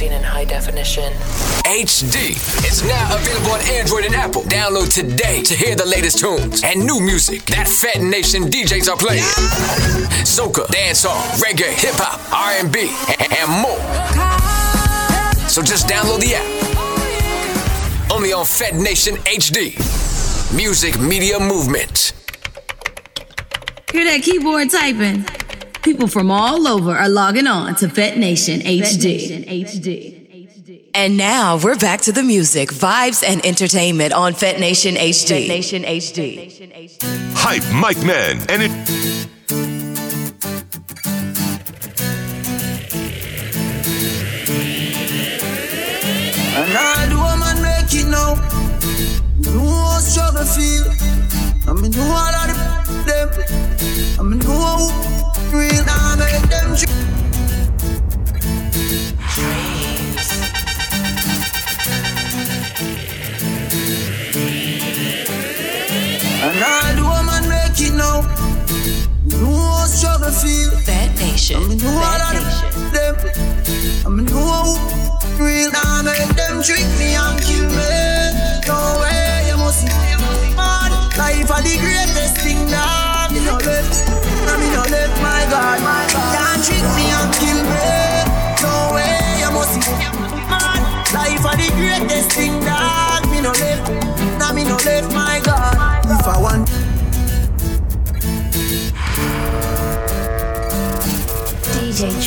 broadcasting 0.00 0.12
in 0.12 0.22
high 0.22 0.44
definition. 0.44 1.12
HD. 1.64 2.36
It's 2.66 2.82
now 2.82 3.14
available 3.14 3.52
on 3.52 3.60
Android 3.60 4.04
and 4.04 4.14
Apple. 4.14 4.42
Download 4.42 4.92
today 4.92 5.42
to 5.42 5.54
hear 5.54 5.74
the 5.76 5.84
latest 5.86 6.18
tunes 6.18 6.62
and 6.64 6.84
new 6.86 7.00
music 7.00 7.44
that 7.46 7.68
Fete 7.68 8.02
Nation 8.02 8.44
DJs 8.44 8.88
are 8.88 8.96
playing. 8.96 9.22
Soca, 10.24 10.66
dancehall, 10.66 11.20
reggae, 11.40 11.72
hip 11.72 11.94
hop, 11.96 12.20
R&B, 12.32 12.90
and 13.40 13.50
more. 13.62 13.80
So 15.48 15.62
just 15.62 15.86
download 15.88 16.20
the 16.20 16.34
app. 16.36 18.10
Only 18.10 18.32
on 18.32 18.44
Fete 18.44 18.74
Nation 18.74 19.16
HD. 19.26 19.76
Music 20.56 20.98
Media 20.98 21.38
Movement. 21.38 22.12
Hear 23.92 24.04
that 24.04 24.22
keyboard 24.22 24.70
typing? 24.70 25.24
People 25.82 26.08
from 26.08 26.30
all 26.30 26.68
over 26.68 26.94
are 26.94 27.08
logging 27.08 27.46
on 27.46 27.74
to 27.76 27.88
Fete 27.88 28.18
Nation 28.18 28.60
HD. 28.60 29.46
And 30.94 31.16
now 31.16 31.56
we're 31.56 31.78
back 31.78 32.02
to 32.02 32.12
the 32.12 32.22
music, 32.22 32.68
vibes, 32.68 33.24
and 33.26 33.44
entertainment 33.46 34.12
on 34.12 34.34
Fete 34.34 34.60
Nation 34.60 34.96
HD. 34.96 35.48
Nation 35.48 35.82
HD. 35.84 37.32
Hype 37.34 37.64
Mike 37.72 38.04
Man 38.04 38.38
and 38.50 38.62
it. 38.62 38.70
And 46.56 46.76
all 46.76 47.08
the 47.08 47.16
woman 47.16 47.62
make 47.62 47.94
it 47.94 48.06
now. 48.06 48.34
You 49.40 49.54
know 49.54 49.66
how 49.66 49.98
struggle 50.00 50.44
feel. 50.44 50.84
I 51.66 51.72
mean, 51.72 51.90
know 51.92 52.02
all 52.02 52.34
of 52.34 53.06
them. 53.06 53.30
I 54.18 54.22
mean, 54.22 54.38
know 54.40 54.58
how 54.58 55.19
real 55.52 55.84
now 55.84 56.16
make 56.16 56.42
them 56.48 56.74
dream. 56.74 56.96
And 66.42 66.62
all 66.62 66.94
the 66.94 67.02
woman 67.02 67.48
make 67.48 67.80
it 67.80 67.94
now. 67.94 68.22
You 69.26 69.38
know 69.38 69.54
how 69.54 69.86
struggle 69.86 70.30
feel. 70.30 70.70
Fete 70.86 71.18
Nation. 71.18 71.56
I 71.56 71.74
know 71.74 71.98
all 71.98 72.22
of 72.22 72.32
the 72.34 72.90
them. 72.94 73.14
I 74.06 74.08
know 74.22 74.46
how 74.54 75.42
real 75.42 75.70
now 75.70 76.02
make 76.02 76.30
them 76.36 76.62
trick 76.62 76.86
me 76.98 77.14
and 77.14 77.40
kill 77.42 77.68
me. 77.68 78.30
No 78.66 78.76
way, 79.02 79.48
you 79.48 79.56
must 79.56 79.84
mad. 80.56 80.92
Life 81.18 81.50
are 81.50 81.62
the 81.62 81.76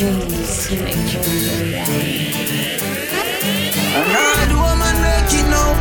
Dreams, 0.03 0.69
you 0.69 0.83
make 0.83 0.99
dreams 1.07 1.47
a 1.47 1.63
reality. 1.63 2.75
All 3.95 4.43
the 4.51 4.57
woman 4.59 4.95
make 4.99 5.31
now. 5.47 5.71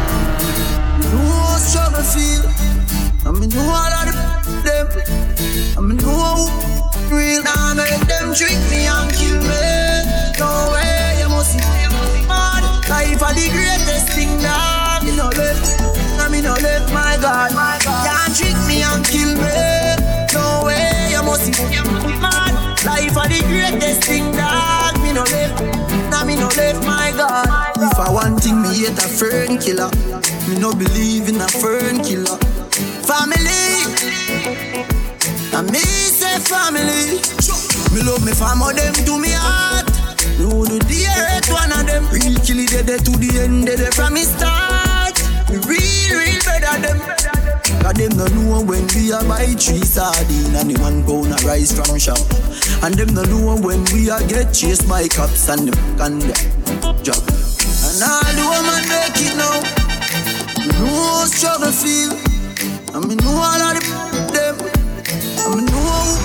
Know 1.11 1.27
how 1.43 1.91
feel. 2.07 2.47
I 3.27 3.35
mean, 3.35 3.51
know 3.51 3.67
all 3.67 3.95
of 3.99 4.15
them. 4.63 4.87
I 5.77 5.81
mean, 5.81 5.97
know 5.97 6.15
how 6.15 7.11
real 7.11 7.43
now 7.43 7.75
make 7.75 7.99
them 8.07 8.33
trick 8.33 8.55
me 8.71 8.87
and 8.87 9.11
kill 9.11 9.43
me. 9.43 9.59
No 10.39 10.71
way, 10.71 11.19
you 11.19 11.29
must 11.29 11.51
see 11.51 12.29
mad. 12.31 12.63
Life 12.89 13.23
are 13.27 13.35
the 13.35 13.51
greatest 13.51 14.15
thing 14.15 14.39
that 14.39 15.03
me 15.03 15.17
no 15.17 15.35
left. 15.35 15.83
I 16.23 16.29
me 16.29 16.43
no 16.43 16.55
left, 16.63 16.95
my 16.95 17.19
God. 17.21 17.51
Can't 17.83 18.37
trick 18.37 18.55
me 18.71 18.83
and 18.87 19.05
kill 19.05 19.35
me. 19.35 19.51
No 20.33 20.63
way, 20.65 21.11
you 21.11 21.23
must 21.25 21.43
see 21.43 22.21
mad. 22.21 22.32
Are 23.15 23.29
the 23.29 23.45
greatest 23.47 24.05
thing 24.05 24.33
that 24.33 24.97
me 25.03 25.13
no 25.13 25.23
left. 25.23 25.61
Now 26.11 26.25
me 26.25 26.35
no 26.35 26.49
left, 26.57 26.83
my 26.85 27.13
God. 27.15 27.47
If 27.77 27.99
I 28.01 28.11
want 28.11 28.43
thing, 28.43 28.63
me 28.63 28.73
hate 28.73 28.97
a 28.97 29.07
fern 29.07 29.59
killer. 29.59 29.91
Me 30.49 30.59
no 30.59 30.73
believe 30.73 31.29
in 31.29 31.37
a 31.37 31.47
fern 31.47 32.03
killer. 32.03 32.41
Family, 33.05 33.69
and 35.53 35.71
me 35.71 35.79
say 35.79 36.41
family. 36.41 37.21
Me 37.93 38.01
love 38.01 38.25
me 38.25 38.33
family, 38.33 38.75
them 38.75 38.95
to 39.05 39.19
me 39.21 39.31
heart. 39.37 39.87
Me 40.41 40.49
the 40.81 41.05
hurt 41.13 41.47
one 41.53 41.71
of 41.71 41.87
them. 41.87 42.09
Real 42.11 42.41
kill 42.41 42.59
it 42.59 42.87
dead 42.87 43.05
to 43.05 43.13
the 43.13 43.45
end, 43.45 43.67
dead 43.67 43.93
from 43.95 44.15
me 44.15 44.23
start. 44.23 45.21
Real, 45.69 46.17
real 46.17 46.41
better 46.49 46.81
them. 46.81 47.42
Cause 47.83 47.95
them 47.95 48.17
no 48.17 48.27
know 48.27 48.63
when 48.63 48.87
we 48.95 49.13
a 49.13 49.23
buy 49.25 49.47
three 49.59 49.83
sardine 49.83 50.55
and 50.57 50.71
the 50.71 50.81
one 50.81 51.03
pound 51.05 51.33
a 51.33 51.37
rice 51.47 51.73
from 51.73 51.99
shop. 51.99 52.19
And 52.83 52.95
them 52.95 53.15
no 53.15 53.23
know 53.25 53.57
when 53.59 53.85
we 53.93 54.11
a 54.11 54.19
get 54.27 54.55
chased 54.55 54.89
by 54.89 55.09
cops 55.09 55.49
and 55.49 55.69
them 55.69 55.79
can 55.99 56.21
job. 57.03 57.23
And 57.83 58.03
all 58.03 58.23
the 58.35 58.45
woman 58.47 58.83
make 58.87 59.19
it 59.19 59.35
now. 59.35 59.59
Me 60.63 60.71
know 60.79 60.95
how 60.95 61.27
struggle 61.27 61.75
feel. 61.75 62.15
And 62.95 63.09
me 63.09 63.15
know 63.17 63.35
all 63.35 63.63
of 63.63 63.75
the 63.75 63.83
them. 64.31 64.57
And 65.43 65.55
me 65.59 65.63
know 65.67 66.19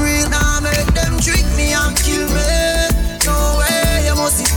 real 0.00 0.28
now 0.28 0.60
make 0.60 0.90
them 0.92 1.16
trick 1.20 1.44
me 1.56 1.72
and 1.72 1.96
kill 2.04 2.28
me. 2.28 2.88
No 3.24 3.36
way, 3.60 4.04
you 4.04 4.14
must 4.16 4.44
see. 4.44 4.52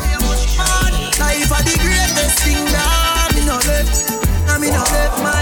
Life 1.19 1.51
are 1.51 1.63
the 1.63 1.75
greatest 1.79 2.39
thing 2.43 2.65
that 2.71 3.31
me 3.35 3.45
no 3.47 3.55
left. 3.63 4.11
And 4.49 4.59
me 4.61 4.69
no 4.69 4.83
left, 4.91 5.17
my 5.23 5.32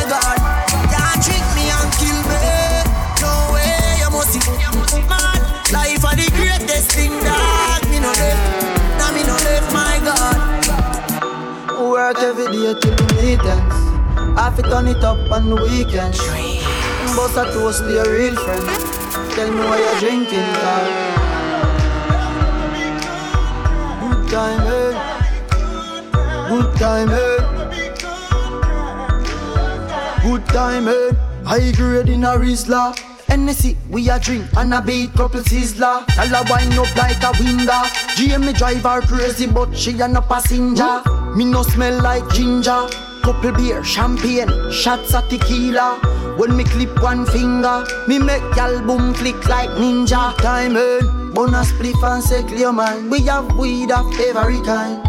thing 6.96 7.12
that 7.24 7.82
me 7.90 8.00
no 8.00 8.12
left. 8.22 8.44
And 9.04 9.12
me 9.16 9.24
no 9.24 9.36
left, 9.48 9.68
my 9.74 9.96
God. 10.04 10.38
Work 11.92 12.20
every 12.20 12.48
day 12.52 12.74
till 12.80 12.96
me 13.00 13.06
meet 13.22 13.44
ends. 13.44 13.78
I 14.38 14.52
fi 14.56 14.62
turn 14.64 14.88
it 14.88 15.04
up 15.04 15.32
on 15.32 15.50
the 15.50 15.56
weekends. 15.56 16.20
Bust 17.16 17.38
a 17.38 17.44
toast 17.54 17.84
to 17.84 17.92
your 17.92 18.10
real 18.12 18.36
friend. 18.36 18.66
Tell 19.36 19.50
me 19.52 19.60
why 19.60 19.78
you're 19.84 20.00
drinking, 20.00 20.50
girl. 20.62 20.88
Good 24.02 24.22
time, 24.32 24.64
eh? 24.80 24.92
Good 26.50 26.70
time, 26.78 27.10
eh? 27.10 27.40
Good 30.24 30.46
time, 30.48 30.88
eh? 30.88 31.12
High 31.46 31.72
grade 31.72 32.10
in 32.10 32.24
a 32.24 32.38
Rizla. 32.38 33.11
Hennessy, 33.42 33.76
we 33.90 34.08
a 34.08 34.20
drink 34.20 34.46
and 34.56 34.72
a 34.72 34.84
beat 34.84 35.12
couple 35.14 35.40
sizzler. 35.40 36.06
Tell 36.10 36.28
her 36.28 36.44
wind 36.48 36.78
up 36.78 36.96
like 36.96 37.24
a 37.24 37.32
window. 37.44 37.82
GM 38.14 38.56
drive 38.56 38.84
her 38.84 39.02
crazy, 39.02 39.48
but 39.48 39.76
she 39.76 40.00
a 40.00 40.08
no 40.08 40.22
passenger. 40.22 41.02
Me 41.36 41.46
no 41.46 41.64
smell 41.64 42.04
like 42.04 42.30
ginger. 42.30 42.88
Couple 43.24 43.52
beer, 43.54 43.84
champagne, 43.84 44.72
shots 44.72 45.16
of 45.16 45.28
tequila. 45.28 45.98
When 46.38 46.56
me 46.56 46.66
clip 46.66 47.02
one 47.02 47.26
finger, 47.26 47.84
me 48.08 48.20
make 48.20 48.44
y'all 48.56 48.80
boom 48.86 49.12
click 49.16 49.44
like 49.50 49.72
ninja. 49.72 50.38
Time 50.38 50.78
in, 50.78 51.34
bonus 51.34 51.72
spliff 51.72 52.04
and 52.04 52.24
say 52.24 52.44
clear 52.44 52.72
man. 52.72 53.10
We 53.10 53.22
have 53.22 53.58
weed 53.58 53.90
of 53.90 54.06
every 54.20 54.62
kind. 54.62 55.02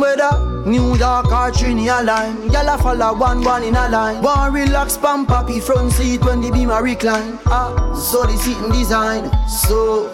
Whether 0.00 0.53
New 0.66 0.96
York 0.96 1.30
or 1.30 1.50
Trinidad 1.50 2.06
line, 2.06 2.50
y'all 2.50 2.68
a 2.68 2.78
follow 2.78 3.14
one 3.18 3.44
one 3.44 3.62
in 3.64 3.76
a 3.76 3.86
line. 3.88 4.22
One 4.22 4.50
relax, 4.50 4.96
pump 4.96 5.28
happy 5.28 5.60
front 5.60 5.92
seat 5.92 6.24
when 6.24 6.40
the 6.40 6.48
a 6.48 6.82
recline. 6.82 7.38
Ah, 7.46 7.92
so 7.92 8.24
the 8.24 8.36
seating 8.38 8.72
design. 8.72 9.30
So 9.46 10.10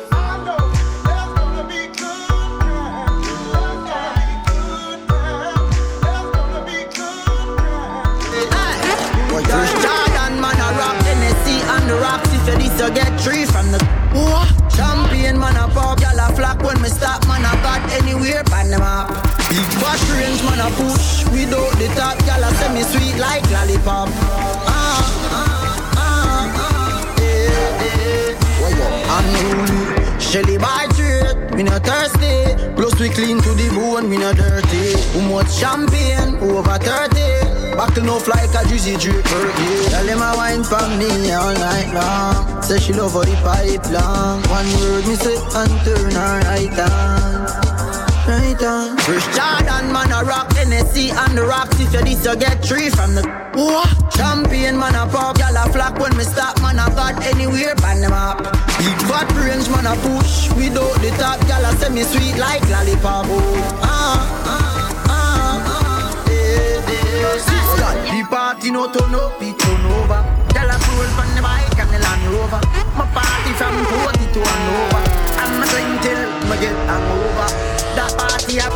First 9.50 9.74
Jordan, 9.82 10.40
man, 10.40 10.54
a 10.54 10.68
rock 10.78 10.96
Tennessee 11.02 11.60
and 11.62 11.90
the 11.90 11.94
rocks. 11.96 12.28
If 12.32 12.46
you 12.46 12.68
this, 12.68 12.80
you 12.80 12.90
get 12.94 13.20
three 13.20 13.44
from 13.46 13.72
the 13.72 13.78
What? 14.12 14.48
Champion, 14.70 15.38
man, 15.38 15.56
a 15.56 15.66
pop, 15.72 16.00
y'all 16.00 16.18
a 16.18 16.34
flock 16.36 16.62
when 16.62 16.80
me 16.82 16.88
stop, 16.88 17.26
man, 17.26 17.44
I 17.44 17.54
got 17.62 17.90
anywhere, 17.92 18.44
pan 18.44 18.70
them 18.70 18.82
up. 18.82 19.29
Big 19.50 19.66
bash 19.82 20.02
range, 20.10 20.42
man, 20.46 20.60
a 20.62 20.70
push 20.78 21.24
without 21.34 21.74
the 21.78 21.88
top, 21.98 22.16
y'all 22.26 22.44
a 22.44 22.50
semi 22.54 22.82
sweet 22.82 23.18
like 23.18 23.42
lollipop. 23.50 24.08
Ah, 24.08 25.02
ah, 25.26 25.92
ah, 25.96 26.54
ah, 26.56 27.20
eh, 27.20 27.84
eh. 27.84 29.16
Unruly, 29.16 30.20
Shelly 30.20 30.56
by 30.56 30.86
trade, 30.94 31.36
we 31.54 31.64
not 31.64 31.84
thirsty. 31.84 32.54
Plus 32.76 32.94
we 33.00 33.08
clean 33.08 33.42
to 33.42 33.50
the 33.54 33.68
bone, 33.74 34.08
we 34.08 34.18
not 34.18 34.36
dirty. 34.36 34.94
Who 35.12 35.20
much 35.28 35.50
champagne, 35.52 36.36
over 36.36 36.78
30. 36.78 37.50
Buckle 37.76 38.10
off 38.10 38.28
like 38.28 38.54
a 38.54 38.68
juicy 38.68 38.96
drip 38.96 39.24
yeah. 39.24 39.88
Tell 39.88 40.06
him 40.06 40.20
I 40.20 40.36
wine 40.36 40.62
for 40.62 40.86
me 40.98 41.32
all 41.32 41.54
night 41.54 41.94
long 41.94 42.62
Say 42.62 42.78
she 42.78 42.92
love 42.92 43.12
for 43.12 43.24
the 43.24 43.34
pipe 43.36 43.88
long 43.90 44.42
One 44.50 44.66
word 44.80 45.06
me 45.06 45.14
say 45.14 45.36
and 45.36 45.80
turn 45.86 46.10
her 46.12 46.40
right 46.44 46.78
on 46.78 47.29
right 48.26 48.62
on. 48.62 48.96
Jordan, 49.34 49.92
man, 49.92 50.12
a 50.12 50.24
rock 50.24 50.48
Tennessee 50.50 51.10
and 51.10 51.36
the 51.36 51.44
rocks. 51.44 51.78
If 51.80 51.92
you 51.92 52.02
this, 52.02 52.24
you 52.24 52.36
get 52.36 52.64
three 52.64 52.90
from 52.90 53.14
the. 53.14 53.22
What? 53.54 53.88
Champion, 54.14 54.78
man, 54.78 54.94
a 54.94 55.06
pop, 55.06 55.38
y'all 55.38 55.56
a 55.56 55.70
flock 55.72 55.98
when 55.98 56.16
me 56.16 56.24
stop, 56.24 56.60
man, 56.62 56.78
I 56.78 56.88
got 56.94 57.22
anywhere, 57.24 57.74
pan 57.76 58.00
them 58.00 58.12
up. 58.12 58.38
Big 58.78 58.98
fat 59.08 59.30
range, 59.34 59.68
man, 59.70 59.86
a 59.86 59.94
push. 59.96 60.50
Without 60.54 60.94
the 61.00 61.10
top, 61.18 61.40
y'all 61.48 61.64
a 61.64 61.72
semi 61.76 62.02
sweet 62.02 62.36
like 62.36 62.62
lollipop. 62.68 63.26
Oh, 63.28 63.78
ah, 63.82 64.18
ah, 64.44 65.04
ah, 65.08 65.64
ah, 65.66 66.24
yeah, 66.28 66.80
yeah. 66.90 68.22
The 68.22 68.26
party 68.28 68.70
no 68.70 68.92
turn 68.92 69.14
up, 69.14 69.40
it 69.42 69.58
turn 69.58 69.86
over. 69.86 70.20
Y'all 70.54 70.70
a 70.70 70.76
roll 70.76 71.08
from 71.16 71.34
the 71.34 71.42
bike 71.42 71.78
and 71.78 71.90
the 71.90 71.98
Land 71.98 72.26
Rover. 72.32 72.79
My 72.96 73.06
party 73.14 73.52
from 73.54 73.74
40 73.86 74.32
to 74.34 74.40
Hanover. 74.40 75.02
I'm 75.40 75.62
a 75.62 75.66
drink 75.66 76.02
till 76.02 76.22
me 76.48 76.56
get 76.60 76.76
hangover. 76.88 77.48
That 77.96 78.12
party 78.18 78.60
up. 78.60 78.72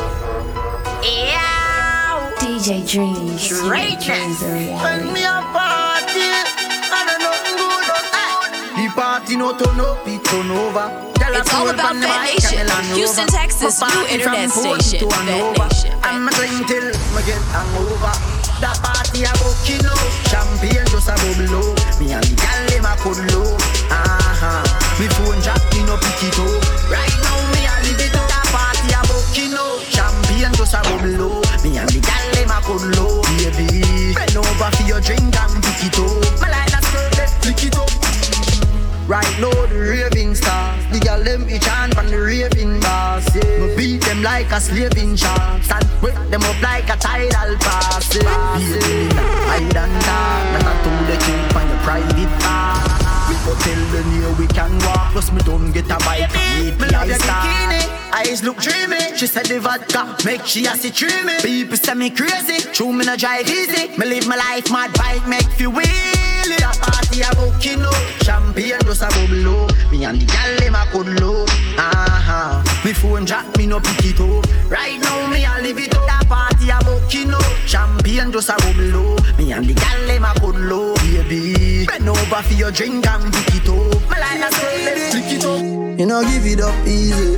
Yeah. 1.02 2.30
DJ 2.40 2.82
Dreamz. 2.84 3.50
you 3.50 3.68
make 3.70 4.00
dreams 4.00 4.42
a 4.42 4.46
When 4.46 5.00
reality. 5.00 5.12
me 5.12 5.22
a 5.24 5.40
party, 5.52 6.24
and 6.24 7.08
I 7.10 7.16
nothing 7.20 7.56
good 7.58 7.88
on 7.92 8.76
The 8.76 8.86
party 8.94 9.36
no 9.36 9.52
turn 9.56 9.80
up, 9.80 10.06
it 10.06 10.24
turn 10.24 10.50
over. 10.50 11.10
It's 11.36 11.52
all 11.52 11.68
about 11.68 11.96
from 11.96 12.00
Fete 12.00 12.34
Nation. 12.36 12.58
and 12.60 12.68
the 12.68 12.74
Land 12.74 12.86
Houston, 12.96 13.26
Texas, 13.26 13.80
new 13.82 14.06
internet 14.06 14.50
station. 14.50 15.00
to 15.00 15.10
Fete 15.10 15.58
Nation, 15.58 15.98
I'm 16.04 16.28
a 16.28 16.30
drink 16.32 16.66
till 16.68 16.86
me 17.16 17.20
get 17.26 17.42
hangover. 17.50 18.14
That 18.62 18.78
party 18.80 19.24
a 19.26 19.32
bucking 19.42 19.84
up, 19.84 19.98
champagne 20.30 20.86
just 20.86 21.08
a 21.10 21.14
bubble 21.18 21.58
up. 21.58 21.98
Me 21.98 22.12
and 22.14 22.22
the 22.22 22.36
gal 22.38 22.62
them 22.70 22.86
a 22.86 22.94
cuddle 23.02 23.50
up. 23.50 23.73
Uh-huh. 23.90 24.62
Me 25.00 25.06
phone 25.18 25.40
me 25.82 25.96
pick 26.00 26.30
it 26.30 26.38
up. 26.38 26.62
Right 26.88 27.16
now 27.24 27.38
me 27.52 27.66
a 27.66 27.74
live 27.84 28.00
it 28.00 28.14
up. 28.14 28.28
That 28.30 28.46
party 28.54 28.94
a 28.94 29.00
up, 29.58 29.82
a 30.72 30.80
bubble 30.84 31.42
up. 31.42 31.64
Me 31.64 31.78
and 31.78 31.88
the 31.88 32.00
gal 32.00 32.24
a 32.50 32.60
up, 32.98 33.24
baby. 33.34 34.14
Over 34.34 34.70
for 34.76 34.84
your 34.84 35.00
drink 35.00 35.34
and 35.34 35.62
pick 35.62 35.90
it 35.90 35.98
up. 35.98 36.40
Me 36.40 36.48
that 36.70 36.82
skirt, 36.84 37.12
let's 37.18 37.34
it 37.64 37.76
up. 37.76 37.90
Right 39.06 39.36
now 39.38 39.52
the 39.66 39.78
raving 39.78 40.34
stars 40.34 40.82
The 40.90 40.98
from 41.92 42.08
the 42.08 42.18
raving 42.18 42.80
bars. 42.80 43.26
Me 43.34 43.76
beat 43.76 44.02
them 44.02 44.22
like 44.22 44.50
a 44.50 44.60
slaving 44.60 45.16
whip 46.02 46.14
them 46.30 46.42
up 46.42 46.60
like 46.62 46.88
a 46.88 46.96
tidal 46.96 47.56
pass 47.58 48.14
yeah. 48.14 48.58
Baby, 48.58 49.14
hide 49.14 49.76
and 49.76 49.92
Not 50.52 50.66
a 50.66 50.74
two 50.82 51.12
the 51.12 51.16
keep 51.20 51.56
on 51.56 51.68
your 51.68 51.78
private 51.84 52.40
part 52.40 53.03
Go 53.44 53.54
tell 53.60 53.82
the 53.92 54.02
near 54.10 54.32
we 54.38 54.46
can 54.46 54.72
walk 54.86 55.12
Plus 55.12 55.30
me 55.30 55.42
don't 55.42 55.70
get 55.72 55.84
a 55.90 55.98
bike 55.98 56.32
Me 56.32 56.70
love 56.88 57.06
your 57.06 57.18
bikini. 57.18 57.94
Eyes 58.14 58.42
look 58.42 58.56
dreamy. 58.58 59.16
She 59.16 59.26
said 59.26 59.46
the 59.46 59.58
vodka 59.60 60.16
make 60.24 60.46
she 60.46 60.64
a 60.66 60.76
see 60.76 60.90
dreamy. 60.90 61.34
People 61.42 61.76
say 61.76 61.94
me 61.94 62.10
crazy. 62.10 62.62
True 62.72 62.92
me 62.92 63.04
no 63.04 63.16
drive 63.16 63.48
easy. 63.48 63.88
Me 63.98 64.06
live 64.06 64.26
my 64.28 64.36
life 64.36 64.70
mad 64.70 64.94
bike 64.94 65.26
make 65.28 65.50
feel 65.58 65.72
wheelie. 65.72 66.62
A 66.62 66.72
party 66.78 67.20
a 67.20 67.34
booking 67.34 67.82
up 67.82 67.94
Champagne 68.22 68.80
just 68.86 69.02
a 69.02 69.08
bubble. 69.08 69.66
Up 69.66 69.92
Me 69.92 70.04
and 70.04 70.20
the 70.20 70.26
gal 70.26 70.56
them 70.56 70.74
a 70.76 70.86
cuddle. 70.92 71.42
Up 71.42 71.50
uh-huh. 71.78 72.84
Me 72.84 72.92
phone 72.94 73.26
jack 73.26 73.44
me 73.58 73.66
no 73.66 73.80
pick 73.80 74.06
it 74.06 74.20
up. 74.20 74.70
Right 74.70 74.98
now 75.00 75.26
me 75.26 75.44
a 75.44 75.60
live 75.60 75.78
it 75.78 75.94
up. 75.94 76.06
That 76.06 76.24
party 76.28 76.70
a 76.70 76.78
booking 76.84 77.34
up 77.34 77.42
Champagne 77.66 78.32
just 78.32 78.48
a 78.48 78.54
bubble. 78.56 79.18
Up 79.18 79.38
Me 79.38 79.52
and 79.52 79.66
the 79.66 79.74
gal 79.74 80.06
them 80.06 80.24
a 80.24 80.32
cuddle. 80.40 80.93
Bend 80.93 80.93
over 82.26 82.42
for 82.42 82.54
your 82.54 82.70
drink 82.70 83.06
and 83.06 83.32
pick 83.32 83.54
it 83.56 83.68
up 83.68 84.00
that 84.08 84.50
girl 84.56 84.78
let's 84.84 85.10
flick 85.12 85.30
it 85.36 85.44
up 85.44 85.98
You 85.98 86.06
know 86.06 86.22
give 86.22 86.46
it 86.46 86.60
up 86.60 86.86
easy 86.86 87.36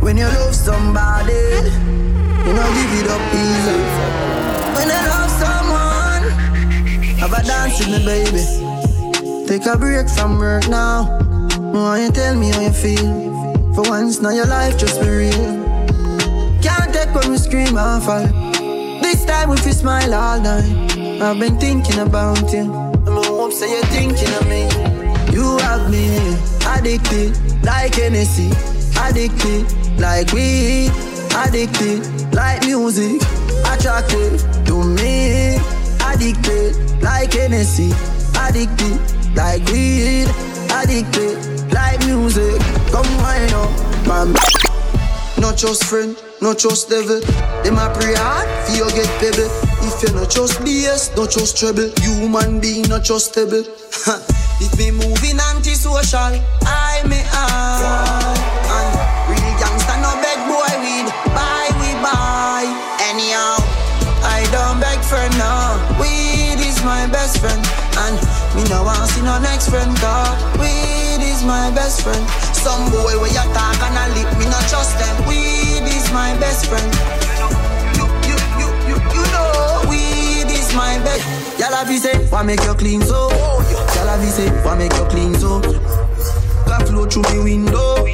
When 0.00 0.16
you 0.16 0.24
love 0.24 0.54
somebody 0.54 1.32
You 1.32 2.52
know 2.56 2.68
give 2.76 2.94
it 3.00 3.08
up 3.12 3.24
easy 3.36 3.78
When 4.76 4.88
you 4.88 5.00
love 5.12 5.30
someone 5.44 6.24
Have 7.18 7.32
a 7.32 7.42
dance 7.42 7.78
with 7.78 7.88
me 7.88 8.04
baby 8.04 8.62
Take 9.46 9.66
a 9.66 9.76
break 9.76 10.08
from 10.08 10.38
work 10.38 10.66
now. 10.68 11.04
Why 11.58 12.04
you 12.04 12.10
tell 12.10 12.34
me 12.34 12.50
how 12.50 12.60
you 12.60 12.70
feel? 12.70 13.74
For 13.74 13.82
once, 13.82 14.20
now 14.20 14.30
your 14.30 14.46
life 14.46 14.78
just 14.78 14.98
be 15.00 15.08
real. 15.08 15.52
Can't 16.62 16.94
take 16.94 17.14
when 17.14 17.32
we 17.32 17.36
scream 17.36 17.76
and 17.76 18.02
fall. 18.02 18.26
This 19.02 19.26
time 19.26 19.50
we 19.50 19.58
feel 19.58 19.74
smile 19.74 20.14
all 20.14 20.40
night. 20.40 20.96
I've 21.20 21.38
been 21.38 21.58
thinking 21.58 21.98
about 21.98 22.50
you. 22.52 22.92
Hope 23.52 23.60
say 23.60 23.70
you're 23.70 23.84
thinking 23.92 24.32
of 24.36 24.48
me. 24.48 24.62
You 25.30 25.58
have 25.58 25.90
me 25.90 26.08
addicted 26.66 27.36
like 27.62 27.94
Hennessy, 27.94 28.48
addicted 28.98 29.70
like 30.00 30.32
weed, 30.32 30.90
addicted 31.36 32.00
like 32.32 32.64
music, 32.64 33.20
attracted 33.68 34.38
to 34.64 34.82
me, 34.82 35.58
addicted 36.00 37.02
like 37.02 37.34
Hennessy, 37.34 37.92
addicted 38.40 38.96
like 39.36 39.66
weed, 39.66 40.28
addicted 40.72 41.36
like 41.74 42.00
music. 42.06 42.58
Come 42.90 43.04
wind 43.20 43.52
up, 43.52 44.06
man. 44.08 44.32
Not 45.38 45.58
just 45.58 45.84
friend, 45.84 46.16
not 46.40 46.56
just 46.56 46.88
devil. 46.88 47.20
Them 47.64 47.76
a 47.76 47.92
pray 47.92 48.14
hard 48.16 48.48
you 48.74 48.88
get 48.92 49.08
pebble. 49.20 49.71
If 49.82 50.02
you 50.02 50.14
not 50.14 50.30
just 50.30 50.60
BS, 50.62 51.16
not 51.16 51.30
just 51.30 51.58
treble. 51.58 51.90
Human 52.02 52.60
being 52.60 52.86
not 52.88 53.02
just 53.02 53.32
stable. 53.34 53.66
it 54.62 54.72
be 54.78 54.90
moving 54.90 55.38
antisocial. 55.50 56.38
I 56.62 57.02
may 57.10 57.22
I. 57.34 58.34
And 58.70 58.90
real 59.26 59.52
gangsta 59.58 59.94
no 59.98 60.14
beg 60.22 60.38
boy 60.46 60.72
weed. 60.82 61.08
Buy 61.34 61.66
we 61.82 61.90
buy. 61.98 62.64
Anyhow, 63.10 63.58
I 64.22 64.46
don't 64.54 64.78
beg 64.78 65.02
friend 65.02 65.34
now. 65.36 65.76
Weed 65.98 66.62
is 66.62 66.82
my 66.84 67.06
best 67.10 67.38
friend. 67.42 67.60
And 68.06 68.16
me 68.54 68.62
no 68.70 68.84
want 68.86 69.10
see 69.10 69.22
no 69.22 69.38
next 69.42 69.68
friend 69.68 69.90
car. 69.98 70.30
Weed 70.62 71.26
is 71.26 71.42
my 71.42 71.70
best 71.74 72.02
friend. 72.02 72.22
Some 72.54 72.90
boy 72.90 73.18
where 73.18 73.34
you 73.34 73.46
talk 73.50 73.82
and 73.82 73.98
a 73.98 74.04
lip, 74.14 74.30
me 74.38 74.46
not 74.46 74.62
trust 74.70 74.94
them. 74.98 75.26
Weed 75.26 75.82
is 75.90 76.06
my 76.12 76.38
best 76.38 76.66
friend. 76.66 77.21
Is 80.72 80.76
my 80.76 80.98
best. 81.04 81.58
Y'all 81.58 81.74
have 81.74 81.88
say, 81.98 82.16
why 82.28 82.42
make 82.42 82.62
you 82.64 82.74
clean 82.74 83.02
so? 83.02 83.30
Y'all 83.30 84.08
have 84.08 84.24
say, 84.28 84.48
why 84.64 84.76
make 84.76 84.92
you 84.94 85.04
clean 85.06 85.34
so? 85.34 85.60
Got 86.66 86.88
flow 86.88 87.06
through 87.06 87.22
the 87.22 87.42
window. 87.42 88.04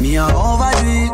Me 0.00 0.16
a 0.16 0.24
overdo 0.24 0.86
it. 0.86 1.12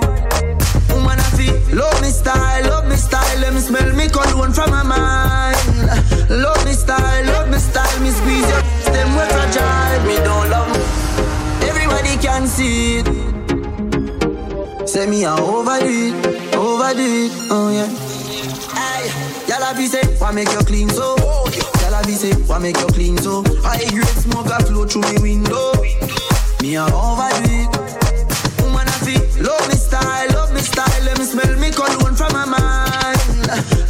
Woman 0.90 1.18
I 1.18 1.30
feel 1.36 1.54
Love 1.76 2.00
me 2.02 2.08
style, 2.08 2.64
love 2.64 2.86
me 2.86 2.96
style 2.96 3.38
Let 3.40 3.54
me 3.54 3.60
smell 3.60 3.92
me 3.94 4.08
cologne 4.08 4.52
from 4.52 4.70
my 4.70 4.82
mind 4.82 5.56
Love 6.30 6.64
me 6.64 6.72
style, 6.72 7.24
love 7.24 7.48
me 7.50 7.58
style 7.58 8.00
Me 8.00 8.10
squeeze 8.10 8.48
your 8.48 8.62
them 8.92 9.16
way 9.16 9.26
fragile 9.28 10.04
Me 10.06 10.16
don't 10.18 10.50
love 10.50 10.68
me 10.70 10.78
Everybody 11.66 12.16
can 12.18 12.46
see 12.46 12.98
it 12.98 13.06
Say 14.88 15.06
me 15.08 15.24
a 15.24 15.32
overdo 15.34 15.86
it 15.88 16.54
Overdo 16.54 17.02
it, 17.02 17.32
oh 17.50 17.70
yeah 17.70 17.88
Hey, 18.78 19.23
y'all 19.48 19.62
have 19.62 19.80
say, 19.88 20.02
why 20.18 20.32
make 20.32 20.50
you 20.52 20.58
clean 20.60 20.88
so? 20.88 21.16
Y'all 21.80 21.94
have 21.94 22.08
say, 22.10 22.32
why 22.46 22.58
make 22.58 22.78
you 22.78 22.86
clean 22.88 23.18
so? 23.18 23.42
High 23.62 23.84
grade 23.90 24.06
smoke 24.06 24.46
a 24.46 24.62
flow 24.64 24.86
through 24.86 25.02
me 25.12 25.18
window. 25.20 25.72
Me 26.62 26.76
a 26.76 26.84
overdo 26.84 27.44
it. 27.44 27.68
Woman 28.62 28.88
I 28.88 28.96
feel 29.04 29.24
Love 29.44 29.68
me 29.68 29.74
style, 29.74 30.28
love 30.32 30.52
me 30.54 30.60
style. 30.60 31.04
Let 31.04 31.18
me 31.18 31.24
smell 31.24 31.58
me 31.58 31.70
cologne 31.70 32.14
from 32.14 32.32
my 32.32 32.46
mind. 32.46 33.20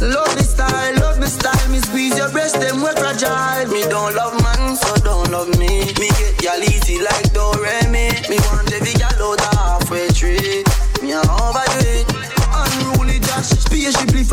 Love 0.01 0.35
me 0.35 0.43
style, 0.43 0.95
love 0.99 1.19
me 1.19 1.27
style. 1.27 1.69
Me 1.71 1.79
squeeze 1.79 2.17
your 2.17 2.29
breast, 2.31 2.59
them 2.59 2.81
way 2.81 2.91
fragile. 2.97 3.67
Me 3.71 3.83
don't 3.83 4.15
love 4.15 4.35
man, 4.43 4.75
so 4.75 4.95
don't 5.05 5.31
love 5.31 5.47
me. 5.57 5.93
Me 6.01 6.09
get 6.19 6.43
y'all 6.43 6.61
easy 6.61 6.99
like 6.99 7.31
Doremi 7.31 8.27
Me 8.29 8.37
want 8.51 8.73
every 8.73 8.94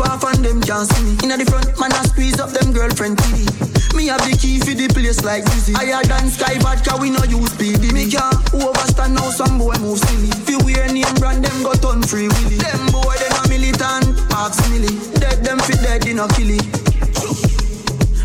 off 0.09 0.23
and 0.23 0.43
them 0.43 0.61
can't 0.61 0.87
see 0.87 1.03
me. 1.03 1.13
Inna 1.23 1.37
the 1.37 1.45
front, 1.45 1.67
man 1.79 1.91
I 1.93 2.03
squeeze 2.03 2.39
up 2.39 2.51
them 2.51 2.73
girlfriend 2.73 3.17
TV 3.17 3.47
Me 3.95 4.07
have 4.07 4.21
the 4.27 4.35
key 4.37 4.59
for 4.59 4.75
the 4.75 4.87
place 4.87 5.23
like 5.23 5.45
Dizzy. 5.45 5.73
Higher 5.73 6.03
than 6.03 6.29
Sky 6.29 6.59
Vodka, 6.59 6.97
we 6.99 7.09
no 7.09 7.23
use 7.23 7.53
PD 7.55 7.93
Me 7.93 8.09
can't 8.09 8.35
overstand 8.53 9.15
now 9.15 9.29
some 9.29 9.57
boy 9.57 9.75
move 9.79 9.99
silly. 9.99 10.31
You 10.47 10.59
wear 10.65 10.87
name 10.91 11.15
brand, 11.15 11.43
them 11.45 11.63
go 11.63 11.73
turn 11.73 12.01
free 12.03 12.27
willy. 12.27 12.57
Them 12.57 12.91
boy, 12.91 13.15
they 13.17 13.29
no 13.31 13.43
militant, 13.47 14.17
Parks 14.29 14.59
Millie. 14.69 14.99
Dead 15.19 15.43
them 15.43 15.59
fit 15.59 15.79
dead, 15.81 16.01
they 16.03 16.13
no 16.13 16.27
kill 16.27 16.51
it 16.51 16.82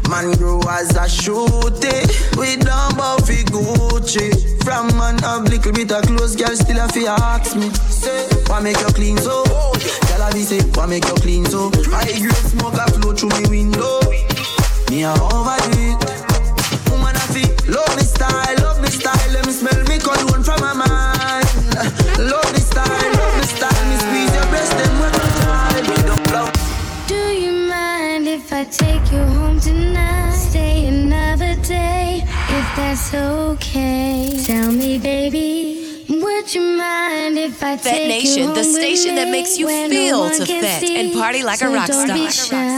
Man 0.08 0.32
grow 0.38 0.58
as 0.70 0.96
a 0.96 1.04
shooty. 1.04 1.92
We 2.38 2.56
don't 2.56 2.96
fi 3.26 3.44
Gucci. 3.44 4.64
From 4.64 4.88
man 4.96 5.18
have 5.18 5.44
little 5.44 5.72
bit 5.72 5.92
of 5.92 6.02
clothes 6.04 6.34
Girl 6.34 6.56
still 6.56 6.78
a 6.78 6.88
fi 6.88 7.06
ask 7.06 7.54
me. 7.54 7.68
Say, 7.92 8.26
why 8.46 8.60
make 8.60 8.80
you 8.80 8.86
clean 8.86 9.18
so? 9.18 9.44
Girl 9.44 10.22
a 10.22 10.32
be 10.32 10.42
say, 10.42 10.60
why 10.72 10.86
make 10.86 11.04
you 11.04 11.14
clean 11.14 11.44
so? 11.44 11.70
High 11.92 12.18
grade 12.20 12.34
smoke 12.48 12.74
a 12.74 12.90
flow 12.90 13.12
through 13.12 13.36
me 13.40 13.48
window. 13.48 14.00
Me 14.88 15.04
a 15.04 15.12
overdo 15.12 15.76
it. 15.76 16.00
Woman 16.88 17.14
a 17.14 17.24
fi 17.28 17.44
love 17.68 17.94
me 17.96 18.02
that's 32.98 33.14
okay. 33.14 34.42
Tell 34.44 34.72
me, 34.72 34.98
baby, 34.98 36.04
would 36.08 36.54
you 36.54 36.60
mind 36.60 37.38
if 37.38 37.62
I 37.62 37.76
Fet 37.76 37.94
take 37.94 38.08
Nation, 38.08 38.38
you 38.38 38.46
home 38.46 38.56
the 38.56 38.64
station 38.64 39.14
that 39.14 39.28
makes 39.30 39.56
you 39.56 39.68
feel 39.68 40.28
no 40.28 40.38
to 40.38 40.46
fet 40.46 40.82
and 40.82 41.12
party 41.12 41.42
like 41.44 41.60
a 41.60 41.66
So 41.66 41.74
rock 41.74 41.86
don't 41.86 42.12
be 42.12 42.28
star. 42.28 42.77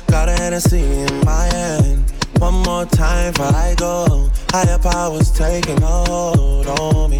Got 0.11 0.27
a 0.27 0.33
Hennessy 0.33 0.81
in 0.83 1.25
my 1.25 1.45
hand. 1.53 2.03
One 2.39 2.55
more 2.63 2.85
time 2.85 3.31
before 3.31 3.47
I 3.47 3.75
go. 3.77 4.29
Higher 4.51 4.77
powers 4.77 5.31
taking 5.31 5.81
a 5.81 5.87
hold 5.87 6.67
on 6.67 7.11
me. 7.11 7.17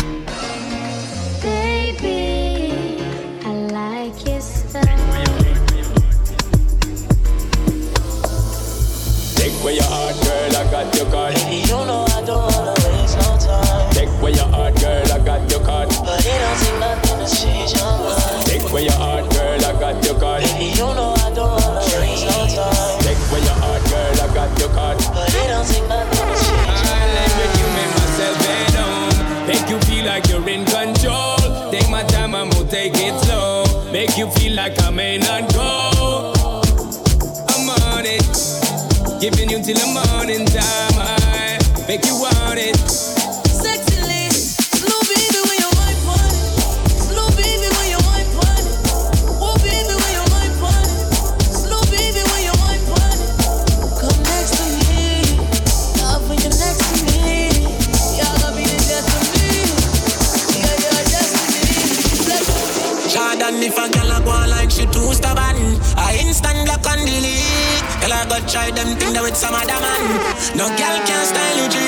Baby, 1.42 3.02
I 3.46 3.54
like 3.72 4.28
your 4.28 4.42
style. 4.42 4.84
Take 9.36 9.54
away 9.62 9.76
your 9.76 9.84
heart, 9.86 10.16
girl, 10.22 10.58
I 10.58 10.72
got 10.72 10.96
your 10.96 11.06
card. 11.10 11.34
Baby, 11.36 11.56
You 11.68 11.86
know 11.86 12.06
I 12.10 12.22
don't 12.26 12.54
wanna 12.54 12.74
waste 12.86 13.18
no 13.18 13.38
time. 13.40 13.92
Take 13.94 14.10
away 14.20 14.34
your 14.34 14.48
heart, 14.50 14.76
girl, 14.80 15.12
I 15.12 15.20
got 15.26 15.50
your 15.50 15.62
card. 15.66 15.90
But 15.90 16.26
it 16.26 16.40
don't 16.44 16.60
take 16.60 16.80
nothing 16.80 17.26
to 17.26 17.36
change 17.36 17.74
your 17.74 17.86
mind. 17.88 18.46
Take 18.46 18.70
away 18.70 18.84
your 18.84 18.94
heart, 18.94 19.32
girl, 19.32 19.66
I 19.66 19.80
got 19.80 20.06
your 20.06 20.20
card. 20.20 20.44
You 20.44 20.61
feel 34.52 34.58
like 34.58 34.82
I 34.84 34.90
may 34.92 35.18
not 35.18 35.54
go. 35.54 36.34
I'm 37.50 37.70
on 37.70 38.06
it. 38.06 38.24
Giving 39.22 39.50
you 39.50 39.64
till 39.64 39.76
the 39.76 39.88
morning 39.94 40.46
time. 40.46 40.96
I 40.98 41.60
make 41.88 42.06
you 42.06 42.16
try 68.52 68.70
them 68.70 69.00
thing 69.00 69.14
that 69.16 69.24
with 69.24 69.38
some 69.38 69.56
other 69.56 69.80
man. 69.80 70.04
No 70.60 70.68
girl 70.76 70.98
can 71.08 71.24
style 71.24 71.56
you, 71.56 71.72
G. 71.72 71.80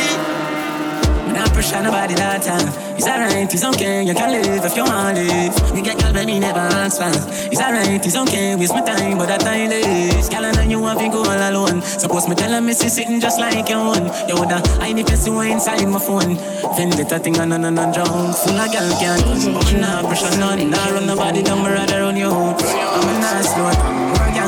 Me 1.27 1.35
not 1.35 1.51
pressure 1.51 1.83
nobody 1.83 2.15
that 2.15 2.39
time. 2.39 2.71
It's 2.95 3.03
alright, 3.03 3.51
it's 3.51 3.65
okay, 3.75 4.03
you 4.07 4.13
can 4.15 4.31
live 4.31 4.63
if 4.63 4.75
you 4.77 4.85
want 4.87 5.17
to 5.17 5.23
live. 5.27 5.51
Me 5.75 5.81
get 5.81 5.99
girl, 5.99 6.13
baby, 6.13 6.39
never 6.39 6.63
ask 6.63 7.03
for. 7.03 7.11
It's 7.51 7.59
alright, 7.59 7.99
it's 7.99 8.15
okay, 8.15 8.55
waste 8.55 8.71
my 8.71 8.79
time, 8.79 9.17
but 9.17 9.27
that 9.27 9.41
time 9.41 9.75
is. 9.75 10.29
Girl, 10.29 10.45
I 10.45 10.51
know 10.55 10.63
you 10.63 10.79
want 10.79 10.99
to 10.99 11.09
go 11.09 11.27
all 11.27 11.43
alone. 11.51 11.81
Suppose 11.81 12.29
me 12.29 12.35
tell 12.35 12.51
her, 12.51 12.61
me 12.61 12.71
see 12.71 12.87
sitting 12.87 13.19
just 13.19 13.41
like 13.41 13.67
your 13.67 13.83
own. 13.83 14.07
You 14.31 14.39
woulda, 14.39 14.63
I 14.79 14.93
need 14.93 15.07
to 15.07 15.17
see 15.17 15.35
inside 15.51 15.83
my 15.83 15.99
phone. 15.99 16.39
Vendetta 16.79 17.19
thing 17.19 17.39
on 17.43 17.51
and 17.51 17.65
on 17.65 17.77
and 17.77 17.93
drown. 17.93 18.31
Full 18.31 18.55
of 18.55 18.71
girl 18.71 18.87
can't 19.03 19.51
but 19.51 19.67
me 19.67 19.81
not 19.83 20.05
pressure 20.07 20.31
none. 20.39 20.69
Nah 20.69 20.95
run 20.95 21.07
nobody 21.07 21.43
down, 21.43 21.59
me 21.59 21.75
rather 21.75 22.07
run 22.07 22.15
you 22.15 22.31
out. 22.31 22.63
I'm 22.63 23.09
a 23.09 23.19
nice 23.19 23.51
girl 23.51 24.02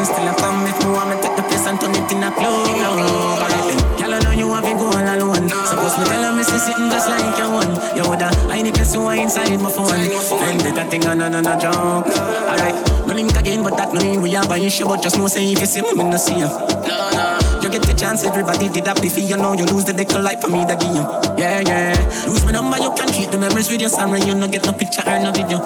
still 0.05 0.27
a 0.27 0.33
come 0.37 0.65
if 0.67 0.77
me 0.85 0.91
want 0.93 1.09
me 1.09 1.15
take 1.21 1.35
the 1.35 1.43
place 1.43 1.65
and 1.65 1.79
turn 1.81 1.95
it 1.95 2.11
in 2.11 2.23
a 2.23 2.29
club. 2.31 2.67
Girl, 3.97 4.13
I 4.13 4.19
know 4.21 4.31
you 4.31 4.47
want 4.47 4.65
to 4.65 4.73
go 4.77 4.85
all 4.87 5.01
alone. 5.01 5.49
Suppose 5.49 5.97
me 5.97 6.05
tell 6.05 6.23
her, 6.23 6.33
me 6.35 6.43
see 6.43 6.59
sitting 6.59 6.89
just 6.89 7.09
like 7.09 7.37
your 7.37 7.49
own. 7.49 7.73
You 7.97 8.03
woulda, 8.05 8.29
I 8.53 8.61
need 8.61 8.75
to 8.75 8.85
see 8.85 8.99
what 8.99 9.17
inside 9.17 9.57
my 9.59 9.69
phone. 9.69 9.89
Vendetta 9.89 10.85
thing 10.89 11.05
on 11.07 11.21
and 11.21 11.35
on 11.35 11.47
and 11.47 11.61
drown. 11.61 12.03
Alright, 12.05 12.75
no 13.07 13.13
link 13.13 13.35
again, 13.35 13.63
but 13.63 13.77
that 13.77 13.93
no 13.93 14.01
mean 14.01 14.21
we 14.21 14.35
are 14.35 14.47
buying 14.47 14.69
shit, 14.69 14.87
but 14.87 15.01
just 15.01 15.17
know 15.17 15.27
say 15.27 15.51
if 15.51 15.59
you 15.59 15.65
see 15.65 15.81
me, 15.81 15.93
me 15.93 16.03
no 16.03 16.17
see 16.17 16.37
you. 16.37 16.49
You 17.63 17.71
get 17.71 17.81
the 17.81 17.95
chance, 17.97 18.23
everybody 18.23 18.69
did 18.69 18.85
that 18.85 19.01
before 19.01 19.23
you 19.23 19.37
know 19.37 19.53
you 19.53 19.65
lose 19.65 19.85
the 19.85 19.93
decal 19.93 20.21
life 20.21 20.41
for 20.41 20.49
me, 20.49 20.65
the 20.65 20.75
game. 20.75 21.01
Yeah, 21.37 21.61
yeah. 21.65 22.27
Lose 22.27 22.45
my 22.45 22.51
number, 22.51 22.77
you 22.77 22.93
can 22.93 23.09
keep 23.11 23.31
the 23.31 23.39
memories 23.39 23.71
with 23.71 23.81
your 23.81 23.89
son 23.89 24.11
when 24.11 24.25
you 24.27 24.35
no 24.35 24.47
get 24.47 24.65
no 24.65 24.73
picture 24.73 25.01
or 25.07 25.19
no 25.19 25.31
video. 25.31 25.57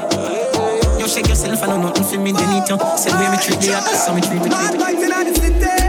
You 1.00 1.08
shake 1.08 1.30
yourself, 1.30 1.64
I 1.64 1.68
know 1.68 1.82
nothing 1.82 2.04
for 2.04 2.20
me, 2.20 2.34
they 2.34 2.46
need 2.52 2.68
you. 2.68 2.76
Say 3.00 3.16
where 3.16 3.32
we 3.32 3.38
treat 3.40 3.64
the 3.64 3.72
other, 3.72 3.96
so 3.96 4.14
we 4.14 4.20
treat 4.20 4.44
the 4.44 4.50
Bad 4.52 4.76
vibes 4.76 5.00
inna 5.00 5.24
the 5.24 5.32
city. 5.32 5.80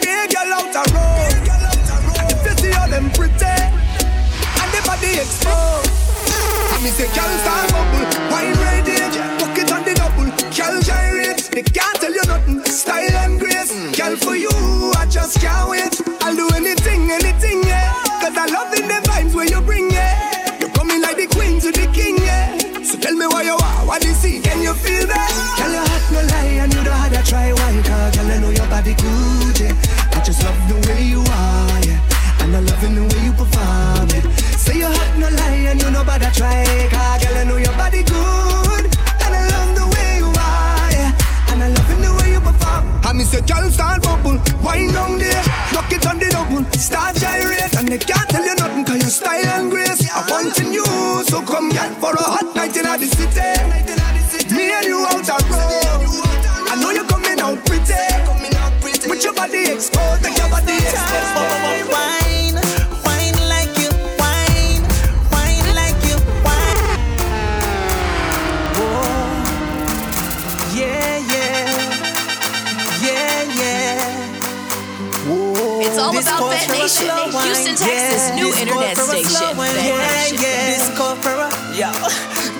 Big 0.00 0.32
girl 0.32 0.48
out 0.56 0.72
a 0.72 0.82
road. 0.96 1.44
And 2.16 2.32
you 2.32 2.56
see 2.56 2.72
how 2.72 2.88
them 2.88 3.12
pretty, 3.12 3.44
and 3.44 4.70
the 4.72 4.80
body 4.88 5.20
exposed. 5.20 5.92
And 6.72 6.80
me 6.80 6.88
say, 6.88 7.04
girl 7.12 7.36
start 7.44 7.68
bubble, 7.68 8.00
wine 8.32 8.56
fuck 9.36 9.58
it 9.60 9.68
on 9.68 9.84
the 9.84 9.92
double. 9.92 10.32
Girl 10.56 10.80
gyrate, 10.80 11.44
they 11.52 11.60
can't 11.62 12.00
tell 12.00 12.14
you 12.16 12.24
nothing. 12.24 12.64
Style 12.64 13.16
and 13.28 13.38
grace, 13.38 13.76
girl 13.92 14.16
for 14.16 14.36
you, 14.36 14.48
I 14.96 15.04
just 15.04 15.36
can't 15.38 15.68
wait. 15.68 16.00
I'll 16.24 16.34
do 16.34 16.48
anything, 16.56 17.12
anything, 17.12 17.62
yeah. 17.68 17.92
Cause 18.24 18.32
I 18.40 18.48
love 18.48 18.72
in 18.72 18.88
the 18.88 19.04
vibes 19.04 19.34
where 19.34 19.44
you 19.44 19.60
bring, 19.60 19.90
yeah. 19.90 20.56
You're 20.60 20.70
coming 20.70 21.02
like 21.02 21.16
the 21.20 21.26
queen 21.28 21.60
to 21.60 21.68
the 21.70 21.92
king, 21.92 22.16
yeah. 22.24 22.63
Tell 23.04 23.12
me 23.12 23.26
why 23.26 23.42
you 23.42 23.52
are, 23.52 23.84
what 23.84 24.02
you 24.02 24.14
see, 24.14 24.40
can 24.40 24.62
you 24.62 24.72
feel 24.72 25.06
that? 25.06 25.28
Girl, 25.60 25.68
you 25.68 25.84
hot, 25.84 26.04
no 26.08 26.20
lie, 26.24 26.64
and 26.64 26.72
you 26.72 26.82
don't 26.82 26.96
have 26.96 27.12
to 27.12 27.20
try 27.28 27.52
wine, 27.52 27.82
cause 27.82 28.16
girl, 28.16 28.32
I 28.32 28.38
know 28.40 28.48
your 28.48 28.66
body 28.72 28.94
good, 28.96 29.60
yeah. 29.60 30.16
I 30.16 30.24
just 30.24 30.42
love 30.42 30.56
the 30.72 30.88
way 30.88 31.04
you 31.04 31.20
are, 31.20 31.84
yeah. 31.84 32.00
And 32.40 32.56
I 32.56 32.60
love 32.64 32.80
the 32.80 33.04
way 33.04 33.24
you 33.28 33.32
perform, 33.36 34.08
yeah. 34.08 34.24
Say 34.56 34.78
you 34.78 34.88
hot, 34.88 35.18
no 35.20 35.28
lie, 35.28 35.68
and 35.68 35.82
you 35.82 35.90
know 35.90 36.00
about 36.00 36.22
to 36.22 36.32
try, 36.32 36.64
cause 36.88 37.20
girl, 37.22 37.36
I 37.36 37.44
know 37.44 37.58
your 37.58 37.76
body 37.76 38.04
good. 38.04 38.83
Me 43.14 43.22
say, 43.22 43.40
girl, 43.42 43.70
start 43.70 44.02
bubble, 44.02 44.40
wine 44.60 44.92
down 44.92 45.18
there, 45.18 45.44
knock 45.72 45.92
it 45.92 46.04
on 46.04 46.18
the 46.18 46.28
double, 46.30 46.64
start 46.72 47.14
gyrate, 47.14 47.72
and 47.78 47.86
they 47.86 47.98
can't 47.98 48.28
tell 48.28 48.44
you 48.44 48.56
nothing, 48.56 48.84
cause 48.84 48.98
your 48.98 49.08
style 49.08 49.46
and 49.46 49.70
grace, 49.70 50.10
I 50.10 50.28
want 50.28 50.58
you, 50.58 50.84
so 51.22 51.40
come 51.42 51.70
get 51.70 51.94
for 52.00 52.10
a 52.10 52.22
hot 52.22 52.56
night 52.56 52.76
in 52.76 52.82
the 52.82 53.06
city. 53.06 53.93
All 76.70 76.82
This 76.82 77.00
about 77.02 77.32
calls 77.32 77.32
Fet 77.32 77.32
for 77.32 77.38
a 77.38 77.48
Nation. 77.48 77.66
Houston, 77.66 77.76
Texas' 77.76 78.28
Yeah. 78.28 78.34
new 78.36 78.48
internet 78.54 78.96
calls 78.96 79.08
for 79.10 79.16
a 79.16 79.24
slow 79.24 79.36
station. 79.36 79.56
wine. 79.56 79.74
Fet 79.74 79.84
Yeah, 79.84 79.98
Nation. 79.98 80.38
yeah. 80.40 80.70
This 80.70 80.98
call 80.98 81.16
for 81.16 81.34
a 81.34 81.48
yo. 81.76 82.50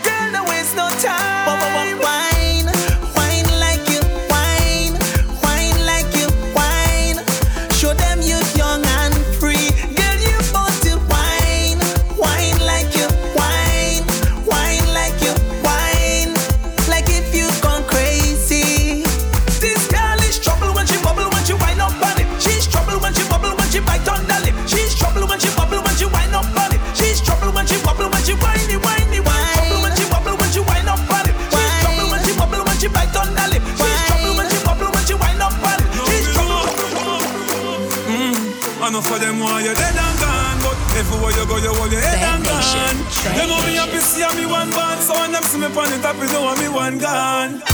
You 41.64 41.72
hold 41.72 41.90
your 41.90 42.00
head 42.00 42.20
and 42.20 42.44
gone. 42.44 42.96
You 43.32 43.48
know 43.48 43.56
me 43.64 43.80
happy 43.80 43.96
see 43.96 44.20
me 44.36 44.44
one 44.44 44.68
band, 44.70 45.00
so 45.00 45.16
when 45.16 45.32
them 45.32 45.42
see 45.42 45.56
me 45.56 45.64
on 45.64 45.88
the 45.88 45.98
top, 46.04 46.16
you 46.20 46.28
know 46.28 46.52
me 46.60 46.68
one 46.68 46.98
gone. 47.00 47.64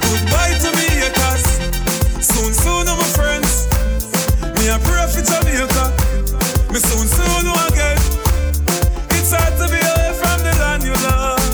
Goodbye 0.00 0.56
to 0.64 0.70
me 0.72 0.88
haters. 0.96 1.44
Soon, 2.24 2.56
soon, 2.56 2.88
my 2.88 3.04
friends. 3.12 3.68
Me 4.56 4.72
a 4.72 4.80
pray 4.80 5.04
for 5.12 5.20
Jamaica. 5.20 5.84
Me 6.72 6.80
soon, 6.80 7.04
soon, 7.04 7.44
again. 7.68 8.00
It's 9.12 9.36
hard 9.36 9.52
to 9.60 9.68
be 9.68 9.76
away 9.76 10.10
from 10.16 10.38
the 10.40 10.52
land 10.64 10.80
you 10.80 10.96
love. 11.04 11.44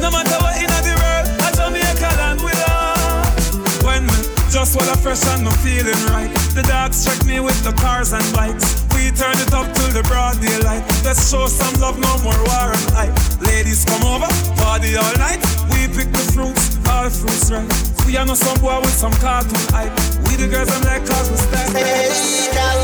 No 0.00 0.08
matter 0.08 0.38
what 0.40 0.56
in 0.56 0.72
the 0.72 0.96
world, 0.96 1.26
a 1.44 1.48
Jamaica 1.60 2.10
land 2.16 2.40
we 2.40 2.52
love. 2.64 3.84
When 3.84 4.08
me 4.08 4.16
just 4.48 4.80
while 4.80 4.88
I 4.88 4.96
fresh 4.96 5.26
and 5.28 5.44
no 5.44 5.50
feeling 5.60 6.00
right, 6.08 6.32
the 6.56 6.64
dogs 6.64 7.04
check 7.04 7.20
me 7.26 7.40
with 7.40 7.60
the 7.64 7.72
cars 7.72 8.14
and 8.14 8.24
bikes. 8.32 8.85
We 9.06 9.14
turn 9.14 9.38
it 9.38 9.54
up 9.54 9.70
till 9.70 9.94
the 9.94 10.02
broad 10.02 10.34
daylight. 10.42 10.82
Let's 11.06 11.30
show 11.30 11.46
some 11.46 11.78
love, 11.78 11.94
no 11.94 12.10
more 12.26 12.34
war 12.50 12.74
and 12.74 12.90
hype. 12.90 13.14
Ladies 13.38 13.86
come 13.86 14.02
over, 14.02 14.26
party 14.58 14.98
all 14.98 15.14
night. 15.22 15.38
We 15.70 15.86
pick 15.86 16.10
the 16.10 16.26
fruits, 16.34 16.74
all 16.90 17.06
fruits 17.06 17.46
right. 17.54 17.70
We 18.02 18.18
are 18.18 18.26
no 18.26 18.34
some 18.34 18.58
boy 18.58 18.82
with 18.82 18.98
some 18.98 19.14
cartoon 19.22 19.62
hype. 19.70 19.94
We 20.26 20.34
the 20.34 20.50
girls 20.50 20.74
I'm 20.74 20.82
like 20.82 21.06
cause 21.06 21.30
we 21.30 21.38
style. 21.38 21.70
Hey, 21.70 22.50
girl, 22.50 22.82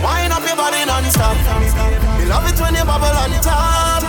wind 0.00 0.32
up 0.32 0.40
your 0.48 0.56
body 0.56 0.80
non-stop. 0.88 1.36
Me 2.16 2.24
love 2.24 2.48
it 2.48 2.56
when 2.56 2.72
you 2.72 2.84
bubble 2.88 3.12
on 3.12 3.36
top. 3.44 4.00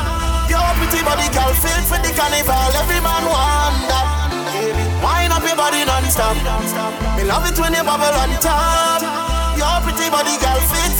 Your 0.48 0.63
pretty 0.80 1.04
body, 1.04 1.27
girl, 1.36 1.51
fit 1.60 1.84
for 1.84 2.00
the 2.00 2.15
carnival. 2.15 2.72
Every 2.80 3.04
man 3.04 3.27
want 3.27 3.75
that. 3.92 4.08
Wind 5.04 5.36
up 5.36 5.44
your 5.44 5.60
body 5.60 5.84
non-stop. 5.84 6.39
Me 7.20 7.27
love 7.27 7.44
it 7.44 7.60
when 7.60 7.75
you 7.75 7.84
bubble 7.84 8.15
on 8.24 8.32
top. 8.39 9.04
Your 9.60 9.84
pretty 9.84 10.08
body, 10.12 10.36
girl, 10.39 10.60
fit 10.68 10.95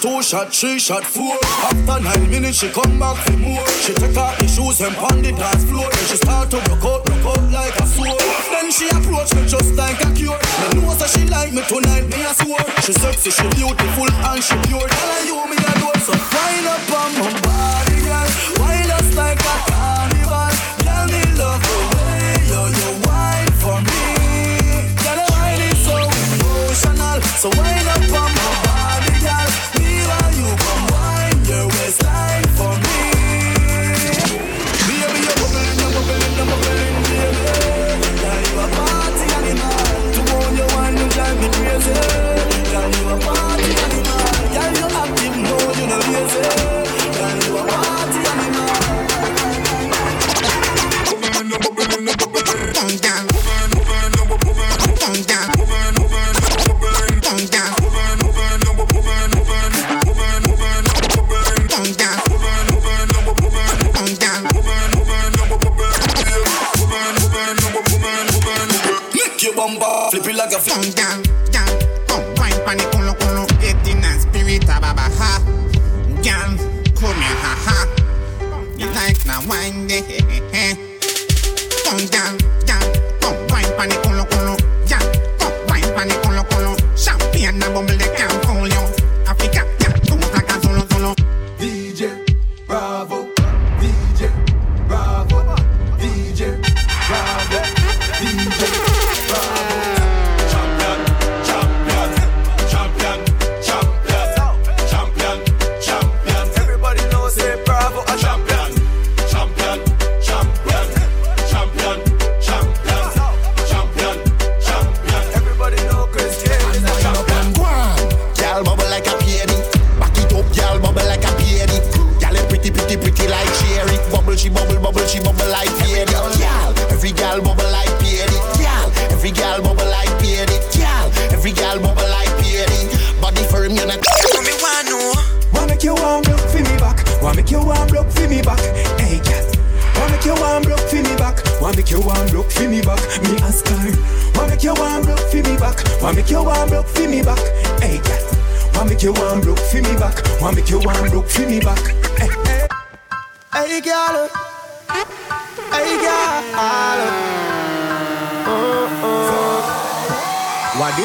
two 0.00 0.22
shot, 0.22 0.52
three 0.54 0.78
shot, 0.78 1.04
four. 1.04 1.36
After 1.42 2.00
nine 2.02 2.30
minutes, 2.30 2.58
she 2.58 2.68
come 2.70 2.98
back 2.98 3.16
for 3.24 3.36
more. 3.36 3.66
She 3.82 3.92
take 3.94 4.16
off 4.16 4.38
the 4.38 4.46
shoes 4.46 4.80
and 4.80 4.94
pound 4.94 5.24
the 5.24 5.32
dance 5.32 5.64
floor. 5.64 5.90
Then 5.90 6.04
she 6.06 6.16
start 6.16 6.50
to 6.50 6.58
rock 6.70 6.84
out, 6.84 7.08
rock 7.08 7.26
out 7.26 7.42
like 7.50 7.74
a 7.76 7.86
sword. 7.86 8.20
Then 8.50 8.70
she 8.70 8.88
approach 8.88 9.34
me 9.34 9.46
just 9.46 9.74
like 9.74 10.00
a 10.00 10.08
cure. 10.14 10.38
Me 10.60 10.80
know 10.80 10.94
that 10.94 11.10
she 11.10 11.26
like 11.26 11.52
me 11.52 11.62
tonight, 11.66 12.06
me 12.06 12.22
a 12.22 12.32
swore. 12.34 12.62
She 12.82 12.92
sexy, 12.92 13.30
she 13.30 13.46
beautiful 13.58 14.10
and 14.10 14.42
she 14.42 14.54
pure. 14.70 14.86
Tell 14.86 15.10
her 15.14 15.22
you 15.26 15.38
me 15.50 15.56
a 15.58 15.72
do 15.82 15.90
so. 16.06 16.14
Wind 16.14 16.66
up 16.68 16.90
on 16.94 17.10
my 17.18 17.30
body, 17.42 17.98
girl. 18.06 18.28
Wind 18.62 18.90
us 18.94 19.08
like 19.18 19.40
a 19.42 19.54
carnival. 19.66 20.52
Girl, 20.86 21.06
me 21.10 21.22
love 21.38 21.62
the 21.64 21.78
way 21.90 22.38
you 22.46 22.62
you 22.70 22.90
wine 23.02 23.52
for 23.58 23.78
me. 23.82 24.02
Girl, 25.02 25.16
the 25.18 25.26
wine 25.34 25.62
is 25.66 25.78
so 25.82 25.94
emotional. 25.98 27.18
So 27.42 27.48
wind 27.50 27.88
up 27.88 28.14
on 28.14 28.37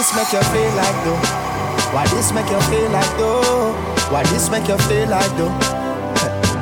this 0.04 0.16
make 0.20 0.34
you 0.34 0.44
feel 0.52 0.74
like 0.76 1.00
though? 1.08 1.16
Why 1.96 2.04
this 2.12 2.34
make 2.36 2.50
you 2.52 2.60
feel 2.68 2.92
like 2.92 3.16
though? 3.16 3.72
Why 4.12 4.24
this 4.24 4.50
make 4.52 4.68
you 4.68 4.78
feel 4.84 5.08
like 5.08 5.32
though? 5.40 5.48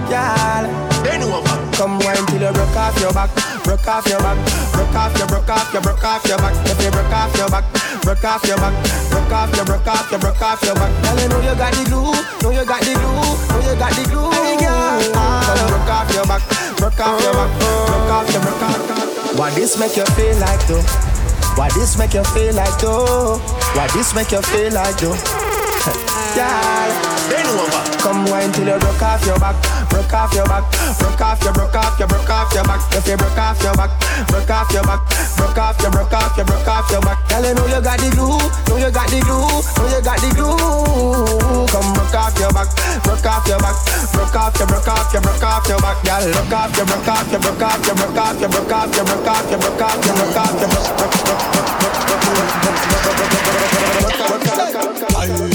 Girl, 0.05 0.69
come 1.73 1.97
wine 2.05 2.21
till 2.29 2.41
you 2.41 2.53
broke 2.53 2.77
off 2.77 2.93
your 3.01 3.11
back, 3.13 3.33
broke 3.63 3.87
off 3.87 4.05
your 4.05 4.19
back, 4.19 4.37
broke 4.77 4.93
off 4.93 5.17
your, 5.17 5.25
broke 5.25 5.49
off 5.49 5.73
your, 5.73 5.81
broke 5.81 6.03
off 6.03 6.21
your 6.29 6.37
back. 6.37 6.53
If 6.69 6.83
you 6.85 6.91
broke 6.91 7.09
off 7.09 7.35
your 7.35 7.49
back, 7.49 7.65
broke 8.05 8.23
off 8.23 8.45
your 8.45 8.57
back, 8.61 8.77
broke 9.09 9.33
off 9.33 9.55
your, 9.55 9.65
broke 9.65 9.87
off 9.87 10.11
your, 10.11 10.19
broke 10.19 10.41
off 10.41 10.61
your 10.61 10.75
back. 10.75 10.91
Girl, 11.01 11.17
you 11.17 11.29
know 11.29 11.41
you 11.41 11.55
got 11.57 11.73
the 11.73 11.83
glue, 11.89 12.13
know 12.45 12.51
you 12.53 12.65
got 12.67 12.81
the 12.85 12.93
glue, 12.93 13.09
know 13.09 13.61
you 13.65 13.73
got 13.73 13.91
the 13.97 14.03
glue. 14.05 14.29
Hey 14.37 14.53
girl, 14.61 15.01
come 15.17 15.65
broke 15.65 15.89
off 15.89 16.13
your 16.13 16.25
back, 16.29 16.45
broke 16.77 16.99
off 17.01 17.17
your 17.25 17.33
back, 17.33 17.49
broke 17.89 18.11
off 18.13 18.29
your, 18.29 18.41
broke 18.45 18.61
off. 18.61 19.33
Why 19.33 19.49
this 19.55 19.79
make 19.79 19.97
you 19.97 20.05
feel 20.13 20.37
like 20.37 20.61
though? 20.67 21.10
Why 21.61 21.69
this 21.75 21.95
make 21.95 22.15
you 22.15 22.23
feel 22.23 22.55
like 22.55 22.75
though? 22.79 23.37
Why 23.75 23.87
this 23.93 24.15
make 24.15 24.31
you 24.31 24.41
feel 24.41 24.73
like 24.73 24.97
though? 24.97 25.50
Girl. 26.31 26.91
Come 27.99 28.25
wine 28.31 28.51
till 28.51 28.65
you 28.65 28.79
broke 28.79 29.01
off 29.03 29.25
your 29.27 29.37
back, 29.37 29.55
broke 29.91 30.13
off 30.13 30.33
your 30.33 30.45
back, 30.47 30.63
broke 30.97 31.21
off 31.21 31.43
your, 31.43 31.53
broke 31.53 31.75
off 31.75 31.99
your, 31.99 32.07
broke 32.07 32.29
off 32.29 32.53
your 32.53 32.63
back. 32.63 32.81
If 32.95 33.07
you 33.07 33.17
broke 33.17 33.37
off 33.37 33.61
your 33.61 33.75
back, 33.75 33.91
broke 34.31 34.49
off 34.49 34.71
your 34.71 34.83
back, 34.83 35.01
broke 35.35 35.57
off 35.59 35.81
your, 35.81 35.91
broke 35.91 36.13
off 36.13 36.37
your, 36.37 36.45
broke 36.45 36.67
off 36.67 36.89
your 36.89 37.01
back. 37.01 37.19
Girl, 37.29 37.45
you 37.45 37.53
know 37.53 37.67
you 37.67 37.81
got 37.83 37.99
the 37.99 38.09
glue, 38.15 38.39
know 38.71 38.77
you 38.79 38.89
got 38.89 39.11
the 39.11 39.19
glue, 39.21 39.43
know 39.43 39.85
you 39.91 40.01
got 40.01 40.17
the 40.23 40.29
glue. 40.33 41.67
Come 41.67 41.93
broke 41.93 42.15
off 42.15 42.39
your 42.39 42.51
back, 42.55 42.69
broke 43.03 43.27
off 43.27 43.45
your 43.45 43.59
back, 43.59 43.75
broke 44.15 44.35
off 44.35 44.55
your, 44.55 44.67
broke 44.71 44.87
off 44.87 45.11
your, 45.13 45.21
broke 45.21 45.43
off 45.43 45.67
your 45.67 45.79
back. 45.83 45.99
Girl, 46.01 46.25
broke 46.31 46.55
off 46.55 46.71
your, 46.79 46.87
broke 46.87 47.11
off 47.11 47.27
your, 47.27 47.43
broke 47.43 47.59
off 47.59 47.85
your, 47.85 47.95
broke 47.99 48.15
off 48.15 48.39
your, 48.39 48.49
broke 48.49 48.71
off 48.71 48.95
your, 48.95 49.03
broke 49.03 49.27
off 49.27 49.51
your, 49.51 49.59
broke 49.59 49.83
off 49.83 49.99
your, 49.99 50.15
broke 50.15 50.39
off 50.39 50.55
your, 50.63 51.21
I 55.21 55.27
born 55.27 55.50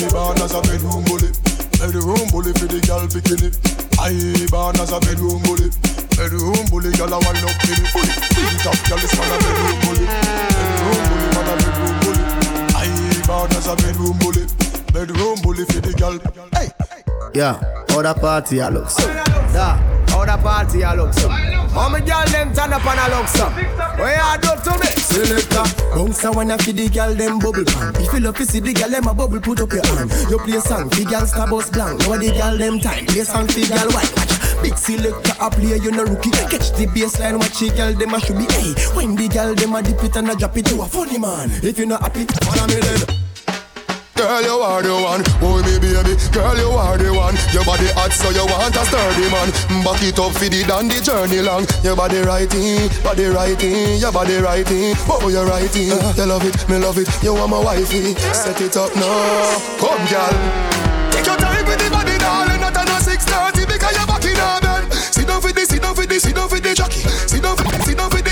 as 0.46 0.54
a 0.54 0.62
bedroom 0.62 1.02
bully, 1.10 1.30
bedroom 1.74 2.22
bully 2.30 2.54
for 2.54 2.70
the 2.70 2.78
girl 2.86 3.02
bikini. 3.10 3.50
I 3.98 4.14
born 4.46 4.78
as 4.78 4.94
a 4.94 5.02
bedroom 5.02 5.42
bully, 5.42 5.74
bedroom 6.14 6.62
bully, 6.70 6.94
girl 6.94 7.10
a 7.10 7.18
wind 7.18 7.42
up 7.42 7.58
in 7.66 7.82
it. 7.82 7.90
Big 7.90 8.54
top 8.62 8.78
girl 8.86 9.02
is 9.02 9.10
man 9.18 9.26
a 9.26 9.36
bedroom 9.42 9.78
bully, 9.82 10.06
bedroom 10.06 11.02
bully, 11.10 11.28
man 11.34 11.50
a 11.50 11.54
bedroom 11.58 11.96
bully. 11.98 12.22
I 12.78 12.86
born 13.26 13.50
as 13.58 13.66
a 13.66 13.74
bedroom 13.74 14.14
bully, 14.22 14.46
bedroom 14.96 15.36
bully 15.42 15.64
for 15.66 15.80
the 15.80 15.92
girl. 15.92 16.16
Hey, 16.56 16.72
Yeah, 17.34 17.60
how 17.88 18.00
the 18.00 18.14
party 18.14 18.60
a 18.60 18.70
looks. 18.70 18.96
Yeah, 19.52 19.76
how 20.08 20.24
the 20.24 20.36
party 20.40 20.82
a 20.82 20.94
looks. 20.94 21.20
How 21.76 21.88
me 21.92 22.00
girl 22.00 22.24
them 22.32 22.54
turn 22.54 22.72
up 22.72 22.86
and 22.86 23.00
a 23.04 23.06
looks 23.12 23.36
up. 23.38 23.52
What 24.00 24.16
you 24.16 24.40
do 24.40 24.52
to 24.64 24.72
me? 24.80 24.88
Selector, 24.96 25.66
bounce 25.92 26.24
a 26.24 26.32
wanna 26.32 26.56
feed 26.56 26.76
the 26.76 26.88
girl 26.88 27.14
them 27.14 27.38
bubble 27.38 27.64
pan. 27.64 27.92
If 27.96 28.12
you 28.14 28.20
love 28.20 28.36
to 28.36 28.46
see 28.46 28.60
the 28.60 28.72
girl 28.72 28.88
them 28.88 29.06
a 29.06 29.12
bubble, 29.12 29.40
put 29.40 29.60
up 29.60 29.72
your 29.72 29.84
hand. 29.84 30.10
You 30.30 30.38
play 30.38 30.60
song, 30.60 30.88
the 30.88 31.04
girl 31.04 31.26
star 31.26 31.46
bus 31.46 31.68
blank. 31.68 32.00
Now 32.00 32.16
the 32.16 32.32
girl 32.32 32.56
them 32.56 32.80
time, 32.80 33.04
play 33.04 33.24
song, 33.24 33.46
the 33.52 33.68
girl 33.68 33.92
white. 33.92 34.12
Watch. 34.16 34.32
Big 34.64 34.78
selector 34.80 35.36
a 35.36 35.50
play, 35.50 35.76
you 35.76 35.92
no 35.92 36.04
rookie. 36.08 36.32
Catch 36.48 36.72
the 36.72 36.88
baseline, 36.88 37.36
watch 37.36 37.60
the 37.60 37.68
girl 37.76 37.92
them 37.92 38.14
a 38.14 38.20
should 38.20 38.38
be. 38.40 38.48
Hey, 38.48 38.72
when 38.96 39.14
the 39.14 39.28
girl 39.28 39.52
them 39.54 39.74
a 39.76 39.82
dip 39.82 40.02
it 40.02 40.16
and 40.16 40.30
a 40.30 40.34
drop 40.34 40.56
it, 40.56 40.70
you 40.70 40.80
a 40.80 40.86
funny 40.86 41.18
man. 41.18 41.52
If 41.60 41.78
you 41.78 41.84
not 41.84 42.00
happy, 42.00 42.24
follow 42.24 42.66
me 42.68 42.80
then. 42.80 43.25
Girl, 44.16 44.42
you 44.42 44.56
are 44.64 44.82
the 44.82 44.94
one. 44.96 45.22
Oh, 45.44 45.60
me 45.60 45.76
baby. 45.76 46.16
Girl, 46.32 46.56
you 46.56 46.72
are 46.72 46.96
the 46.96 47.12
one. 47.12 47.36
Your 47.52 47.64
body 47.68 47.84
hot, 47.92 48.12
so 48.16 48.32
you 48.32 48.48
want 48.48 48.72
a 48.72 48.82
sturdy 48.88 49.28
man. 49.28 49.52
Back 49.84 50.00
it 50.02 50.18
up 50.18 50.32
for 50.32 50.48
the 50.48 50.64
down 50.64 50.88
the 50.88 50.98
journey 51.04 51.44
long. 51.44 51.68
Your 51.84 51.94
body 51.96 52.24
righty, 52.24 52.88
body 53.04 53.28
righty, 53.28 54.00
your 54.00 54.12
body 54.12 54.40
righty. 54.40 54.96
Oh, 55.04 55.28
you 55.28 55.44
righty. 55.44 55.92
Uh, 55.92 56.16
you 56.16 56.24
love 56.24 56.44
it, 56.48 56.56
me 56.68 56.80
love 56.80 56.96
it. 56.96 57.08
You 57.22 57.34
want 57.36 57.50
my 57.52 57.60
wifey. 57.60 58.16
Set 58.32 58.56
it 58.60 58.76
up 58.76 58.88
now. 58.96 59.60
Come, 59.76 60.00
girl. 60.08 60.34
Take 61.12 61.28
your 61.28 61.36
time 61.36 61.64
with 61.68 61.76
the 61.76 61.88
body, 61.92 62.16
darling. 62.16 62.60
Not 62.60 62.76
on 62.76 62.88
a 62.88 62.96
630 63.00 63.68
because 63.68 63.94
you're 64.00 64.08
back 64.08 64.24
in 64.24 64.40
a 64.40 64.48
bed. 64.64 64.92
Sit 65.12 65.28
down 65.28 65.40
for 65.44 65.52
this, 65.52 65.68
sit 65.68 65.82
down 65.84 65.94
for 65.94 66.06
this, 66.08 66.22
sit 66.24 66.34
down 66.34 66.48
for 66.48 66.58
the 66.58 66.72
jockey. 66.72 67.04
Sit 67.28 67.42
down 67.44 67.56
for 67.56 67.64
this, 67.68 67.84
sit 67.84 67.96
down 68.00 68.08
for 68.10 68.22
this, 68.24 68.25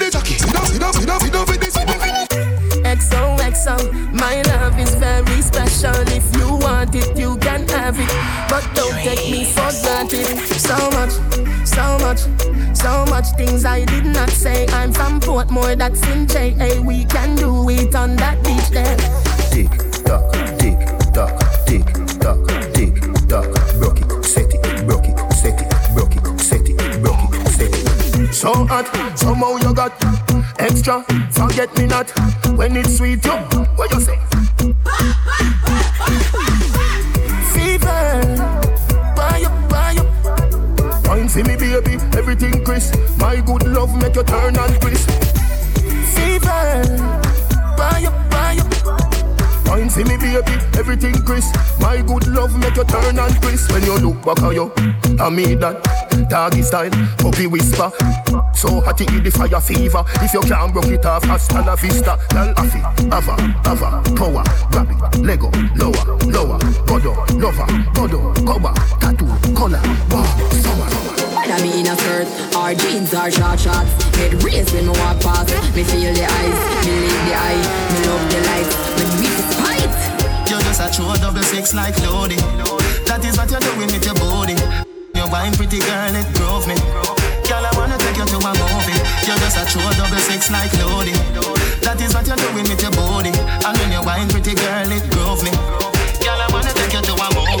this, 0.00 0.12
sit 0.12 0.22
down 0.22 0.26
for 0.26 0.32
the 0.32 0.34
jockey. 0.34 0.34
Sit 0.34 0.52
down, 0.52 0.66
sit 0.66 0.80
down, 0.80 0.92
sit 0.92 1.06
down, 1.06 1.20
sit 1.20 1.32
down 1.32 1.46
for 1.46 1.56
this, 1.56 1.74
sit 1.74 1.86
down 1.86 1.98
for 1.98 2.06
this. 2.06 2.50
XOXO, 2.80 4.12
my 4.12 4.42
love 4.42 4.78
is 4.78 4.94
very 4.94 5.42
special. 5.42 5.94
If 6.08 6.34
you 6.36 6.54
want 6.56 6.94
it, 6.94 7.16
you 7.16 7.36
can 7.38 7.68
have 7.68 7.98
it. 7.98 8.08
But 8.48 8.68
don't 8.74 8.94
take 8.94 9.30
me 9.30 9.44
for 9.44 9.70
granted. 9.82 10.26
So 10.58 10.76
much, 10.90 11.12
so 11.66 11.98
much, 11.98 12.20
so 12.76 13.04
much 13.06 13.26
things 13.36 13.64
I 13.64 13.84
did 13.84 14.06
not 14.06 14.30
say. 14.30 14.66
I'm 14.68 14.92
from 14.92 15.20
Portmore, 15.20 15.76
that's 15.76 16.02
in 16.08 16.26
JA. 16.26 16.80
We 16.82 17.04
can 17.04 17.36
do 17.36 17.68
it 17.70 17.94
on 17.94 18.16
that 18.16 18.42
beach 18.44 18.70
there. 18.70 18.96
Tick 19.50 19.70
tock, 20.04 20.32
tick 20.58 20.78
tock, 20.78 20.90
tick 20.90 20.99
So 28.40 28.54
hot, 28.54 28.88
somehow 29.18 29.56
you 29.56 29.74
got 29.74 29.92
extra. 30.58 31.04
Forget 31.30 31.76
me 31.76 31.84
not 31.84 32.08
when 32.56 32.74
it's 32.74 32.96
sweet. 32.96 33.22
Yo, 33.22 33.36
what 33.76 33.92
you 33.92 34.00
say? 34.00 34.16
Fever, 37.52 38.36
buy 39.14 39.44
up, 39.44 39.68
buy 39.68 39.94
up. 40.00 41.06
Wine 41.06 41.28
for 41.28 41.44
me, 41.44 41.54
baby, 41.54 41.98
everything 42.16 42.64
crisp. 42.64 42.94
My 43.18 43.42
good 43.42 43.66
love 43.66 43.94
make 44.00 44.16
you 44.16 44.22
turn 44.22 44.56
and 44.56 44.80
crisp. 44.80 45.10
Fever, 46.14 46.96
buy 47.76 48.06
up, 48.06 48.30
buy 48.30 48.56
up. 48.58 48.99
Wine 49.80 49.88
for 49.88 50.04
me, 50.04 50.16
baby, 50.18 50.36
everything 50.76 51.14
crisp. 51.24 51.56
My 51.80 52.02
good 52.02 52.26
love 52.26 52.54
make 52.58 52.76
you 52.76 52.84
turn 52.84 53.18
and 53.18 53.34
crisp. 53.40 53.72
When 53.72 53.82
you 53.82 53.96
look 53.96 54.22
back 54.22 54.42
at 54.42 54.54
you, 54.54 54.70
I 55.18 55.30
mean 55.30 55.58
that 55.60 55.80
doggy 56.28 56.60
style, 56.60 56.90
puppy 57.16 57.46
whisper. 57.46 57.90
So 58.52 58.80
hot 58.82 59.00
it 59.00 59.24
the 59.24 59.30
fire 59.30 59.60
fever. 59.60 60.04
If 60.20 60.34
you 60.34 60.42
can't 60.42 60.70
broke 60.72 60.92
it 60.92 61.06
off, 61.06 61.24
hasta 61.24 61.62
la 61.64 61.76
vista. 61.76 62.18
Girl, 62.28 62.52
afi, 62.60 62.80
ava, 63.08 63.34
ava, 63.64 64.02
power, 64.16 64.44
grab 64.70 64.90
it, 64.90 65.20
Lego, 65.24 65.48
lower, 65.76 66.04
lower, 66.28 66.58
godo, 66.84 67.16
lover, 67.40 67.64
godo, 67.96 68.20
cover, 68.44 68.74
tattoo, 69.00 69.54
color, 69.54 69.80
wow, 70.10 70.28
summer. 70.60 71.10
Whether 71.32 71.62
me 71.62 71.80
in 71.80 71.86
a 71.86 71.96
skirt 71.96 72.28
or 72.54 72.74
jeans 72.74 73.14
or 73.14 73.30
short 73.30 73.58
shorts 73.58 73.90
Head 74.16 74.44
raised 74.44 74.74
when 74.74 74.84
me 74.84 74.90
walk 74.90 75.20
past 75.20 75.48
Me 75.74 75.84
feel 75.84 76.12
the 76.12 76.26
eyes, 76.26 76.84
me 76.84 76.92
live 77.00 77.24
the 77.24 77.34
eye 77.34 77.56
Me 77.92 77.98
love 78.06 78.30
the 78.30 78.40
light, 78.44 78.90
fight 79.00 79.29
You're 80.80 80.88
just 80.88 80.98
a 80.98 81.02
true 81.02 81.20
double 81.20 81.42
six 81.42 81.74
like 81.74 81.92
Lodi. 82.08 82.36
That 83.04 83.20
is 83.20 83.36
what 83.36 83.52
you're 83.52 83.60
doing 83.60 83.92
with 83.92 84.00
your 84.00 84.16
body. 84.16 84.56
You're 85.12 85.28
wine 85.28 85.52
pretty 85.52 85.76
girl, 85.76 86.16
it 86.16 86.24
drove 86.32 86.64
me. 86.64 86.72
Girl, 87.44 87.60
I 87.60 87.70
wanna 87.76 88.00
take 88.00 88.16
you 88.16 88.24
to 88.24 88.38
a 88.40 88.52
movie. 88.56 88.96
You're 89.28 89.36
just 89.44 89.60
a 89.60 89.68
true 89.68 89.84
double 90.00 90.16
six 90.24 90.48
like 90.48 90.72
Lodi. 90.80 91.12
That 91.84 92.00
is 92.00 92.16
what 92.16 92.24
you're 92.24 92.40
doing 92.40 92.64
with 92.64 92.80
your 92.80 92.96
body. 92.96 93.28
And 93.28 93.76
when 93.76 93.92
you're 93.92 94.04
wine 94.08 94.32
pretty 94.32 94.56
girl, 94.56 94.88
it 94.88 95.04
drove 95.12 95.44
me. 95.44 95.52
Girl, 96.24 96.40
I 96.40 96.48
wanna 96.48 96.72
take 96.72 96.96
you 96.96 97.04
to 97.04 97.12
a 97.12 97.28
movie. 97.28 97.60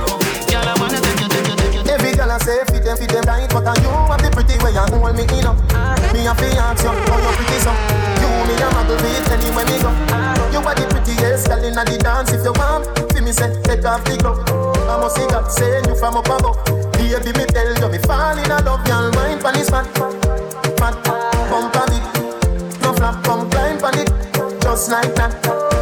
Say 2.41 2.63
fit 2.69 2.83
them, 2.83 2.97
fit 2.97 3.09
them 3.09 3.23
right, 3.25 3.49
but 3.49 3.65
I 3.65 3.77
you 3.81 3.89
have 3.89 4.21
the 4.21 4.29
pretty 4.33 4.57
way 4.63 4.73
you 4.73 4.81
hold 4.81 5.15
me 5.15 5.23
in 5.29 5.45
up. 5.45 5.57
Me 6.13 6.25
a 6.25 6.33
fi 6.33 6.49
you, 6.49 6.61
how 6.61 6.73
you 6.73 7.31
pretty 7.37 7.57
so? 7.61 7.71
You 8.21 8.29
me 8.49 8.53
a 8.57 8.67
muggle 8.73 8.97
with 8.97 9.31
anywhere 9.31 9.65
me 9.69 9.77
go. 9.81 9.91
You 10.49 10.59
are 10.59 10.75
the 10.75 10.85
prettiest 10.89 11.47
girl 11.47 11.63
inna 11.63 11.85
the 11.85 11.97
dance. 12.01 12.33
If 12.33 12.43
you 12.43 12.53
want, 12.57 12.89
fi 13.13 13.19
me 13.21 13.31
say 13.31 13.53
take 13.63 13.85
off 13.85 14.03
the 14.05 14.17
glove. 14.17 14.41
I 14.89 14.97
must 14.97 15.15
see 15.15 15.27
God 15.29 15.47
send 15.51 15.87
you 15.87 15.95
from 15.95 16.17
up 16.17 16.25
above. 16.25 16.57
Baby, 16.97 17.31
me 17.37 17.45
tell 17.45 17.69
you 17.77 17.89
me 17.89 17.99
fall 18.03 18.37
in 18.37 18.49
love. 18.49 18.81
Girl, 18.85 19.11
mind 19.13 19.41
pon 19.41 19.53
this 19.53 19.69
fat, 19.69 19.85
fat, 20.81 20.95
pump 21.49 21.75
on 21.77 21.93
it. 21.93 22.03
No 22.81 22.93
flap, 22.93 23.23
come 23.23 23.49
climb 23.49 23.77
pon 23.77 23.97
it, 23.97 24.09
just 24.61 24.89
like 24.89 25.13
that. 25.15 25.31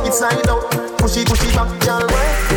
It's 0.06 0.20
side 0.20 0.48
out, 0.50 0.68
push 1.00 1.18
it, 1.18 1.28
push 1.28 1.44
it 1.48 1.56
back, 1.56 1.72
girl. 1.82 2.04
Wine, 2.04 2.49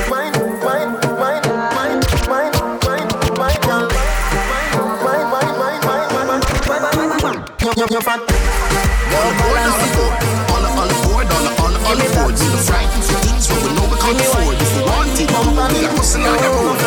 fat. 8.02 8.18
All 8.18 9.30
aboard, 9.30 9.62
all 9.62 9.82
aboard, 9.86 10.18
all 10.50 10.66
all 10.74 10.90
aboard, 10.90 11.26
all 11.30 11.46
all 11.62 11.74
all 11.86 12.00
aboard. 12.02 12.34
We 12.34 12.46
the 12.50 12.60
frightened 12.66 13.04
for 13.06 13.18
things 13.22 13.46
what 13.46 13.62
we 13.62 13.70
know 13.78 13.86
we 13.86 13.96
can't 14.02 14.18
afford. 14.18 14.58
If 14.58 14.70
we 14.74 14.82
want 14.90 15.18
it, 15.22 15.30
we 15.30 15.78
got 15.86 15.94
hustle 15.94 16.26
on 16.26 16.38
the 16.42 16.48
road. 16.50 16.82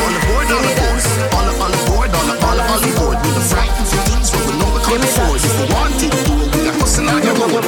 All 0.00 0.14
aboard, 0.16 0.48
all 0.48 0.64
aboard, 0.64 1.02
all 1.36 1.48
all 1.60 1.74
aboard, 1.76 2.10
all 2.16 2.30
all 2.40 2.60
all 2.72 2.82
aboard. 2.88 3.16
We 3.20 3.30
the 3.36 3.44
frightened 3.52 3.88
for 3.88 4.00
things 4.08 4.28
what 4.32 4.42
we 4.48 4.52
know 4.56 4.68
we 4.72 4.80
can't 4.88 5.04
afford. 5.04 5.40
If 5.44 5.54
we 5.60 5.64
want 5.76 6.00
it, 6.00 6.12
we 6.56 6.60
got 6.64 6.76
hustle 6.80 7.08
on 7.12 7.20
the 7.20 7.32
road. 7.36 7.66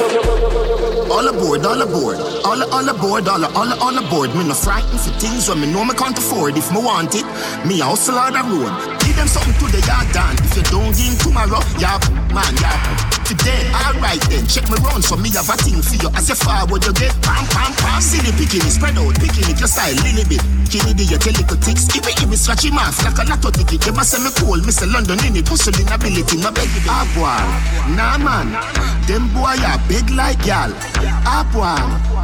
All 1.11 1.27
aboard, 1.27 1.65
all 1.65 1.81
aboard, 1.81 2.17
all 2.47 2.61
all 2.73 2.89
aboard, 2.89 3.27
all 3.27 3.45
all 3.45 3.71
all 3.85 3.97
aboard. 4.01 4.29
Me 4.33 4.43
no 4.47 4.55
frightened 4.55 4.99
for 4.99 5.13
things 5.21 5.47
when 5.47 5.61
me 5.61 5.67
know 5.71 5.85
me 5.85 5.93
can't 5.93 6.17
afford. 6.17 6.57
If 6.57 6.71
me 6.73 6.81
want 6.81 7.13
it, 7.13 7.25
me 7.67 7.79
hustle 7.79 8.17
on 8.17 8.33
the 8.33 8.41
road. 8.49 9.00
Give 9.11 9.27
them 9.27 9.27
something 9.27 9.51
to 9.59 9.67
the 9.67 9.83
yard 9.83 10.07
done. 10.15 10.39
If 10.39 10.55
you 10.55 10.63
don't 10.71 10.95
give 10.95 11.19
tomorrow, 11.19 11.59
yeah, 11.75 11.99
man, 12.31 12.55
yeah. 12.63 12.79
Today, 13.27 13.67
alright 13.75 14.23
then, 14.31 14.47
check 14.47 14.63
me 14.71 14.79
round 14.79 15.03
so 15.03 15.19
me 15.19 15.27
have 15.35 15.51
a 15.51 15.55
thing 15.59 15.83
for 15.83 15.99
you. 15.99 16.07
As 16.15 16.31
you 16.31 16.39
forward, 16.39 16.79
you 16.79 16.95
get 16.95 17.11
pam 17.19 17.43
pam 17.51 17.75
pam. 17.75 17.99
See 17.99 18.23
the 18.23 18.31
picking 18.39 18.63
spread 18.71 18.95
out, 18.95 19.11
picking 19.19 19.51
it, 19.51 19.59
your 19.59 19.67
style, 19.67 19.91
little 19.99 20.23
bit. 20.31 20.39
Kenny, 20.71 20.95
do 20.95 21.03
you 21.03 21.19
tell 21.19 21.35
little 21.35 21.59
ticks? 21.59 21.91
If 21.91 22.07
it, 22.07 22.23
if 22.23 22.31
it 22.31 22.39
scratch 22.39 22.63
him 22.63 22.79
like 22.79 23.19
a 23.19 23.27
lotto 23.27 23.51
ticket, 23.51 23.83
you 23.83 23.91
must 23.91 24.15
say 24.15 24.23
me 24.23 24.31
cool, 24.39 24.63
Mr. 24.63 24.87
London 24.87 25.19
in 25.27 25.35
it, 25.35 25.43
hustling 25.43 25.91
ability, 25.91 26.39
my 26.39 26.47
baby. 26.55 26.79
Ah, 26.87 27.03
nah 27.91 28.15
man, 28.15 28.47
them 29.11 29.27
boy 29.35 29.59
are 29.59 29.81
big 29.91 30.07
like 30.15 30.39
y'all. 30.47 30.71
Ah, 31.27 31.43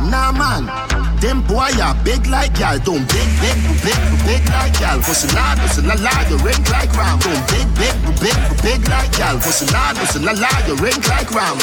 nah 0.08 0.32
man. 0.32 0.72
Them 1.20 1.42
boy 1.42 1.72
are 1.82 1.96
big 2.04 2.28
like 2.28 2.60
y'all, 2.60 2.78
don't 2.78 3.02
big, 3.10 3.30
big, 3.42 3.58
big, 3.82 3.98
big 4.24 4.44
like 4.54 4.80
y'all. 4.80 5.02
Hustle 5.02 5.34
hard, 5.34 5.58
hustle 5.58 5.86
la 5.86 5.96
la, 5.98 6.14
you 6.30 6.38
ring 6.46 6.64
like 6.70 6.94
round. 6.94 7.24
Don't 7.24 7.42
big, 7.50 7.66
big, 7.74 7.96
big, 8.22 8.38
big 8.62 8.88
like 8.88 9.18
y'all. 9.18 9.38
Hustle 9.42 9.68
hard, 9.74 9.98
hustle 9.98 10.22
la 10.22 10.34
la, 10.34 10.48
you 10.68 10.76
ring 10.76 11.02
like 11.10 11.32
round. 11.34 11.62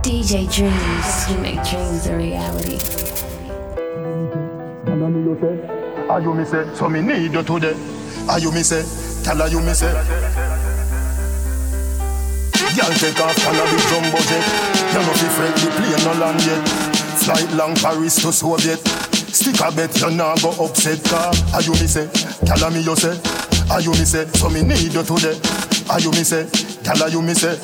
DJ 0.00 0.46
Dreamz, 0.46 1.28
you 1.28 1.38
make 1.42 1.62
dreams 1.68 2.06
a 2.06 2.16
reality. 2.16 2.78
And 4.86 5.02
then 5.02 5.24
you 5.24 5.36
say, 5.40 6.06
are 6.08 6.20
you 6.20 6.34
me 6.34 6.44
say, 6.44 6.72
so 6.74 6.88
me 6.88 7.00
need 7.00 7.32
you 7.32 7.42
today. 7.42 7.74
Are 8.28 8.38
you 8.38 8.52
me 8.52 8.62
say, 8.62 8.84
tell 9.24 9.38
her 9.38 9.48
you 9.48 9.60
me 9.60 9.72
say. 9.74 9.90
Girl 12.76 12.92
take 13.00 13.20
off 13.20 13.36
big 13.36 13.84
jumbo 13.90 14.20
jet. 14.28 14.44
You 14.92 15.00
know 15.00 15.14
fi 15.16 15.28
fret 15.34 15.54
the 15.56 15.68
plane 15.74 16.02
no 16.04 16.12
land 16.20 16.40
yet. 16.44 16.62
Flight 17.20 17.50
long 17.52 17.74
Paris 17.76 18.16
to 18.22 18.32
Soviet. 18.32 18.80
Stick 19.32 19.60
a 19.60 19.70
bet 19.70 19.94
you 20.00 20.10
nah 20.10 20.34
go 20.36 20.50
upset 20.64 21.02
car. 21.04 21.32
Are 21.54 21.62
you 21.62 21.72
me 21.72 21.86
say, 21.86 22.08
tell 22.44 22.70
me 22.70 22.80
you 22.80 22.96
say. 22.96 23.16
Are 23.70 23.80
you 23.80 23.90
me 23.92 24.04
say, 24.04 24.26
so 24.34 24.50
me 24.50 24.62
need 24.62 24.92
you 24.92 25.02
today. 25.02 25.38
Are 25.88 26.00
you 26.00 26.10
me 26.10 26.24
say, 26.24 26.46
tell 26.82 27.08
you 27.08 27.22
me 27.22 27.34
say. 27.34 27.58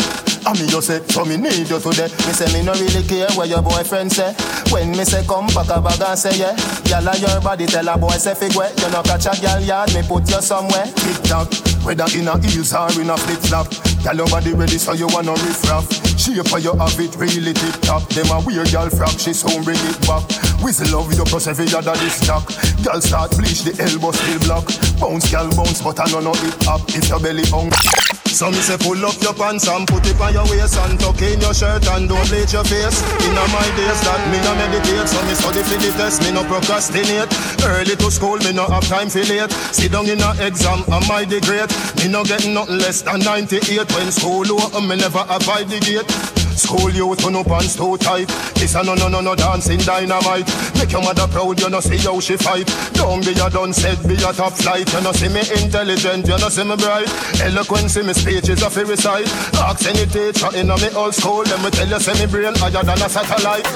I 0.46 0.52
me 0.54 0.70
you 0.70 0.80
say, 0.80 1.02
so 1.10 1.24
me 1.24 1.36
need 1.36 1.66
you 1.66 1.78
today. 1.82 2.06
Me 2.06 2.30
say 2.30 2.46
me 2.54 2.62
no 2.64 2.72
really 2.78 3.02
care 3.02 3.26
what 3.34 3.48
your 3.48 3.62
boyfriend 3.62 4.12
say. 4.12 4.30
When 4.70 4.92
me 4.92 5.02
say 5.02 5.26
come 5.26 5.48
back 5.48 5.66
a 5.74 5.82
bag 5.82 6.00
and 6.00 6.16
say 6.16 6.38
yeah. 6.38 6.54
Gyal 6.86 7.10
your 7.18 7.40
body 7.42 7.66
tell 7.66 7.88
a 7.88 7.98
boy 7.98 8.14
say 8.14 8.34
fig 8.34 8.54
wet. 8.54 8.70
You 8.78 8.88
no 8.90 9.02
catch 9.02 9.26
a 9.26 9.30
gyal 9.30 9.66
yard, 9.66 9.92
me 9.92 10.02
put 10.06 10.30
you 10.30 10.40
somewhere. 10.40 10.86
Tick 10.86 11.18
tock, 11.26 11.50
whether 11.86 12.04
in 12.18 12.26
a 12.26 12.34
heels 12.42 12.74
or 12.74 12.90
in 13.00 13.08
a 13.08 13.16
flip 13.16 13.38
flop. 13.38 13.66
Gyal 14.02 14.16
your 14.18 14.26
body 14.26 14.52
ready 14.52 14.76
so 14.76 14.92
you 14.92 15.06
wanna 15.06 15.30
riff 15.30 15.62
raff. 15.70 15.86
Shape 16.18 16.46
for 16.48 16.58
you 16.58 16.74
have 16.74 16.98
it 16.98 17.14
really 17.16 17.54
tip 17.54 17.80
top. 17.80 18.02
Them 18.10 18.26
a 18.34 18.42
weird 18.44 18.66
gyal 18.66 18.90
frack, 18.90 19.14
she 19.22 19.32
soon 19.32 19.62
bring 19.62 19.78
it 19.78 20.00
back. 20.02 20.26
Whistle 20.60 20.98
love 20.98 21.14
you 21.14 21.24
plus 21.24 21.46
every 21.46 21.72
other 21.72 21.94
this 22.02 22.14
stock. 22.14 22.42
Gyal 22.82 23.00
start 23.00 23.30
bleach 23.38 23.62
the 23.62 23.72
elbow 23.80 24.10
still 24.10 24.40
block. 24.40 24.66
Bounce 24.98 25.30
gyal 25.30 25.54
bounce 25.56 25.80
but 25.80 26.00
I 26.00 26.10
know 26.10 26.20
no 26.20 26.32
hip 26.34 26.58
hop 26.66 26.82
if 26.90 27.08
your 27.08 27.20
belly 27.20 27.46
hung. 27.46 27.70
So 28.36 28.50
me 28.50 28.60
say 28.60 28.76
pull 28.76 29.00
up 29.00 29.16
your 29.22 29.32
pants 29.32 29.66
and 29.66 29.88
put 29.88 30.04
it 30.04 30.20
on 30.20 30.34
your 30.34 30.44
waist 30.44 30.76
and 30.76 31.00
tuck 31.00 31.22
in 31.22 31.40
your 31.40 31.54
shirt 31.54 31.88
and 31.88 32.06
don't 32.06 32.28
bleach 32.28 32.52
your 32.52 32.64
face. 32.64 33.00
Inna 33.24 33.48
my 33.48 33.64
days 33.80 33.96
that 34.04 34.20
me 34.28 34.36
no 34.44 34.52
meditate, 34.60 35.08
so 35.08 35.24
me 35.24 35.32
study 35.32 35.62
for 35.64 35.80
the 35.80 35.90
test, 35.96 36.20
me 36.20 36.32
no 36.32 36.44
procrastinate. 36.44 37.32
Early 37.64 37.96
to 37.96 38.10
school, 38.10 38.36
me 38.44 38.52
no 38.52 38.66
have 38.66 38.86
time 38.88 39.08
for 39.08 39.24
late. 39.24 39.50
Sit 39.72 39.92
down 39.92 40.04
in 40.04 40.20
a 40.20 40.36
exam, 40.44 40.84
am 40.92 41.08
I 41.10 41.24
the 41.24 41.40
great? 41.48 41.72
Me 42.04 42.12
no 42.12 42.24
get 42.24 42.44
nothing 42.44 42.76
less 42.76 43.00
than 43.00 43.20
98 43.20 43.90
when 43.96 44.12
school 44.12 44.44
over, 44.52 44.82
me 44.84 44.96
never 44.96 45.24
avoid 45.32 45.72
the 45.72 45.80
gate. 45.80 46.35
School 46.56 46.90
youth 46.90 47.24
on 47.24 47.34
no 47.34 47.44
pants 47.44 47.76
too 47.76 47.96
tight. 47.98 48.28
This 48.56 48.74
a 48.74 48.82
no 48.82 48.94
no 48.94 49.08
no 49.08 49.20
no 49.20 49.34
dancing 49.34 49.78
dynamite. 49.80 50.48
Make 50.74 50.92
your 50.92 51.02
mother 51.02 51.28
proud, 51.28 51.60
you 51.60 51.68
know 51.68 51.80
see 51.80 51.98
how 51.98 52.18
she 52.18 52.36
fight. 52.36 52.66
Don't 52.94 53.24
be 53.24 53.32
a 53.32 53.50
done 53.50 53.72
said, 53.72 54.00
be 54.08 54.14
a 54.14 54.32
top 54.32 54.54
flight. 54.54 54.90
You 54.92 55.02
know 55.02 55.12
see 55.12 55.28
me 55.28 55.40
intelligent, 55.62 56.26
you 56.26 56.38
know 56.38 56.48
see 56.48 56.64
me 56.64 56.76
bright. 56.76 57.08
Eloquence 57.42 57.96
in 57.96 58.06
me 58.06 58.14
speech 58.14 58.48
is 58.48 58.62
a 58.62 58.70
free 58.70 58.84
recite. 58.84 59.28
Ask 59.60 59.86
any 59.86 60.06
teacher 60.06 60.48
in 60.56 60.70
a 60.70 60.76
me 60.76 60.88
old 60.96 61.14
school, 61.14 61.44
let 61.44 61.62
me 61.62 61.70
tell 61.70 61.88
you, 61.88 62.00
say 62.00 62.16
me 62.24 62.30
brain 62.30 62.54
higher 62.56 62.82
than 62.82 63.02
a 63.02 63.08
satellite. 63.08 63.66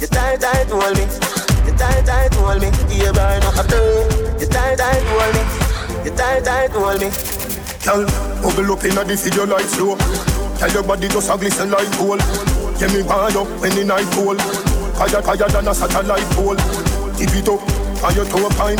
You 0.00 0.08
tight 0.08 0.40
tight 0.40 0.68
hold 0.68 0.98
me. 0.98 1.04
You 1.64 1.72
tight 1.78 2.04
tight 2.04 2.34
hold 2.34 2.60
me. 2.60 2.68
You 2.92 3.12
burn 3.12 3.42
up 3.42 3.56
a 3.56 3.64
turn. 3.64 4.40
You 4.40 4.46
tight 4.46 4.76
tight 4.76 5.02
hold 5.06 5.34
me. 5.34 6.10
You 6.10 6.16
tight 6.16 6.44
tight 6.44 6.70
hold 6.70 7.00
me. 7.00 7.08
Girl, 7.84 8.04
bubble 8.42 8.72
up 8.72 8.84
inna 8.84 9.04
the 9.04 9.16
video 9.16 9.46
light 9.46 9.64
slow. 9.64 10.43
Tell 10.58 10.70
your 10.70 10.82
body 10.82 11.08
just 11.08 11.30
a 11.30 11.36
glisten 11.36 11.70
like 11.70 11.90
gold. 11.98 12.20
Give 12.78 12.92
me 12.92 13.02
one 13.02 13.36
up 13.36 13.48
when 13.60 13.74
the 13.74 13.84
night 13.84 14.06
cold. 14.12 14.40
Higher, 14.96 15.22
higher 15.22 15.48
than 15.48 15.68
a 15.68 15.74
satellite 15.74 16.24
pole. 16.34 16.56
Tip 17.18 17.34
it 17.34 17.48
up, 17.48 17.60
and 18.04 18.16
your 18.16 18.24
toe 18.26 18.48
pine. 18.56 18.78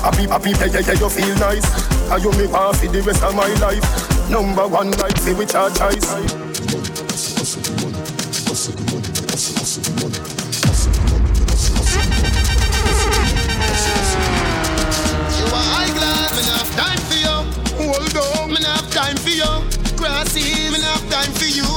Happy, 0.00 0.26
happy, 0.26 0.50
yeah, 0.50 0.66
yeah, 0.66 0.80
yeah, 0.80 0.98
you 0.98 1.08
feel 1.08 1.34
nice. 1.36 1.64
And 2.10 2.24
you 2.24 2.32
me 2.32 2.46
want 2.46 2.76
for 2.76 2.88
the 2.88 3.02
rest 3.02 3.22
of 3.22 3.34
my 3.34 3.48
life. 3.60 3.84
Number 4.30 4.66
one 4.66 4.90
night, 4.90 5.18
see 5.18 5.34
which 5.34 5.54
our 5.54 5.70
choice. 5.70 6.08
You 15.36 15.46
are 15.46 15.66
high 15.68 15.92
class, 15.94 16.30
me 16.36 16.42
not 16.48 16.58
have 16.58 16.72
time 16.76 17.00
for 17.06 17.16
you. 17.16 17.36
Hold 17.92 18.16
on, 18.16 18.48
me 18.48 18.60
not 18.60 18.80
have 18.80 18.90
time 18.90 19.16
for 19.16 19.30
you. 19.30 19.69
Grassy, 20.00 20.40
me 20.72 20.80
not 20.80 20.96
have 20.96 21.04
time 21.12 21.32
for 21.36 21.44
you. 21.44 21.68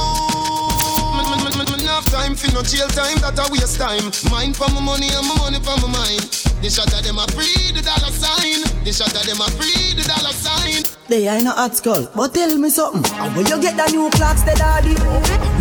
Have 1.84 2.10
time 2.10 2.34
for 2.34 2.50
no 2.50 2.62
jail 2.66 2.88
time, 2.90 3.22
that 3.22 3.38
a 3.38 3.46
waste 3.52 3.78
time. 3.78 4.10
Mine 4.26 4.50
for 4.50 4.66
my 4.74 4.82
money 4.82 5.06
and 5.14 5.22
my 5.30 5.36
money 5.38 5.62
for 5.62 5.78
my 5.78 5.86
mind. 5.94 6.26
The 6.58 6.66
shot 6.66 6.90
of 6.90 7.06
them 7.06 7.22
a 7.22 7.26
free 7.30 7.70
the 7.70 7.86
dollar 7.86 8.10
sign. 8.10 8.66
The 8.82 8.90
shot 8.90 9.14
of 9.14 9.22
them 9.22 9.38
a 9.38 9.46
free 9.54 9.94
the 9.94 10.02
dollar 10.02 10.34
sign. 10.34 10.82
They 11.06 11.28
ain't 11.30 11.46
a 11.46 11.54
hot 11.54 11.76
skull, 11.76 12.10
but 12.16 12.34
tell 12.34 12.50
me 12.58 12.66
something. 12.70 13.04
And 13.14 13.30
where 13.36 13.46
you 13.46 13.62
get 13.62 13.78
the 13.78 13.86
new 13.94 14.10
clocks, 14.10 14.42
the 14.42 14.58
daddy? 14.58 14.98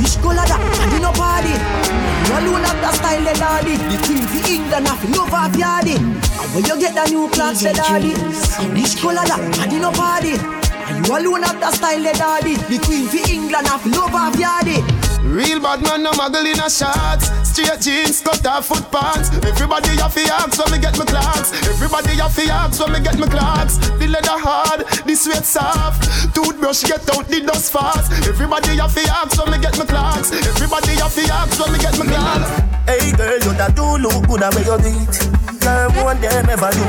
Which 0.01 0.17
color 0.25 0.41
that? 0.41 0.57
And 0.57 0.89
you 0.95 1.05
no 1.05 1.13
party. 1.13 1.53
You 1.53 2.33
alone 2.33 2.65
have 2.65 2.81
the 2.81 2.91
style, 2.97 3.21
the 3.21 3.33
daddy. 3.37 3.77
The 3.77 3.97
queen 4.09 4.25
for 4.25 4.41
England, 4.49 4.87
have 4.89 5.03
love 5.13 5.37
of 5.37 5.53
yardy. 5.53 6.01
And 6.01 6.49
where 6.55 6.65
you 6.65 6.75
get 6.81 6.97
the 6.97 7.05
new 7.13 7.29
clocks, 7.29 7.61
the 7.61 7.77
daddy? 7.77 8.17
And 8.57 8.73
which 8.73 8.97
color 8.97 9.21
that? 9.21 9.37
And 9.61 9.69
you 9.69 9.77
no 9.77 9.91
party. 9.93 10.62
And 10.87 11.07
you 11.07 11.13
alone 11.15 11.43
have 11.43 11.59
the 11.59 11.71
style, 11.71 12.03
the 12.03 12.13
daddy. 12.13 12.55
The 12.55 12.79
queen 12.83 13.07
for 13.07 13.23
England, 13.31 13.67
have 13.67 13.85
love 13.85 14.13
of 14.13 14.35
yardy. 14.35 14.83
Real 15.23 15.59
bad 15.59 15.81
man, 15.81 16.03
no 16.03 16.11
muggle 16.11 16.45
in 16.45 16.59
a 16.59 16.69
shots. 16.69 17.31
Straight 17.47 17.79
jeans, 17.79 18.21
cut 18.21 18.45
off 18.45 18.67
foot 18.67 18.85
pants. 18.91 19.31
Everybody 19.41 19.95
have 19.97 20.13
to 20.13 20.21
ask 20.29 20.59
when 20.59 20.71
me 20.71 20.79
get 20.79 20.97
my 20.99 21.05
clocks. 21.05 21.53
Everybody 21.65 22.19
have 22.19 22.35
to 22.35 22.43
ask 22.51 22.79
when 22.79 22.91
me 22.91 22.99
get 22.99 23.17
my 23.17 23.27
clocks. 23.27 23.77
The 23.77 24.07
leather 24.07 24.37
hard, 24.37 24.85
the 25.07 25.15
sweat 25.15 25.45
soft. 25.45 26.35
Toothbrush 26.35 26.83
get 26.83 27.09
out 27.15 27.27
the 27.27 27.41
dust 27.41 27.71
fast. 27.71 28.11
Everybody 28.27 28.75
have 28.77 28.93
to 28.93 29.01
ask 29.09 29.39
when 29.39 29.51
me 29.51 29.57
get 29.63 29.77
my 29.79 29.85
clocks. 29.85 30.31
Everybody 30.31 30.93
have 30.99 31.15
to 31.15 31.23
ask 31.31 31.59
when 31.59 31.71
me 31.71 31.79
get 31.79 31.97
my 31.97 32.05
clocks. 32.05 32.49
Hey 32.85 33.11
girl, 33.15 33.39
you 33.39 33.53
that 33.55 33.73
do 33.75 33.97
look 33.97 34.27
good 34.27 34.43
at 34.43 34.53
where 34.53 34.67
you 34.67 34.77
beat. 34.83 35.15
Girl, 35.63 35.89
one 36.03 36.19
them 36.19 36.49
ever 36.49 36.71
do. 36.75 36.83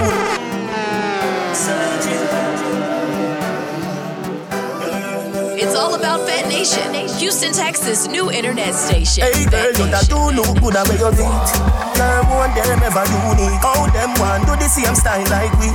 It's 5.57 5.75
all 5.75 5.95
about 5.95 6.27
Fete 6.27 6.49
Nation, 6.49 6.95
Houston, 7.19 7.53
Texas' 7.53 8.09
new 8.09 8.31
internet 8.31 8.75
station. 8.75 9.23
Hey 9.23 9.45
girl, 9.47 9.71
you 9.71 9.87
that 9.95 10.11
do 10.11 10.19
look 10.35 10.51
good 10.59 10.75
at 10.75 10.83
where 10.91 10.99
you 10.99 11.11
beat. 11.15 11.49
Girl, 11.95 12.23
one 12.27 12.51
them 12.59 12.83
ever 12.83 13.07
unique. 13.07 13.63
How 13.63 13.87
them 13.95 14.11
want 14.19 14.47
do 14.51 14.59
the 14.59 14.67
same 14.67 14.95
style 14.99 15.23
like 15.31 15.55
we? 15.63 15.71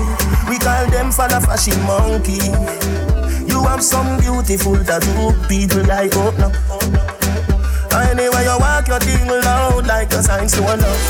We 0.51 0.59
call 0.59 0.83
them 0.91 1.11
follow 1.15 1.39
fashion 1.39 1.79
monkey. 1.87 2.43
You 3.47 3.63
have 3.71 3.81
some 3.81 4.19
beautiful 4.19 4.75
tattoo, 4.83 5.31
people 5.47 5.87
like 5.87 6.11
oh 6.15 6.35
no. 6.35 6.51
Anyway, 7.95 8.43
you 8.43 8.57
walk 8.59 8.87
your 8.87 8.99
thing 8.99 9.27
loud 9.27 9.87
like 9.87 10.11
a 10.11 10.21
sign 10.21 10.47
to 10.47 10.61
love. 10.61 11.03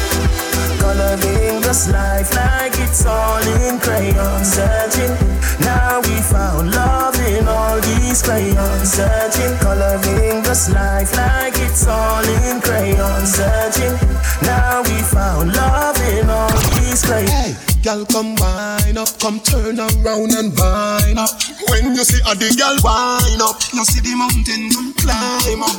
Coloring 0.80 1.62
this 1.62 1.90
life 1.90 2.34
like 2.36 2.78
it's 2.78 3.06
all 3.06 3.42
in 3.66 3.80
crayon. 3.80 4.46
Searching, 4.46 5.18
now 5.60 6.02
we 6.02 6.16
found 6.22 6.72
love 6.72 7.16
in 7.20 7.48
all 7.48 7.80
these 7.82 8.22
crayons. 8.22 8.94
Searching, 8.94 9.58
coloring 9.60 10.42
this 10.44 10.70
life 10.70 11.16
like 11.16 11.54
it's 11.58 11.88
all 11.88 12.24
in 12.24 12.62
crayon. 12.62 13.26
Searching, 13.26 13.96
now 14.42 14.82
we 14.84 14.98
found 15.04 15.54
love 15.54 15.79
girl, 17.90 18.06
come 18.06 18.36
wine 18.36 18.98
up, 18.98 19.10
come 19.18 19.40
turn 19.40 19.80
around 19.80 20.32
and 20.38 20.54
wine 20.54 21.18
up. 21.18 21.34
When 21.70 21.96
you 21.98 22.06
see 22.06 22.22
a 22.22 22.38
the 22.38 22.54
girl 22.54 22.78
wine 22.86 23.42
up, 23.42 23.58
you 23.74 23.82
see 23.82 24.02
the 24.06 24.14
mountain 24.14 24.70
come 24.70 24.94
climb 24.94 25.64
up. 25.66 25.74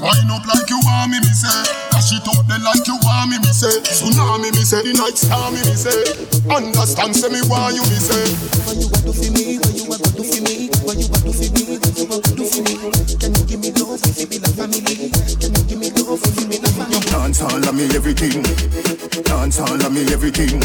Wine 0.00 0.32
up 0.32 0.44
like 0.48 0.64
you 0.72 0.80
want 0.80 1.12
me, 1.12 1.20
me 1.20 1.32
say. 1.36 1.52
Dash 1.92 2.16
it 2.16 2.24
out 2.24 2.48
there 2.48 2.62
like 2.64 2.86
you 2.88 2.96
want 3.04 3.30
me, 3.30 3.36
me 3.44 3.52
say. 3.52 3.68
Tsunami, 3.84 4.48
me 4.48 4.64
say. 4.64 4.80
The 4.80 4.96
night 4.96 5.18
star, 5.20 5.52
me, 5.52 5.60
me 5.60 5.76
say. 5.76 6.16
Understand, 6.48 7.12
say 7.16 7.28
me 7.28 7.44
why 7.44 7.76
you, 7.76 7.84
me 7.84 8.00
say. 8.00 8.24
Why 8.64 8.72
you 8.80 8.88
want 8.88 9.04
to 9.04 9.12
for 9.12 9.28
me? 9.36 9.60
Why 9.60 9.76
you 9.76 9.84
want 9.84 10.02
to 10.08 10.22
for 10.24 10.40
me? 10.40 10.72
Why 10.88 10.96
you 10.96 11.06
want 11.12 11.24
to 11.28 11.32
for 11.36 11.50
me? 11.52 11.62
What 11.76 11.92
you 12.00 12.06
want 12.08 12.24
to 12.32 12.44
for 12.48 12.62
me? 12.64 12.74
Can 13.20 13.30
you 13.36 13.44
give 13.44 13.60
me 13.60 13.70
love 13.76 14.00
if 14.08 14.16
you 14.16 14.26
be 14.26 14.38
like 14.40 14.56
family? 14.56 15.21
All 17.42 17.68
of 17.68 17.74
me 17.74 17.84
everything. 17.94 18.42
Dance 19.24 19.58
all 19.60 19.74
of 19.74 19.92
me 19.92 20.02
everything. 20.12 20.60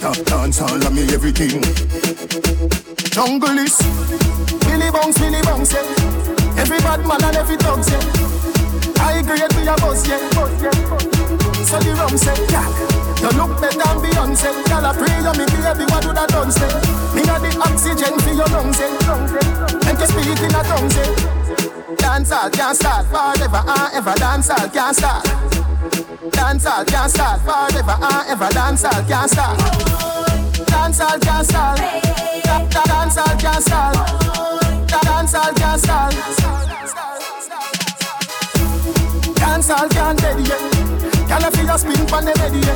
Da- 0.00 0.22
Dance 0.24 0.60
all 0.60 0.74
of 0.86 0.92
me 0.92 1.02
everything. 1.14 1.62
Jungle 3.14 3.58
is 3.58 3.76
Billy 4.66 4.90
Bounce, 4.90 5.18
Billy 5.18 5.40
Bounce, 5.42 5.72
yeah. 5.72 6.60
Every 6.60 6.78
bad 6.78 7.00
man 7.06 7.22
and 7.24 7.36
every 7.36 7.56
dog, 7.56 7.80
yeah. 7.88 8.00
High 8.98 9.22
grade 9.22 9.52
we 9.56 9.68
a 9.68 9.74
boss, 9.76 10.06
yeah. 10.08 10.18
So 11.64 11.78
the 11.78 11.94
rum 11.98 12.16
say, 12.16 12.36
yeah. 12.50 12.66
You 13.22 13.30
look 13.38 13.60
better 13.60 13.78
than 13.78 13.96
Beyonce. 14.02 14.50
Girl, 14.68 14.84
I 14.84 14.92
pray 14.92 15.16
you 15.16 15.32
me 15.38 15.46
baby, 15.48 15.84
what 15.90 16.02
do 16.02 16.12
that 16.12 16.28
done 16.28 16.50
say? 16.52 16.68
Me 17.14 17.22
got 17.24 17.40
the 17.40 17.50
oxygen 17.64 18.18
for 18.20 18.34
your 18.34 18.48
lungs, 18.52 18.78
yeah. 18.78 19.88
And 19.88 19.98
you 19.98 20.06
speak 20.06 20.40
in 20.42 20.54
a 20.54 20.62
tongue, 20.62 20.90
say. 20.90 21.96
Dance 21.96 22.32
all 22.32 22.50
can't 22.50 22.76
start 22.76 23.06
forever 23.06 23.62
and 23.66 23.94
ever. 23.94 24.14
Dance 24.14 24.50
all 24.50 24.68
can't 24.68 24.94
start. 24.96 25.65
Dance 25.86 26.66
all 26.66 26.84
can't 26.84 27.10
start 27.10 27.40
forever 27.42 27.96
and 28.02 28.28
ever. 28.28 28.48
Dance 28.52 28.84
all 28.84 29.02
can't 29.04 29.30
start. 29.30 29.58
Dance 30.66 31.00
all 31.00 31.18
can't 31.18 31.46
start. 31.46 31.78
Da- 31.78 32.66
da- 32.66 32.84
Dance 32.84 33.18
all 33.18 33.36
can't 33.38 33.62
start. 33.62 33.94
Da- 34.88 35.00
Dance 35.00 35.34
all 35.34 35.52
can't 35.54 35.80
start. 35.80 36.14
Dance 39.36 39.70
all 39.70 39.88
can't 39.88 40.18
dead 40.18 40.40
yet. 40.46 40.60
Girl, 41.28 41.44
I 41.44 41.50
feel 41.54 41.66
your 41.66 41.78
spin 41.78 42.06
pon 42.06 42.24
the 42.24 42.32
ready 42.38 42.58
yeah. 42.66 42.74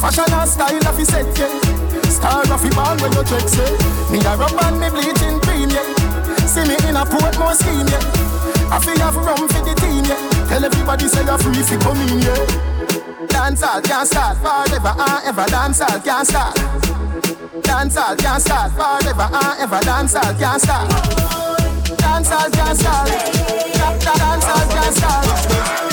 Fashion 0.00 0.26
and 0.32 0.48
style 0.50 0.86
of 0.88 0.98
set 1.06 1.26
yeah. 1.38 2.10
Star 2.10 2.42
of 2.42 2.62
the 2.62 2.70
ball 2.74 2.96
when 2.98 3.12
you 3.12 3.22
check 3.22 3.46
say. 3.48 3.70
Me 4.10 4.18
a 4.18 4.36
rub 4.36 4.58
and 4.66 4.80
me 4.80 4.88
bleaching 4.90 5.38
green 5.46 5.70
yeah. 5.70 6.46
See 6.46 6.66
me 6.66 6.74
in 6.88 6.96
a 6.96 7.04
Portmore 7.06 7.54
scheme 7.54 7.86
yeah. 7.86 8.02
I 8.74 8.78
feel 8.82 8.98
have 8.98 9.16
rum 9.16 9.46
for 9.48 9.62
the 9.62 9.74
team 9.78 10.04
yeah. 10.10 10.41
Tell 10.52 10.66
everybody 10.66 11.08
say 11.08 11.24
you're 11.24 11.38
free 11.38 11.54
fi 11.62 11.78
come 11.78 11.96
in 11.96 12.20
yeah. 12.20 13.26
Dance 13.26 13.62
all 13.62 13.80
can't 13.80 14.06
start 14.06 14.36
forever 14.36 14.92
and 14.98 15.24
ever. 15.24 15.46
Dance 15.46 15.80
all 15.80 15.98
can't 16.00 16.28
start. 16.28 16.54
Dance 17.62 17.96
all 17.96 18.14
can't 18.16 18.42
start 18.42 18.70
forever 18.72 19.28
and 19.32 19.60
ever. 19.60 19.80
Dance 19.80 20.14
all 20.14 20.34
can't 20.34 20.60
start. 20.60 20.90
Dance 21.96 22.30
all 22.32 22.50
can't 22.50 22.78
start. 22.78 23.08
Da- 23.08 23.98
da- 23.98 24.18
Dance 24.18 24.44
all 24.44 24.68
can't 24.68 24.94
start. 24.94 25.91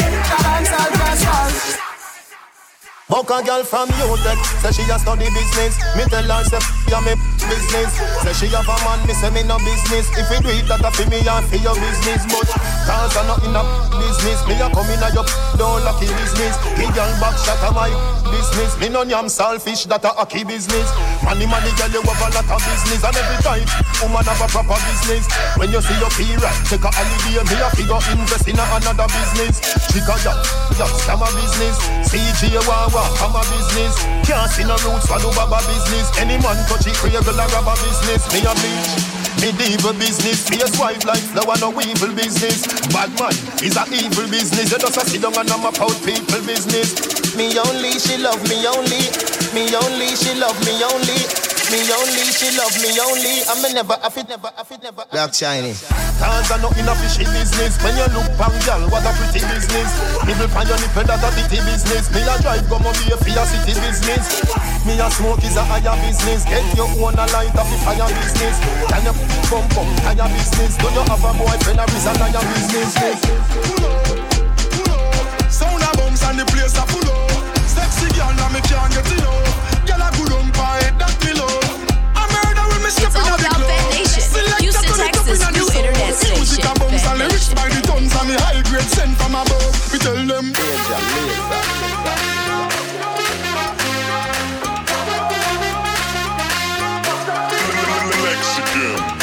Buck 3.10 3.26
a 3.34 3.41
girl 3.41 3.63
from 3.65 3.89
UTech, 3.89 4.38
eh? 4.38 4.69
say 4.69 4.84
she 4.86 4.91
a 4.91 5.00
study 5.00 5.26
business. 5.34 5.82
Me 5.98 6.06
tell 6.13 6.22
her 6.30 6.43
say 6.45 6.62
ya 6.86 7.02
me 7.02 7.17
business. 7.41 7.98
Say 8.22 8.34
she 8.38 8.48
have 8.54 8.69
a 8.69 8.76
man, 8.86 9.02
me 9.10 9.17
say 9.17 9.34
me 9.34 9.41
no 9.41 9.58
business. 9.65 10.13
If 10.13 10.30
we 10.30 10.38
do 10.45 10.54
it, 10.54 10.69
that 10.69 10.86
a 10.86 10.93
fi 10.93 11.10
me 11.10 11.26
and 11.26 11.45
fi 11.50 11.58
your 11.58 11.74
business. 11.74 12.22
But 12.30 12.45
cause 12.86 13.17
I 13.17 13.26
not 13.26 13.41
in 13.41 13.58
a 13.58 13.65
business, 13.98 14.45
me 14.45 14.62
a 14.62 14.69
come 14.69 14.93
in 14.93 15.02
a 15.02 15.10
your 15.10 15.26
don't 15.58 15.82
lucky 15.82 16.06
business. 16.22 16.54
Me 16.78 16.86
girl 16.93 17.10
back 17.17 17.34
shot 17.41 17.58
a 17.65 17.74
my 17.74 17.89
business. 18.30 18.78
Me 18.78 18.93
no 18.93 19.02
yam 19.02 19.26
selfish, 19.26 19.89
that 19.89 20.06
a 20.06 20.13
aki 20.13 20.45
business. 20.45 20.93
Money, 21.26 21.50
money, 21.50 21.74
girl, 21.82 21.89
you 21.89 22.06
have 22.06 22.22
a 22.22 22.28
lot 22.30 22.45
of 22.45 22.62
business, 22.62 23.02
and 23.02 23.17
every 23.17 23.41
time 23.41 23.65
woman 24.06 24.22
have 24.22 24.38
a 24.38 24.48
proper 24.54 24.78
business. 24.86 25.26
When 25.58 25.74
you 25.74 25.82
see 25.82 25.98
your 25.98 26.13
period, 26.13 26.45
take 26.69 26.86
a 26.86 26.93
holiday, 26.93 27.41
me 27.41 27.58
a 27.58 27.67
figure 27.74 28.02
invest 28.13 28.45
in 28.45 28.62
a 28.62 28.65
another 28.78 29.10
business. 29.10 29.58
Chica, 29.89 30.13
ya, 30.22 30.38
ya, 30.78 30.86
scam 31.02 31.26
a 31.26 31.28
business. 31.34 31.76
CG, 32.06 32.54
wawa, 32.69 32.98
I'm 32.99 33.35
a 33.35 33.41
business. 33.53 33.95
Can't 34.27 34.49
see 34.51 34.63
no 34.63 34.75
roots 34.83 35.07
for 35.07 35.19
no 35.19 35.31
baba 35.31 35.59
business. 35.67 36.12
Any 36.19 36.38
man 36.39 36.57
touch 36.67 36.88
it, 36.88 36.97
a 36.99 37.21
rubber 37.31 37.77
business. 37.83 38.27
Me 38.33 38.39
a 38.43 38.53
bitch. 38.59 39.19
Medieval 39.39 39.93
business, 39.93 40.49
face 40.49 40.75
wife 40.77 41.05
like 41.05 41.23
flower, 41.31 41.55
no 41.63 41.71
evil 41.79 42.12
business. 42.12 42.67
Bad 42.91 43.07
man 43.15 43.31
is 43.63 43.77
a 43.79 43.88
evil 43.88 44.27
business. 44.27 44.71
You 44.71 44.77
just 44.77 44.97
a 44.97 45.03
sit 45.07 45.21
down 45.21 45.38
and 45.38 45.49
I'm 45.49 45.63
about 45.63 45.95
people 46.03 46.41
business. 46.43 46.91
Me 47.35 47.55
only, 47.55 47.95
she 47.99 48.17
love 48.17 48.41
me 48.51 48.67
only. 48.67 49.07
Me 49.55 49.63
only, 49.79 50.12
she 50.19 50.35
love 50.35 50.59
me 50.67 50.75
only. 50.83 51.59
Me 51.69 51.86
only, 51.93 52.25
she 52.34 52.49
love 52.58 52.73
me 52.82 52.89
only. 52.97 53.45
I'm 53.45 53.62
never, 53.62 53.93
I 54.01 54.10
fit 54.10 54.25
never, 54.25 54.49
I 54.58 54.63
fit 54.65 54.82
never. 54.82 55.05
Black 55.13 55.38
shiny. 55.38 55.77
Cause 56.17 56.49
I 56.49 56.58
know 56.58 56.73
in 56.73 56.89
a 56.89 56.97
fishy 56.97 57.29
business. 57.29 57.77
When 57.86 57.93
you 57.93 58.10
look 58.10 58.25
pan 58.41 58.49
girl, 58.65 58.89
what 58.89 59.05
a 59.05 59.13
pretty 59.13 59.45
business. 59.45 59.89
Nibble 60.25 60.49
pan 60.49 60.65
your 60.65 60.82
nipple, 60.82 61.05
that 61.05 61.21
a 61.21 61.29
bitty 61.38 61.62
business. 61.62 62.10
Me 62.10 62.25
a 62.25 62.34
drive 62.41 62.65
go 62.65 62.82
mo 62.82 62.89
be 62.97 63.13
a 63.13 63.17
for 63.21 63.29
your 63.29 63.45
city 63.45 63.77
business. 63.86 64.41
Me 64.82 64.97
a 64.97 65.05
smoke 65.13 65.45
is 65.45 65.62
a 65.62 65.63
higher 65.69 65.93
business. 66.01 66.41
Get 66.49 66.65
your 66.73 66.89
own 66.89 67.13
a 67.13 67.25
light 67.29 67.53
up 67.53 67.69
if 67.69 67.82
fire 67.86 68.10
business. 68.17 68.58
Can 68.89 69.05
you 69.05 69.13
bum 69.45 69.65
bum 69.77 69.89
higher 70.01 70.25
business? 70.25 70.73
Do 70.73 70.89
you 70.89 71.05
have 71.05 71.21
a 71.21 71.32
boyfriend 71.38 71.86
or 71.86 71.89
is 71.93 72.05
a 72.10 72.12
higher 72.17 72.43
business? 72.49 72.97
Sound 75.53 75.86
a 75.86 75.89
bounce 75.93 76.25
and 76.25 76.41
the 76.41 76.45
place 76.49 76.73
a 76.73 76.84
full 76.89 77.05
up. 77.13 77.29
Sexy 77.69 78.10
girl, 78.17 78.34
now 78.34 78.49
me 78.49 78.58
can't 78.65 78.89
get 78.89 79.05
enough. 79.05 79.86
Girl 79.86 80.01
a 80.01 80.10
good 80.17 80.28
It's 82.89 83.13
in 83.13 83.21
all 83.21 83.38
the 83.38 83.45
about 83.45 83.62
club. 83.62 83.91
Nation. 83.93 84.19
Select 84.19 84.62
Houston, 84.62 84.89
that 84.97 85.13
up 85.15 85.21
Texas, 85.21 85.45
the 85.45 85.52
new 85.52 85.62
soul. 85.62 85.78
internet 85.78 86.10
Music 86.10 86.34
station, 86.34 86.65
a 86.65 86.73
bounce 86.73 87.06
and 87.06 87.19
lyrics 87.19 87.54
by 87.54 87.69
the 87.69 87.82
tons 87.86 88.15
and 88.17 88.28
me 88.28 88.34
high 88.34 88.63
grade 88.65 88.89
sent 88.89 89.13
from 89.13 89.36
above. 89.38 89.93
We 89.93 89.99
tell 89.99 90.17
them. 90.17 90.49
Watch 98.25 99.18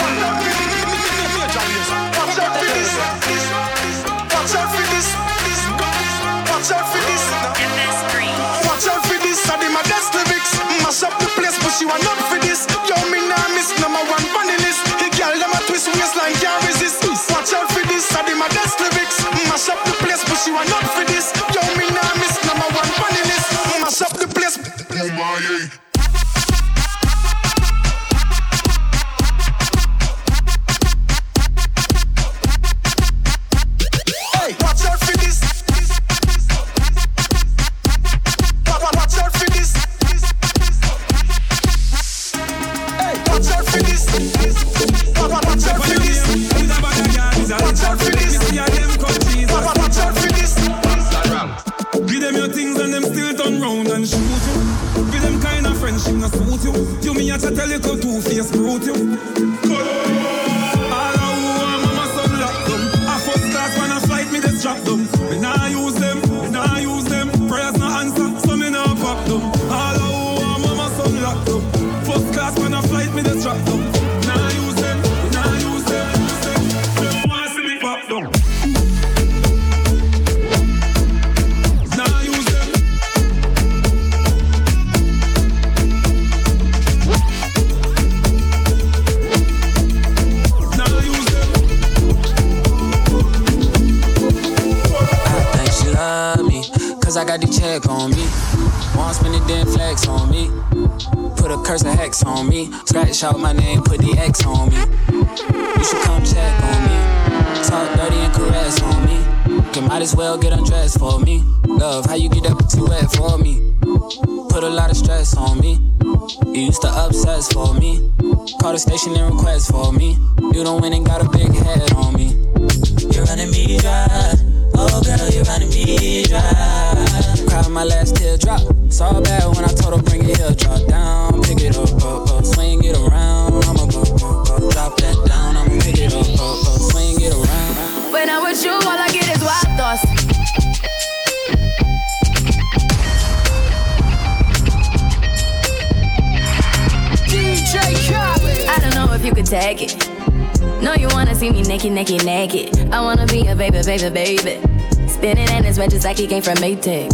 a 154.03 154.11
baby. 154.11 154.61
Spinning 155.09 155.49
in 155.49 155.65
his 155.65 155.77
just 155.77 156.05
like 156.05 156.19
he 156.19 156.27
came 156.27 156.43
from 156.43 156.57
Maytag. 156.57 157.11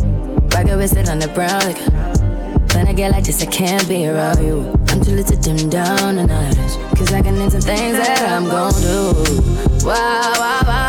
Rocket 0.53 0.77
with 0.77 0.97
it 0.97 1.09
on 1.09 1.19
the 1.19 1.29
brown. 1.29 1.61
Like, 1.61 1.79
when 2.75 2.89
I 2.89 2.93
get 2.93 3.13
like 3.13 3.25
this, 3.25 3.43
I 3.43 3.47
can't 3.47 3.87
be 3.89 4.07
around 4.07 4.43
you. 4.43 4.73
I'm 4.89 5.03
too 5.03 5.13
little 5.13 5.37
to 5.37 5.37
dim 5.37 5.71
down 5.71 6.19
a 6.19 6.27
notch. 6.27 6.57
Cause 6.97 7.13
I 7.13 7.23
can 7.23 7.37
into 7.37 7.61
things 7.61 7.97
that 7.99 8.29
I'm 8.29 8.45
gon' 8.47 8.73
do. 8.81 9.13
Wow, 9.87 10.33
wow, 10.39 10.63
wow. 10.67 10.89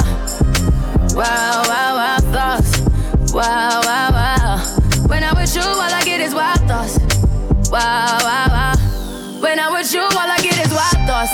Wow, 1.15 1.63
wow, 1.67 1.95
wow, 1.95 2.17
thoughts. 2.31 2.79
Wow, 3.33 3.81
wow, 3.83 4.09
wow. 4.11 4.57
When 5.07 5.23
I'm 5.23 5.35
with 5.35 5.55
you, 5.55 5.61
all 5.61 5.79
I 5.79 6.01
get 6.03 6.21
is 6.21 6.33
wild 6.33 6.59
thoughts. 6.61 6.97
Wow, 7.69 8.17
wow, 8.23 8.47
wow. 8.49 8.75
When 9.41 9.59
I'm 9.59 9.73
with 9.73 9.93
you, 9.93 10.01
all 10.01 10.17
I 10.17 10.37
get 10.41 10.57
is 10.65 10.71
wild 10.73 11.07
thoughts. 11.07 11.32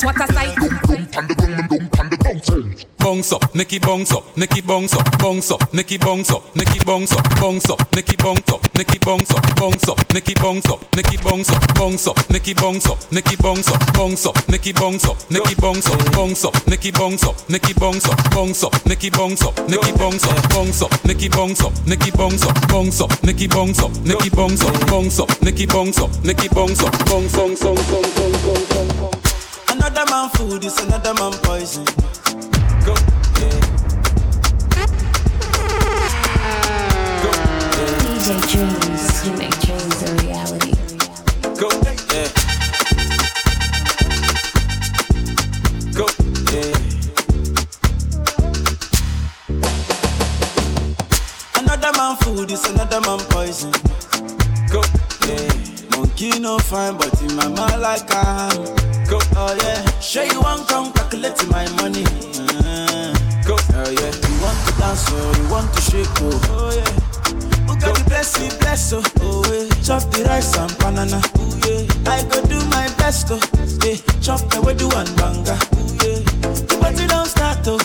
Bounce. 0.00 0.04
What 0.04 0.30
a 0.30 0.32
sight. 0.32 0.56
Bounce 2.98 3.32
up, 3.32 3.42
it 3.54 3.82
bounce 3.82 4.12
up, 4.12 4.24
it 4.36 4.66
bounce 4.66 4.94
up, 4.94 5.18
bounce 5.18 5.50
up, 5.50 5.74
it 5.74 6.00
bounce 6.00 6.30
up, 6.30 6.44
it 6.54 6.86
bounce 6.86 7.12
up, 7.12 7.24
bounce 7.40 7.70
up, 7.70 7.80
it 7.96 8.18
bounce 8.18 8.48
up, 8.50 8.64
it 8.78 9.00
bounce 9.00 9.30
up, 9.30 9.56
bounce 9.56 9.88
up, 9.88 9.98
it 10.12 10.38
bounce 10.40 10.68
up, 10.70 10.82
it 10.96 11.22
bounce 11.22 11.50
up, 11.50 11.74
bounce 11.74 12.06
up, 12.06 12.18
it 12.18 12.56
bounce 12.56 12.86
up, 12.86 13.00
it 13.10 13.42
bounce 13.42 13.68
up, 13.70 13.94
bounce 13.94 14.26
up, 14.26 14.36
it 14.38 14.76
bounce 14.76 15.06
up, 15.06 15.18
it 15.30 15.82
bounce 15.82 15.96
up, 15.98 16.32
bounce 16.32 16.46
up, 16.46 16.76
it 16.78 16.94
bounce 16.94 17.24
up, 17.24 17.50
it 17.50 17.78
bounce 17.78 18.06
up, 18.06 18.32
bounce 18.32 18.62
up, 18.64 18.74
it 18.86 19.12
bounce 19.12 19.42
up, 19.42 19.58
it 19.58 19.98
bounce 19.98 20.24
up, 20.26 20.50
bounce 20.50 20.82
up, 20.82 20.92
it 21.00 21.20
bounce 21.20 21.42
up, 21.52 21.64
it 21.88 22.14
bounce 22.18 22.44
up, 22.44 22.68
bounce 22.68 23.00
up, 23.00 23.10
it 23.22 23.50
bounce 23.50 23.80
up, 23.80 23.92
it 23.96 24.32
bounce 24.36 24.62
up, 24.62 24.86
bounce 24.86 25.20
up, 25.20 25.30
it 25.30 25.68
bounce 25.68 25.98
up, 25.98 26.10
it 26.24 26.54
bounce 26.54 26.82
up, 26.82 26.92
bounce, 27.06 27.36
bounce, 27.36 27.62
bounce, 27.62 27.88
bounce, 27.88 28.16
bounce, 28.48 28.92
bounce. 29.00 29.29
Another 29.70 30.04
man 30.10 30.28
food 30.30 30.64
is 30.64 30.78
another 30.84 31.14
man 31.14 31.32
poison. 31.42 31.84
Go, 32.84 32.94
yeah. 33.40 33.60
DJ 38.02 38.28
Dreamz, 38.50 39.24
you 39.26 39.32
make 39.38 39.58
dreams 39.60 40.02
a 40.02 40.04
reality. 40.24 40.74
Go, 41.60 41.68
yeah. 42.12 42.28
Go, 45.94 46.06
yeah. 46.52 46.76
Another 51.56 51.92
man 51.96 52.16
food 52.18 52.50
is 52.50 52.64
another 52.70 53.00
man 53.02 53.18
poison. 53.30 53.72
Go, 54.70 54.82
yeah. 56.20 56.28
Monkey 56.28 56.40
no 56.40 56.58
fine, 56.58 56.96
but 56.96 57.20
in 57.22 57.34
my 57.36 57.48
mind 57.48 57.80
like 57.80 58.10
I 58.12 58.50
am. 58.52 58.64
Go, 59.08 59.18
oh 59.36 59.56
yeah. 59.62 60.00
Sure 60.00 60.24
you 60.24 60.40
want 60.40 60.68
come 60.68 60.92
calculate 60.92 61.36
my 61.48 61.66
money. 61.76 62.04
Uh, 62.04 63.12
go, 63.46 63.56
oh 63.74 63.90
yeah. 63.90 64.12
You 64.12 64.36
want 64.42 64.58
to 64.66 64.72
dance, 64.78 65.04
oh, 65.10 65.42
you 65.42 65.50
want 65.50 65.72
to 65.74 65.80
shake, 65.80 66.06
oh, 66.20 66.40
oh 66.50 66.72
yeah. 66.74 67.66
Who 67.66 67.78
got 67.80 67.96
the 67.96 68.04
blessing, 68.06 68.50
bless, 68.60 68.92
oh, 68.92 69.02
oh 69.20 69.42
yeah. 69.52 69.68
Chop 69.82 70.02
the 70.12 70.24
rice 70.24 70.56
and 70.56 70.76
banana, 70.78 71.20
oh 71.36 71.60
yeah. 71.66 72.12
I 72.12 72.22
go 72.28 72.42
do 72.46 72.58
my 72.70 72.86
best, 72.98 73.28
oh, 73.30 73.40
yeah. 73.84 73.96
Chop 74.20 74.40
the 74.50 74.60
way 74.62 74.74
do 74.74 74.88
and 74.90 75.10
banga, 75.16 75.56
oh 75.56 75.96
yeah. 76.04 76.20
The 76.68 76.76
party 76.80 77.06
don't 77.06 77.26
start, 77.26 77.66
oh. 77.66 77.78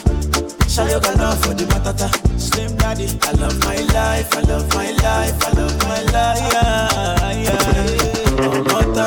Shall 0.67 0.87
you 0.89 0.99
got 0.99 1.15
love 1.17 1.39
for 1.41 1.53
the 1.53 1.63
matata? 1.71 2.09
Slim 2.39 2.75
daddy, 2.77 3.07
I 3.23 3.31
love 3.39 3.57
my 3.63 3.77
life, 3.93 4.33
I 4.35 4.41
love 4.41 4.67
my 4.75 4.91
life, 4.91 5.43
I 5.47 5.51
love 5.53 5.77
my 5.83 6.01
life, 6.11 6.53
yeah, 6.53 7.31
yeah. 7.31 8.04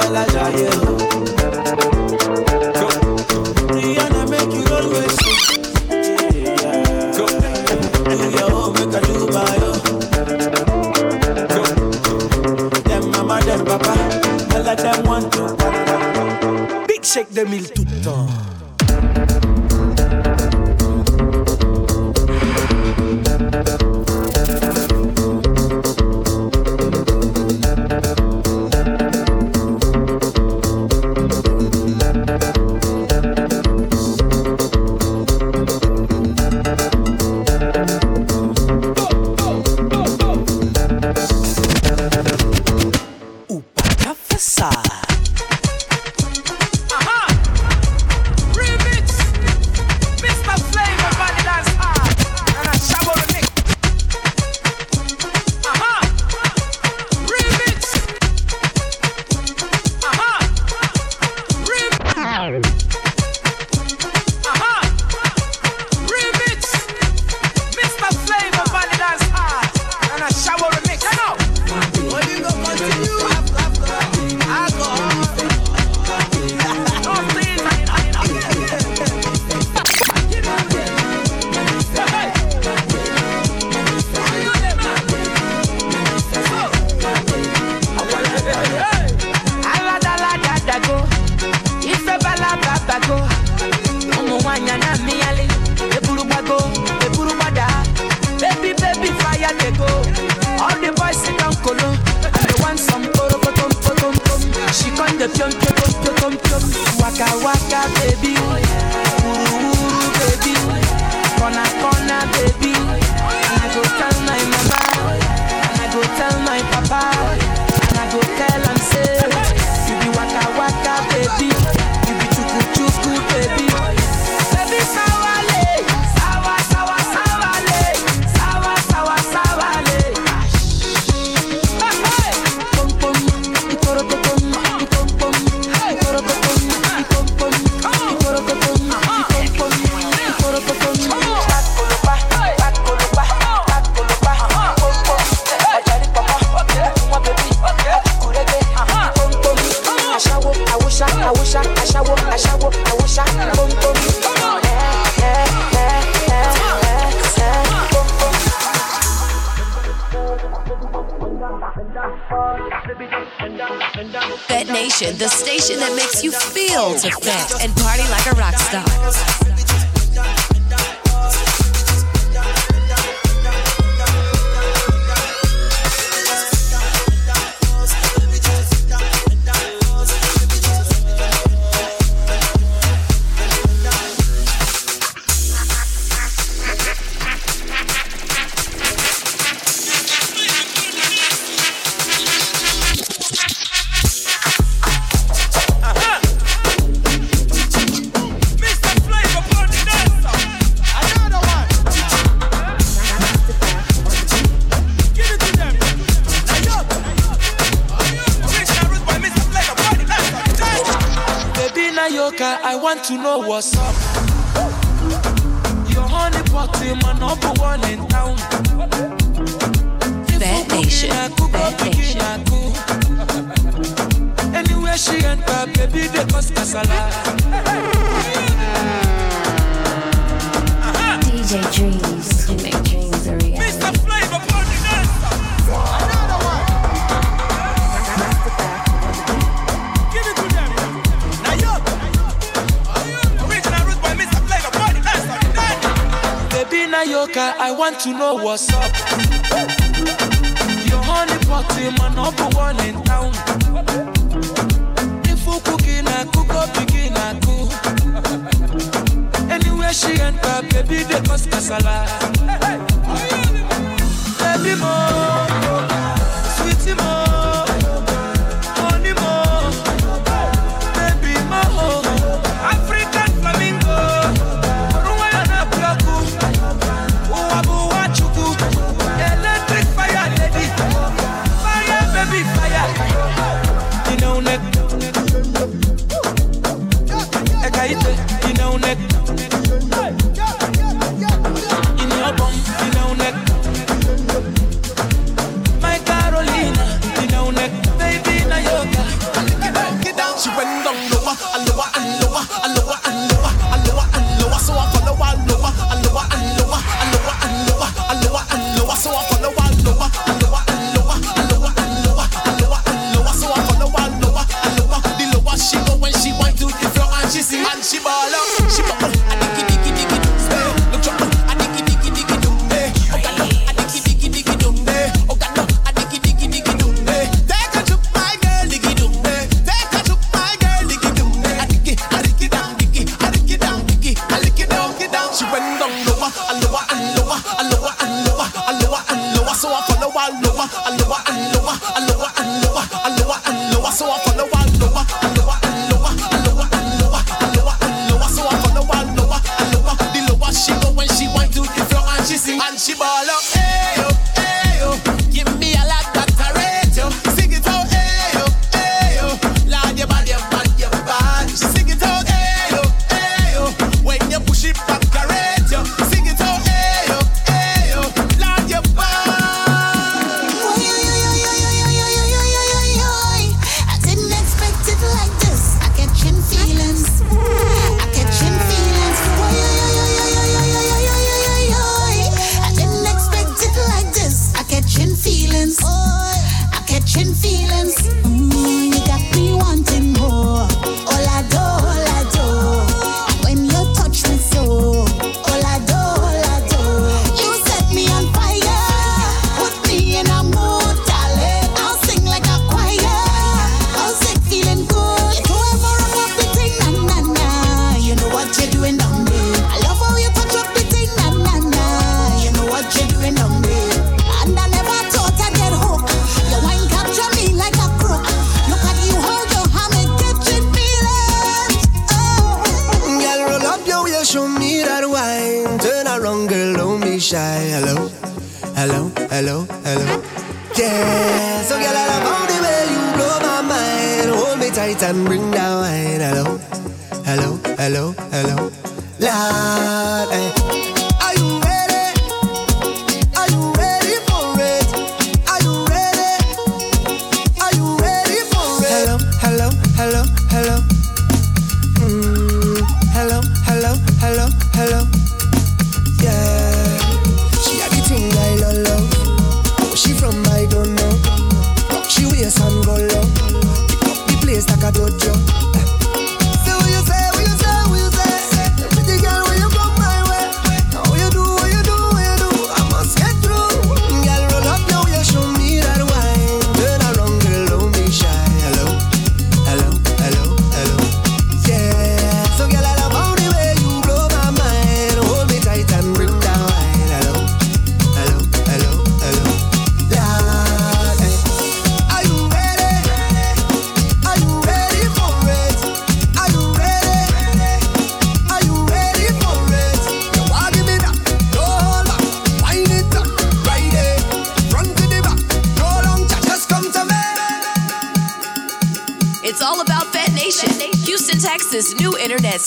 Die, 0.08 0.24
Rihanna 3.74 4.22
make 4.30 4.52
you 4.54 4.64
always. 4.74 5.16
Do 7.14 7.24
your 8.38 8.50
own, 8.50 8.72
make 8.72 8.94
I 8.94 9.00
do 9.04 9.26
my 9.28 9.56
own. 9.68 9.80
Mama, 13.10 13.36
them 13.42 13.62
papa, 13.66 13.94
of 14.66 14.76
them 14.78 14.98
want 15.04 15.26
to. 15.32 15.42
Big 16.86 17.04
shake 17.04 17.30
de 17.34 17.44
mille 17.44 17.70
tout 17.70 17.84
le 17.84 18.00
temps. 18.02 18.26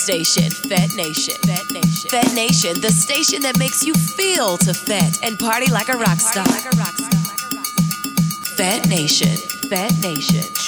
station, 0.01 0.49
Fete 0.49 0.95
Nation. 0.95 1.35
Fete 1.43 1.71
Nation. 1.71 2.09
Fete 2.09 2.33
Nation, 2.33 2.81
the 2.81 2.89
station 2.89 3.43
that 3.43 3.59
makes 3.59 3.85
you 3.85 3.93
feel 3.93 4.57
to 4.57 4.73
fat 4.73 5.19
and 5.23 5.37
party 5.37 5.71
like 5.71 5.89
a 5.89 5.97
rock 5.97 6.17
star. 6.17 6.47
Fete 8.57 8.87
Nation. 8.89 9.37
Fete 9.69 10.01
Nation. 10.01 10.60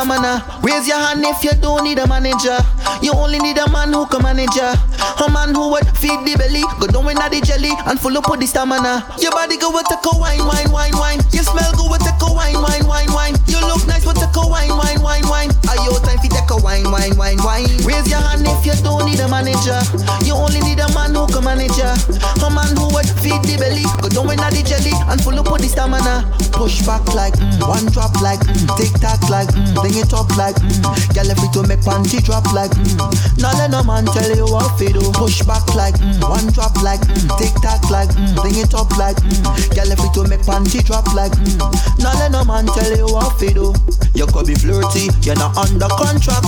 Up 0.00 0.08
with. 0.08 0.64
Raise 0.64 0.88
your 0.88 0.98
hand 0.98 1.24
if 1.24 1.44
you 1.44 1.52
don't 1.60 1.84
need 1.84 1.98
a 1.98 2.06
manager. 2.06 2.56
You 3.02 3.12
only 3.12 3.38
need 3.38 3.58
a 3.58 3.68
man 3.70 3.92
who 3.92 4.06
can 4.06 4.22
manage 4.22 4.54
ya. 4.56 4.76
A 5.20 5.28
man 5.30 5.54
who 5.54 5.70
would 5.72 5.86
feed 5.98 6.20
the 6.24 6.36
belly, 6.36 6.64
go 6.80 6.86
down 6.88 7.08
in 7.10 7.16
the 7.16 7.40
jelly 7.44 7.72
and 7.86 8.00
full 8.00 8.16
up 8.16 8.28
with 8.30 8.40
the 8.40 8.46
stamina. 8.46 9.04
Your 9.20 9.32
body 9.32 9.56
go 9.56 9.70
with 9.72 9.88
a 9.90 9.98
wine, 10.16 10.44
wine, 10.44 10.70
wine, 10.72 10.96
wine. 10.96 11.20
You 11.32 11.42
smell 11.44 11.72
go 11.76 11.90
with 11.90 12.04
a 12.04 12.12
wine, 12.32 12.56
wine, 12.56 12.86
wine, 12.86 13.12
wine. 13.12 13.34
You 13.46 13.60
look 13.60 13.84
nice 13.86 14.04
with 14.06 14.20
a 14.20 14.28
wine, 14.48 14.72
wine, 14.72 15.00
wine, 15.00 15.26
wine. 15.28 15.50
Are 15.68 15.80
you 15.84 15.96
time 16.04 16.18
for 16.20 16.28
take 16.28 16.50
a 16.50 16.56
wine, 16.60 16.88
wine, 16.90 17.16
wine, 17.16 17.40
wine? 17.44 17.68
Raise 17.84 18.08
your 18.08 18.20
hand 18.20 18.44
if 18.46 18.64
you 18.64 18.76
don't 18.82 19.04
need 19.04 19.20
a 19.20 19.28
manager. 19.28 19.80
You 20.24 20.34
only 20.34 20.60
need 20.60 20.80
a 20.80 20.88
man 20.92 21.14
who 21.14 21.26
can 21.28 21.44
manage 21.44 21.76
ya. 21.76 21.96
A 22.44 22.48
man 22.52 22.72
who 22.76 22.89
feed 23.20 23.42
the 23.44 23.56
belly, 23.60 23.84
go 24.00 24.08
down 24.08 24.32
in 24.32 24.40
the 24.40 24.62
jelly 24.64 24.92
and 25.08 25.20
full 25.20 25.36
up 25.36 25.48
with 25.52 25.62
the 25.62 25.68
stamina. 25.68 26.24
Push 26.56 26.82
back 26.84 27.04
like 27.14 27.36
mm, 27.36 27.60
one 27.64 27.86
drop 27.92 28.12
like 28.20 28.40
mm, 28.40 28.68
tick 28.76 28.92
tock 29.00 29.20
like 29.30 29.48
mm, 29.54 29.72
bring 29.80 29.96
it 29.96 30.12
up 30.12 30.28
like 30.36 30.56
mm. 30.60 30.82
Girl, 31.14 31.30
it 31.30 31.40
to 31.54 31.60
make 31.64 31.80
panty 31.80 32.20
drop 32.20 32.44
like 32.52 32.72
mm. 32.72 32.96
Now 33.40 33.54
let 33.56 33.70
no 33.70 33.84
man 33.84 34.04
tell 34.04 34.28
you 34.34 34.44
what 34.44 34.76
to 34.80 34.92
do. 34.92 35.04
Push 35.16 35.44
back 35.44 35.64
like 35.76 35.96
mm, 36.00 36.20
one 36.24 36.48
drop 36.52 36.76
like 36.82 37.00
mm, 37.00 37.28
tick 37.38 37.54
tock 37.64 37.80
like 37.88 38.10
mm, 38.12 38.34
bring 38.40 38.56
it 38.56 38.74
up 38.74 38.90
like 38.96 39.16
mm. 39.20 39.40
Girl, 39.72 39.88
it 39.88 40.00
to 40.16 40.22
make 40.28 40.44
panty 40.44 40.84
drop 40.84 41.06
like 41.14 41.32
mm. 41.32 41.56
Now 42.00 42.12
let 42.18 42.32
no 42.32 42.44
man 42.44 42.66
tell 42.66 42.92
you 42.96 43.08
what 43.08 43.38
to 43.40 43.48
do. 43.52 43.72
You 44.12 44.26
could 44.26 44.46
be 44.46 44.54
flirty, 44.54 45.08
you're 45.22 45.38
not 45.38 45.56
under 45.56 45.88
contract. 45.88 46.44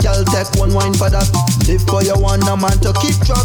Girl, 0.00 0.22
take 0.32 0.48
one 0.56 0.72
wine 0.72 0.94
for 0.94 1.10
that. 1.10 1.28
Live 1.68 1.82
for 1.88 2.02
your 2.02 2.18
one, 2.18 2.40
a 2.46 2.56
man 2.56 2.78
to 2.84 2.92
keep 3.00 3.16
track. 3.26 3.44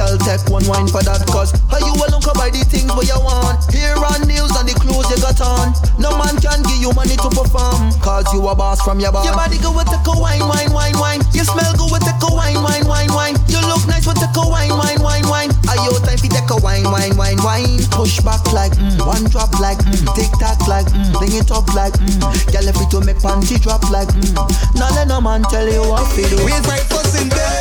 Girl, 0.00 0.16
take 0.16 0.40
one 0.48 0.64
wine 0.64 0.88
for 0.88 1.04
that, 1.04 1.20
cause 1.28 1.52
how 1.68 1.76
you 1.76 1.92
alone 1.92 2.24
can 2.24 2.32
buy 2.32 2.48
the 2.48 2.64
things 2.64 2.88
where 2.88 3.04
you 3.04 3.20
want. 3.20 3.60
Here 3.68 3.92
on 3.92 4.24
nails 4.24 4.48
and 4.56 4.64
the 4.64 4.72
clothes 4.80 5.12
you 5.12 5.20
got 5.20 5.36
on. 5.44 5.76
No 6.00 6.16
man 6.16 6.40
can 6.40 6.64
give 6.64 6.80
you 6.80 6.88
money 6.96 7.20
to 7.20 7.28
perform, 7.28 7.92
cause 8.00 8.24
you 8.32 8.40
a 8.48 8.56
boss 8.56 8.80
from 8.80 8.96
your 8.96 9.12
band. 9.12 9.28
Your 9.28 9.36
body 9.36 9.60
go 9.60 9.76
with 9.76 9.92
take 9.92 10.08
a 10.08 10.16
wine, 10.16 10.40
wine, 10.40 10.72
wine, 10.72 10.96
wine. 10.96 11.20
You 11.36 11.44
smell 11.44 11.76
good 11.76 11.92
with 11.92 12.00
take 12.00 12.16
a 12.16 12.32
wine, 12.32 12.56
wine, 12.64 12.88
wine, 12.88 13.12
wine. 13.12 13.36
You 13.52 13.60
look 13.68 13.84
nice 13.84 14.08
with 14.08 14.16
take 14.16 14.32
a 14.32 14.44
wine, 14.48 14.72
wine, 14.72 15.04
wine, 15.04 15.28
wine. 15.28 15.52
Are 15.68 15.76
you 15.84 15.92
time 16.00 16.16
for 16.16 16.32
take 16.32 16.48
a 16.48 16.56
wine, 16.64 16.88
wine, 16.88 17.12
wine, 17.20 17.36
wine? 17.44 17.84
Push 17.92 18.24
back 18.24 18.40
like 18.56 18.72
mm, 18.80 18.96
one 19.04 19.28
drop 19.28 19.52
like 19.60 19.84
mm, 19.84 20.00
tick 20.16 20.32
tock 20.40 20.64
like 20.64 20.88
mm, 20.96 21.12
bring 21.20 21.36
it 21.36 21.52
up 21.52 21.68
like 21.76 21.92
mm. 22.00 22.24
Girl, 22.48 22.64
if 22.64 22.80
it 22.80 22.88
to 22.96 23.04
make 23.04 23.20
panty 23.20 23.60
drop 23.60 23.84
like 23.92 24.08
mm. 24.16 24.32
Now 24.80 24.88
let 24.96 25.12
no 25.12 25.20
man 25.20 25.44
tell 25.52 25.68
you 25.68 25.84
what 25.84 26.08
to 26.16 26.24
do. 26.24 26.40
Raise 26.48 26.64
breakfast 26.64 27.20
in 27.20 27.28
bed 27.28 27.59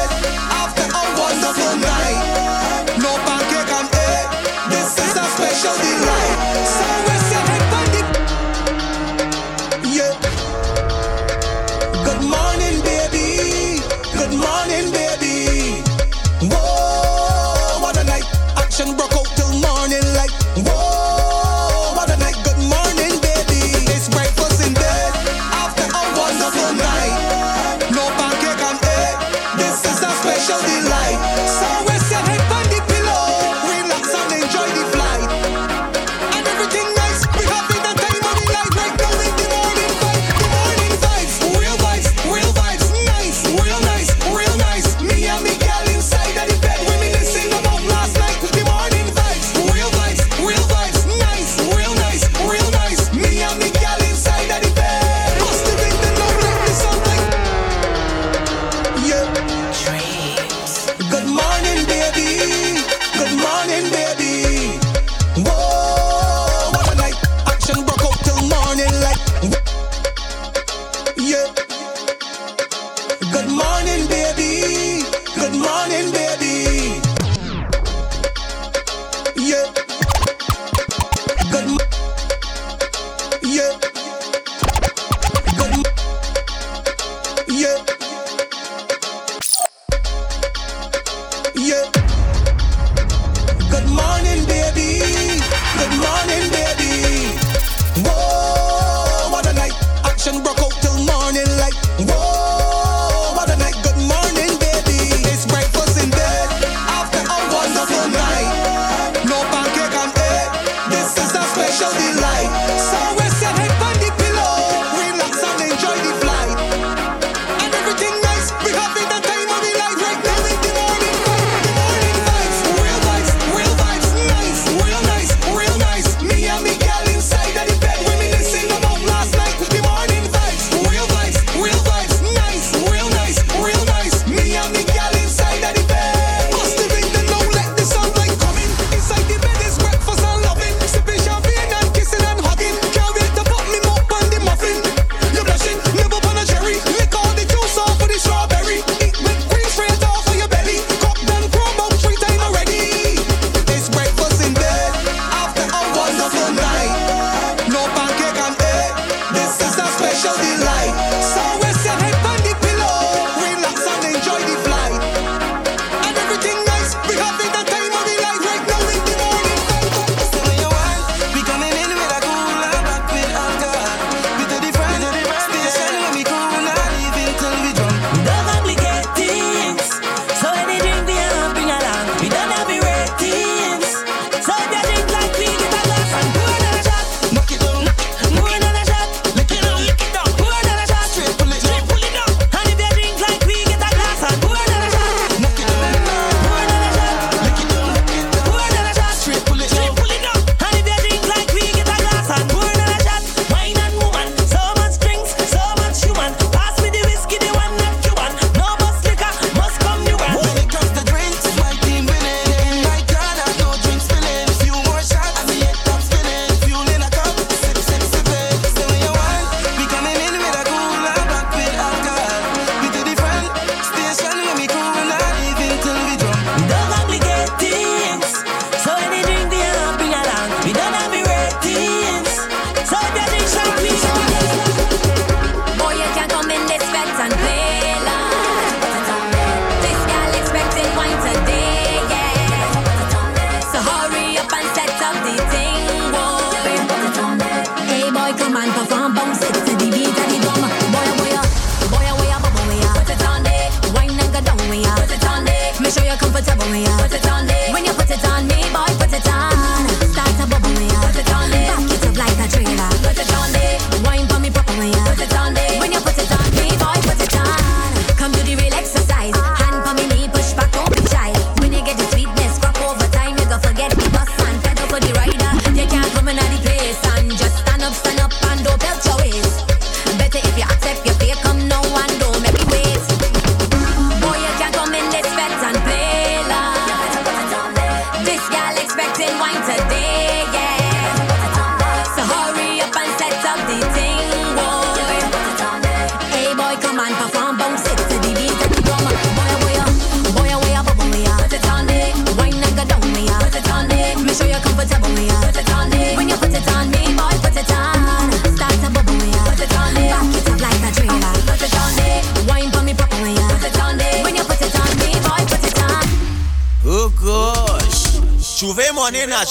Make 255.89 255.97
sure 255.97 256.05
you're 256.05 256.17
comfortable 256.17 256.67
when 256.67 256.81
you 256.81 256.97
put 256.99 257.11
it 257.11 257.27
on 257.31 257.47
me. 257.47 257.73
When 257.73 257.83
you 257.83 257.91
put 257.93 258.11
it 258.11 258.23
on 258.23 258.45
me, 258.45 258.61
boy, 258.71 258.85
put 258.99 259.11
it 259.11 259.27
on. 259.27 259.58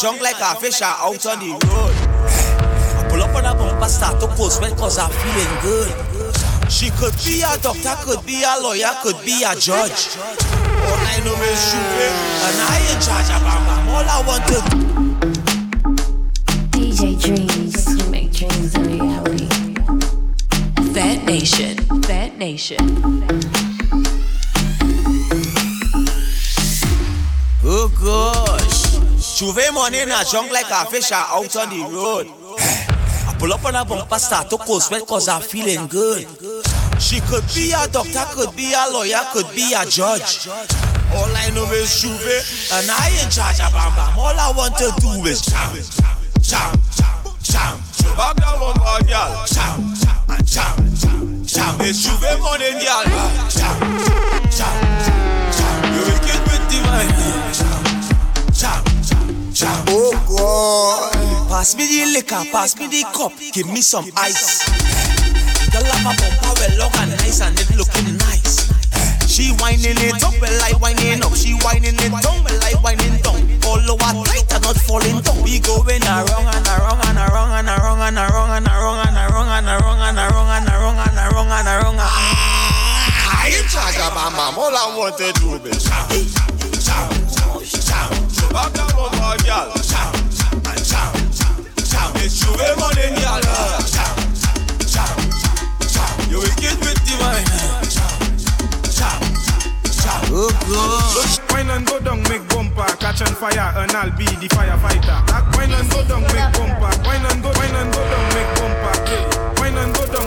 Money 0.03 0.11
in 0.11 0.17
a 0.17 0.21
junk 0.21 0.21
like 0.23 0.41
a 0.41 0.61
fish 0.61 0.83
are 0.83 0.97
out 1.01 1.27
on 1.27 1.39
the 1.41 1.51
road. 1.51 1.95
I 2.97 3.09
pull 3.09 3.23
up 3.23 3.35
on 3.35 3.45
a 3.45 3.55
bumper, 3.55 3.89
start 3.89 4.21
to 4.21 4.27
post 4.29 4.61
when 4.61 4.77
cause 4.77 4.99
I'm 4.99 5.11
feeling 5.11 5.61
good. 5.63 5.93
She 6.71 6.91
could 6.91 7.15
be 7.25 7.43
a 7.43 7.57
doctor, 7.59 7.97
could 8.05 8.25
be 8.27 8.43
a 8.45 8.61
lawyer, 8.61 8.91
could 9.03 9.25
be 9.25 9.43
a 9.43 9.55
judge. 9.57 10.17
All 10.17 11.01
I 11.03 11.21
know 11.25 11.35
is 11.35 11.73
Juve, 11.73 12.15
and 12.47 12.61
I 12.63 12.79
in 12.93 13.01
charge 13.01 13.31
of 13.31 13.43
Bam 13.43 13.65
Bam. 13.67 13.89
All 13.89 14.09
I 14.09 14.23
want 14.27 14.47
to 14.49 14.59
DJ 16.77 17.17
Dreamz. 17.17 17.99
You 17.99 18.11
make 18.11 18.33
dreams 18.33 18.75
a 18.75 18.81
reality. 18.81 19.49
Fete 20.93 21.25
Nation. 21.25 21.77
Fete 22.03 22.37
Nation. 22.39 22.79
Oh 22.81 23.68
Juve 29.39 29.73
money 29.73 30.01
in 30.01 30.11
a 30.11 30.25
junk 30.25 30.51
like 30.51 30.67
a 30.69 30.85
fish 30.91 31.13
are 31.13 31.25
out 31.31 31.55
on 31.55 31.71
the 31.71 31.79
road. 31.95 32.27
I 32.59 33.37
pull 33.39 33.53
up 33.53 33.65
on 33.65 33.77
a 33.77 33.85
bumper, 33.85 34.19
start 34.19 34.51
to 34.51 34.59
post 34.59 34.91
when 34.91 35.07
cause 35.07 35.29
I'm 35.29 35.41
feeling 35.41 35.87
good. 35.87 36.27
She 36.99 37.21
could 37.21 37.45
be 37.55 37.71
a 37.71 37.87
doctor, 37.87 38.27
could 38.35 38.57
be 38.57 38.75
a 38.75 38.91
lawyer, 38.91 39.21
could 39.33 39.47
be 39.55 39.75
a 39.75 39.87
judge. 39.87 40.49
All 41.15 41.31
I 41.39 41.51
know 41.55 41.71
is 41.71 42.03
Juve, 42.03 42.19
and 42.83 42.91
I 42.91 43.15
in 43.23 43.31
charge 43.31 43.61
of 43.61 43.71
Bam 43.71 43.95
Bam. 43.95 44.19
All 44.19 44.35
I 44.35 44.51
want 44.57 44.75
to 44.79 44.91
do 44.99 45.25
is 45.31 45.41
jam, 45.47 45.71
jam, 46.43 46.75
jam. 47.41 47.79
Back 48.17 48.35
down 48.43 48.59
one 48.59 48.77
more 48.77 48.99
girl. 49.07 49.47
Jam, 49.47 49.95
and 50.35 50.47
jam, 50.49 51.47
jam. 51.47 51.77
It's 51.87 52.03
Juve 52.03 52.41
money, 52.43 52.73
girl. 52.83 53.07
Jam, 53.55 54.51
jam, 54.51 54.51
jam. 54.51 54.98
Oh 59.91 60.13
God. 60.29 61.49
Pass 61.49 61.75
me 61.77 61.89
the 61.89 62.13
liquor, 62.13 62.45
pass 62.53 62.77
me 62.77 62.87
the 62.89 63.03
cup, 63.17 63.33
give 63.53 63.67
me 63.73 63.81
some 63.81 64.05
ice. 64.17 64.69
Girl 65.73 65.85
have 65.85 66.05
a 66.05 66.13
bumper 66.13 66.53
well 66.61 66.75
long 66.77 66.95
and 67.01 67.17
nice 67.19 67.41
and 67.41 67.57
it 67.57 67.73
looking 67.73 68.17
nice. 68.21 68.69
She 69.25 69.53
whining 69.57 69.97
it 69.97 70.21
up, 70.25 70.37
well 70.41 70.61
I 70.61 70.77
whining 70.77 71.25
up. 71.25 71.33
She 71.33 71.57
whining 71.65 71.97
it 71.97 72.13
down, 72.21 72.45
well 72.45 72.61
I 72.61 72.77
whining 72.85 73.17
down. 73.25 73.41
All 73.65 73.81
over 73.81 74.13
tight 74.29 74.53
and 74.53 74.63
not 74.65 74.77
falling 74.77 75.21
down. 75.25 75.41
We 75.41 75.61
going 75.61 76.05
around 76.05 76.53
and 76.53 76.69
around 76.69 77.01
and 77.09 77.19
around 77.25 77.53
and 77.57 77.69
around 77.73 78.01
and 78.05 78.19
around 78.21 78.53
and 78.53 78.69
around 78.69 79.01
and 79.01 79.17
around 79.17 79.49
and 79.49 79.69
around 79.69 80.01
and 80.05 80.19
around 80.21 80.49
and 80.53 80.69
around 80.69 81.01
and 81.01 81.17
around 81.17 81.49
and 81.49 81.69
around. 81.69 81.97
I 82.01 83.57
in 83.57 83.65
charge 83.73 83.97
of 84.05 84.13
my 84.13 84.29
mom. 84.37 84.61
All 84.61 84.69
I 84.69 84.93
want 84.97 85.17
to 85.17 85.33
do 85.41 85.57
is 85.65 85.81
shout, 85.81 86.13
shout, 86.13 87.13
shout. 87.13 87.28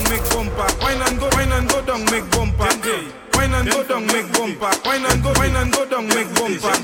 Make 0.09 0.29
bumper, 0.29 0.67
wine 0.81 1.01
and 1.01 1.19
go, 1.19 1.29
wine 1.33 1.51
and 1.51 1.69
go 1.69 1.81
down, 1.81 2.05
make 2.05 2.29
bumper. 2.31 3.30
Wine 3.41 3.55
and 3.55 3.69
go 3.71 3.81
down, 3.83 4.05
make 4.05 4.31
bumper, 4.33 4.69
wine 4.85 5.03
and 5.03 5.23
go, 5.23 5.33
wine 5.33 5.55
and 5.55 5.73
go 5.73 5.83
down, 5.89 6.05
make 6.13 6.29
bumper. 6.35 6.77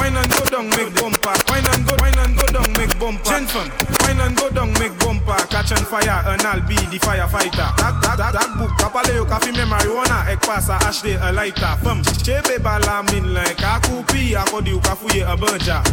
Wine 0.00 0.16
and 0.16 0.32
go 0.32 0.44
down, 0.48 0.70
make 0.70 0.94
bumper, 0.96 1.34
wine 1.44 1.68
and 1.68 1.84
go, 1.84 1.94
wine 2.00 2.18
and 2.18 2.36
go 2.40 2.46
down, 2.46 2.72
make 2.72 2.98
bumper. 2.98 3.34
And 3.36 3.44
and 3.44 3.52
and. 3.52 3.68
Gentlemen, 3.68 4.00
wine 4.00 4.20
and 4.24 4.36
go 4.36 4.48
down, 4.48 4.72
make 4.80 4.98
bumper, 4.98 5.36
catch 5.52 5.72
on 5.72 5.84
fire, 5.84 6.24
and 6.24 6.40
I'll 6.40 6.64
be 6.66 6.74
the 6.88 6.96
firefighter. 7.04 7.68
That 7.76 8.00
that 8.00 8.16
that 8.16 8.32
that 8.32 8.48
book, 8.56 8.70
kapale 8.80 9.12
yo 9.14 9.26
kafi 9.26 9.52
me 9.52 9.68
marijuana, 9.68 10.26
ek 10.32 10.40
pasa 10.40 10.80
ashley 10.88 11.20
a 11.20 11.30
lighter. 11.32 11.76
Fum, 11.84 12.00
chebe 12.24 12.62
bala 12.62 13.02
min 13.12 13.34
like 13.34 13.58
akupi, 13.58 14.32
akodi 14.32 14.72
ukafuye 14.72 15.20
a 15.30 15.36
banja. 15.36 15.84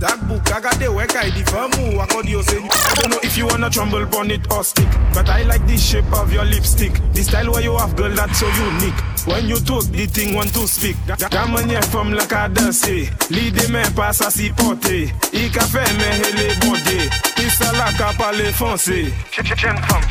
That 0.00 0.16
book, 0.26 0.50
I 0.50 0.62
got 0.62 0.80
the 0.80 0.90
work 0.90 1.14
I 1.14 1.28
di 1.28 1.42
famu, 1.44 2.00
akodi 2.00 2.30
yo 2.30 2.40
say. 2.40 2.56
I 2.56 2.94
don't 2.94 3.10
know 3.10 3.20
if 3.22 3.36
you 3.36 3.46
wanna 3.46 3.68
trumble 3.68 4.08
on 4.16 4.30
it 4.30 4.50
or 4.50 4.64
stick, 4.64 4.88
but 5.12 5.28
I 5.28 5.42
like 5.42 5.66
the 5.66 5.76
shape 5.76 6.10
of 6.14 6.32
your 6.32 6.46
lipstick. 6.46 6.94
The 7.12 7.22
style 7.22 7.52
where 7.52 7.60
you 7.60 7.76
have, 7.76 7.94
girl, 7.96 8.08
that's 8.08 8.40
so 8.40 8.48
unique. 8.48 8.96
When 9.26 9.48
you 9.48 9.56
talk, 9.60 9.84
the 9.92 10.06
thing 10.06 10.34
want 10.34 10.54
to 10.54 10.66
speak 10.66 10.96
Gaman 11.06 11.68
ye 11.68 11.80
fom 11.92 12.12
la 12.14 12.24
ka 12.26 12.48
danse 12.48 13.10
Li 13.30 13.50
de 13.50 13.68
men 13.68 13.92
pa 13.94 14.12
sa 14.12 14.30
si 14.30 14.50
pote. 14.50 15.12
I 15.32 15.48
ka 15.52 15.64
fe 15.68 15.84
men 15.98 16.24
hele 16.24 16.48
bode. 16.64 16.98
Pisa 17.36 17.70
la 17.76 17.92
ka 17.98 18.12
pale 18.16 18.52
fonse 18.52 19.12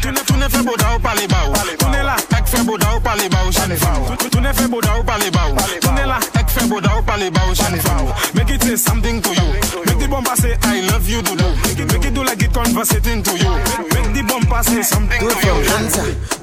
Tune 0.01 0.21
tune 0.25 0.49
fe 0.49 0.61
boda 0.63 0.93
ou 0.95 0.99
pale 0.99 1.27
ba 1.27 1.41
ou. 1.49 1.53
Tune 1.77 2.03
la 2.03 2.15
ek 2.37 2.47
fe 2.47 2.63
boda 2.63 2.95
ou 2.95 3.01
pale 3.01 3.29
ba 3.29 3.45
ou. 3.45 3.51
Jane 3.51 3.77
fa 3.77 3.93
ou. 3.99 4.29
Tune 4.29 4.53
fe 4.53 4.67
boda 4.67 4.97
ou 4.97 5.03
pale 5.03 5.31
ba 5.31 5.47
ou. 5.49 5.55
Tune 5.81 6.05
la 6.05 6.19
ek 6.39 6.49
fe 6.49 6.67
boda 6.69 6.95
ou 6.97 7.03
pale 7.03 7.31
ba 7.31 7.41
ou. 7.49 7.55
Jane 7.55 7.81
fa 7.81 7.97
ou. 8.03 8.13
Make 8.35 8.51
it 8.51 8.63
say 8.63 8.75
something 8.77 9.21
to 9.21 9.29
you. 9.33 9.47
Make 9.85 9.99
the 9.99 10.07
bomba 10.07 10.35
say 10.35 10.55
I 10.63 10.81
love 10.91 11.09
you 11.09 11.21
do. 11.21 11.35
Do. 11.35 11.49
Make 11.89 12.05
it 12.05 12.13
do 12.13 12.23
like 12.23 12.41
it 12.41 12.53
conversating 12.53 13.23
to 13.23 13.33
you. 13.37 13.51
Make 13.93 14.13
the 14.13 14.23
bomba 14.27 14.63
say 14.63 14.83
something 14.83 15.19
to 15.19 15.35
you. 15.45 15.55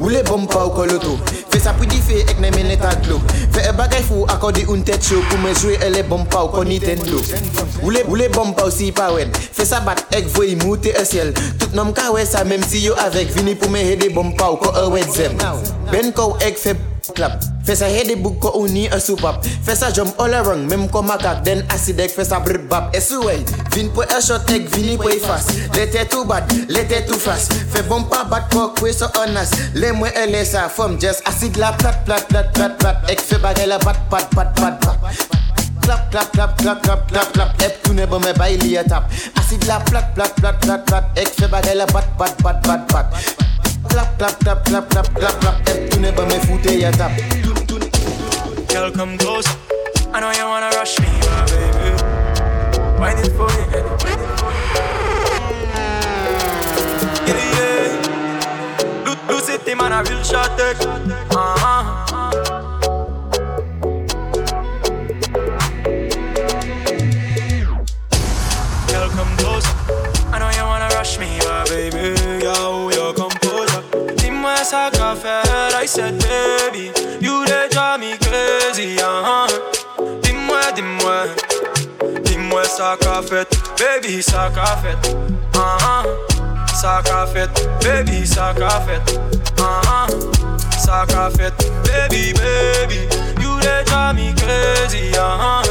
Ou 0.00 0.10
le 0.10 0.22
bomba 0.24 0.66
ou 0.66 0.74
koloto? 0.74 1.18
sa 1.66 1.74
pou 1.74 1.88
di 1.90 1.98
fe 2.06 2.22
ek 2.22 2.38
ne 2.42 2.52
men 2.54 2.70
etat 2.76 3.10
lo 3.10 3.18
Fe 3.50 3.66
e 3.66 3.74
bagay 3.74 4.04
fou 4.06 4.28
akorde 4.30 4.62
un 4.70 4.86
tet 4.86 5.02
show 5.02 5.18
Pou 5.26 5.42
men 5.42 5.56
jwe 5.58 5.74
e 5.82 5.90
le 5.90 6.06
bompaw 6.06 6.52
kon 6.54 6.70
Nintendo 6.70 7.18
Ou 7.82 7.90
le 7.90 8.04
ou 8.06 8.70
si 8.70 8.90
pa 8.92 9.08
wen. 9.14 9.32
Fe 9.34 9.66
sa 9.68 9.80
bat 9.86 10.00
ek 10.16 10.28
voy 10.34 10.56
moute 10.62 10.92
e 10.94 11.04
siel. 11.08 11.32
Tout 11.60 11.74
nom 11.76 11.92
ka 11.96 12.10
we 12.14 12.24
sa 12.28 12.44
mem 12.44 12.62
si 12.66 12.84
yo 12.86 12.96
avek 13.06 13.32
Vini 13.36 13.56
pou 13.58 13.70
men 13.72 13.86
hede 13.86 14.10
bompaw 14.14 14.58
ko 14.60 14.74
e 14.74 14.84
wet 14.94 15.10
zem. 15.14 15.38
Ben 15.92 16.12
kou 16.16 16.38
ek 16.44 16.60
feb 16.60 16.95
clap. 17.14 17.42
Fè 17.66 17.74
sa 17.74 17.88
hede 17.90 18.14
bouk 18.22 18.38
ko 18.42 18.52
ou 18.54 18.68
ni 18.70 18.84
e 18.86 18.98
soupap 19.02 19.44
Fè 19.66 19.74
jump 19.94 20.20
all 20.22 20.34
around 20.34 20.70
Mem 20.70 20.86
ko 20.88 21.02
makak 21.02 21.42
Den 21.44 21.64
asidek 21.74 22.12
fè 22.14 22.24
sa 22.24 22.38
brr 22.40 22.62
bap. 22.70 22.94
E 22.94 23.00
sou 23.00 23.26
wey 23.26 23.42
Vin 23.74 23.90
pou 23.90 24.06
e 24.06 24.20
shot 24.22 24.50
ek 24.54 24.68
vini 24.74 24.96
pou 24.96 25.10
e 25.10 25.18
fas. 25.18 25.48
Lete 25.74 26.06
too 26.10 26.24
bad 26.24 26.46
Lete 26.70 27.02
too 27.06 27.18
fast. 27.18 27.52
Fè 27.72 27.82
bompa 27.88 28.24
bat 28.30 28.46
ko 28.54 28.68
kwe 28.78 28.92
so 28.94 29.10
onas 29.22 29.54
Le 29.74 29.92
mwen 29.98 30.14
e 30.14 30.26
le 30.30 30.44
sa 30.46 30.68
Fom 30.68 30.98
just 31.02 31.26
asid 31.26 31.58
la 31.58 31.72
plat 31.80 32.04
plat 32.06 32.28
plat 32.30 32.52
plat 32.54 32.78
plat. 32.78 33.02
Ek 33.10 33.20
fè 33.20 33.40
bagay 33.42 33.66
la 33.66 33.80
bat 33.82 33.98
pat 34.10 34.30
pat 34.34 34.54
pat 34.60 34.78
pat 34.84 35.34
Clap, 35.86 36.10
clap, 36.10 36.32
clap, 36.32 36.56
clap, 36.58 36.82
clap, 36.82 37.06
clap, 37.06 37.32
clap. 37.32 37.62
Ep 37.62 37.78
toune 37.84 38.08
bon 38.10 38.18
me 38.18 38.32
bay 38.34 38.56
li 38.58 38.74
e 38.74 38.82
tap. 38.90 39.06
Asid 39.38 39.68
la 39.70 39.78
plat, 39.86 40.10
plat, 40.18 40.34
plat, 40.40 40.58
plat, 40.64 40.82
plat. 40.82 41.10
Ek 41.14 41.30
fè 41.38 41.46
bagay 41.46 41.78
la 41.78 41.86
bat, 41.94 42.10
bat, 42.18 42.34
bat, 42.42 42.58
bat, 42.66 42.90
bat 42.90 43.55
Clap, 43.88 44.18
clap, 44.18 44.38
clap, 44.38 44.64
clap, 44.64 44.88
clap, 44.88 45.12
clap, 45.14 45.38
clap. 45.40 45.66
Heb 45.66 45.90
toen 45.90 46.02
hebben 46.02 46.26
mijn 46.26 46.40
voeten 46.42 46.78
je 46.78 46.90
tap. 46.90 47.10
Girl, 48.66 48.90
come 48.90 49.16
close. 49.16 49.48
I 50.14 50.20
know 50.20 50.32
you 50.32 50.44
wanna 50.48 50.68
rush 50.70 50.98
me, 50.98 51.06
my 51.06 51.44
baby. 51.50 51.90
Wind 52.98 53.18
it 53.26 53.32
for 53.36 53.50
you. 53.50 53.66
wind 53.70 53.74
it. 53.74 53.84
Yeah, 57.26 57.40
yeah. 57.56 59.04
Do, 59.04 59.12
do 59.28 59.40
city 59.40 59.74
man, 59.74 59.92
I 59.92 60.02
will 60.02 60.22
shot 60.22 60.60
it. 60.60 60.86
Uh-huh. 61.30 62.04
Girl, 68.88 69.08
come 69.10 69.36
close. 69.36 69.66
I 70.32 70.38
know 70.38 70.50
you 70.50 70.64
wanna 70.64 70.88
rush 70.96 71.18
me, 71.18 71.38
my 71.44 71.64
baby 71.68 72.15
said, 75.86 76.18
baby, 76.18 76.90
you 77.20 77.44
they 77.46 77.68
drive 77.70 78.00
me 78.00 78.18
crazy, 78.18 78.96
uh-huh. 78.96 79.46
Dis-moi, 80.22 80.60
dis-moi, 80.74 81.26
dis-moi 82.24 82.64
ça 82.64 82.96
qu'a 83.00 83.22
fait, 83.22 83.48
baby, 83.78 84.20
ça 84.22 84.50
qu'a 84.54 84.76
fait, 84.82 84.98
uh-huh. 85.52 86.04
Ça 86.74 87.00
qu'a 87.04 87.26
fait, 87.26 87.50
baby, 87.80 88.26
ça 88.26 88.52
qu'a 88.56 88.80
fait, 88.80 89.00
uh-huh. 89.56 90.08
Ça 90.76 91.06
qu'a 91.08 91.30
fait, 91.30 91.54
baby, 91.84 92.32
baby, 92.34 93.08
you 93.40 93.60
they 93.60 93.84
drive 93.84 94.16
me 94.16 94.34
crazy, 94.34 95.12
uh-huh. 95.12 95.62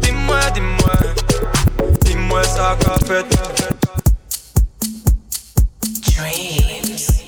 Dis-moi, 0.00 0.40
dis-moi, 0.54 0.94
dis-moi 2.04 2.44
ça 2.44 2.76
qu'a 2.80 2.96
fait. 3.04 3.26
Dreamz. 6.14 7.19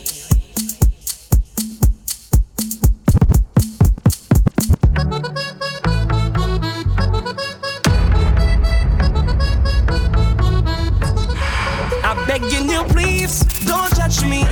Begging 12.43 12.68
you, 12.68 12.82
please, 12.84 13.40
don't 13.64 13.95
judge 13.95 14.24
me. 14.24 14.45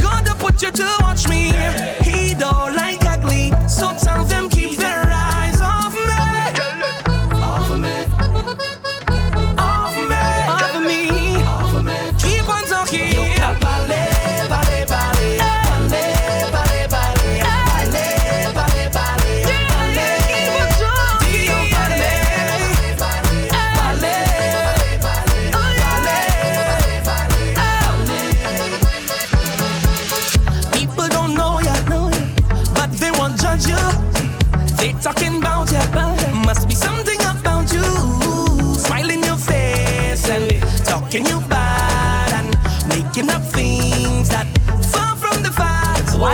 Gonna 0.00 0.34
put 0.34 0.62
you 0.62 0.70
to 0.70 0.96
watch 1.00 1.28
me. 1.28 1.52
He 2.02 2.34
don't 2.34 2.77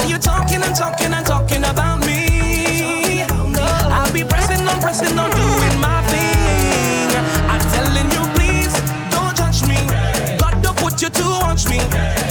facts. 0.04 0.10
Why 0.10 0.10
you 0.10 0.18
talking 0.18 0.62
and 0.62 0.76
talking 0.76 1.12
and 1.12 1.26
talking 1.26 1.64
about 1.64 2.00
me? 2.06 3.22
I'll 3.22 4.12
be 4.12 4.24
pressing 4.24 4.66
on, 4.66 4.80
pressing 4.80 5.18
on, 5.18 5.30
doing 5.30 5.80
my 5.80 6.02
thing. 6.08 7.08
I'm 7.48 7.60
telling 7.72 8.10
you, 8.10 8.24
please 8.34 8.72
don't 9.10 9.36
judge 9.36 9.66
me. 9.66 9.76
God 10.38 10.62
don't 10.62 10.76
put 10.76 11.02
you 11.02 11.08
to 11.08 11.22
watch 11.40 11.68
me. 11.68 12.23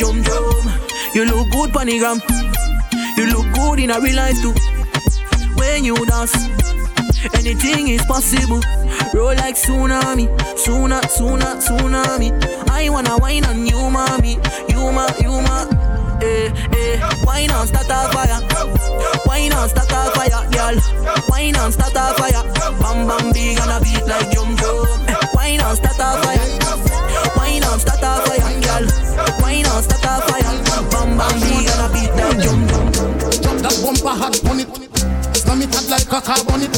Drum 0.00 0.22
drum. 0.22 0.64
You 1.14 1.26
look 1.26 1.50
good, 1.50 1.70
panigram. 1.70 2.18
You 3.18 3.26
look 3.26 3.52
good 3.52 3.80
in 3.80 3.90
a 3.90 4.00
real 4.00 4.16
life 4.16 4.40
too. 4.40 4.54
When 5.56 5.84
you 5.84 5.94
dance, 6.06 6.34
anything 7.34 7.88
is 7.88 8.02
possible. 8.06 8.60
Roll 9.12 9.36
like 9.36 9.56
tsunami, 9.56 10.26
sooner, 10.58 11.02
sooner, 11.08 11.52
tsunami. 11.60 12.30
I 12.70 12.88
wanna 12.88 13.18
wine 13.18 13.44
on 13.44 13.66
you, 13.66 13.90
mommy, 13.90 14.38
you 14.70 14.90
ma, 14.90 15.06
you 15.20 15.36
ma. 15.46 15.68
Eh, 16.22 16.48
eh, 16.72 17.24
wine 17.24 17.50
on 17.50 17.66
start 17.66 17.90
a 17.90 18.08
fire, 18.12 18.40
wine 19.26 19.52
on 19.52 19.68
start 19.68 19.92
a 19.92 20.10
fire, 20.16 20.42
girl. 20.50 20.76
Wine 21.28 21.56
on 21.56 21.72
start 21.72 21.92
a 21.94 22.14
fire, 22.16 22.42
bam 22.80 23.06
bam 23.06 23.32
big 23.32 23.58
and 23.58 23.70
a 23.70 23.80
beat 23.84 24.06
like 24.06 24.30
drum 24.30 24.56
drum. 24.56 24.86
Eh, 25.08 25.16
wine 25.34 25.60
on 25.60 25.76
start 25.76 26.00
a 26.00 26.08
fire, 26.24 26.46
wine 27.36 27.64
on 27.64 27.78
start 27.80 28.00
a 28.02 28.12
fire, 28.24 28.39
girl. 28.80 28.90
Wine 29.40 29.66
on 29.66 29.82
start 29.82 30.04
a 30.04 30.32
fire, 30.32 30.56
bam 30.90 31.16
bam 31.18 31.40
big 31.40 31.68
and 31.68 31.80
a 31.80 31.88
beat 31.92 32.12
like 32.16 32.38
drum 32.40 32.60
drum. 32.66 32.88
Drop 33.40 33.58
that 33.60 33.76
bumper 33.82 34.14
hard 34.16 34.36
on 34.48 34.60
it. 34.60 34.68
Slam 35.36 35.62
it 35.62 35.74
hard 35.74 35.88
like 35.90 36.08
a 36.08 36.20
carb 36.20 36.48
on 36.52 36.62
it. 36.62 36.72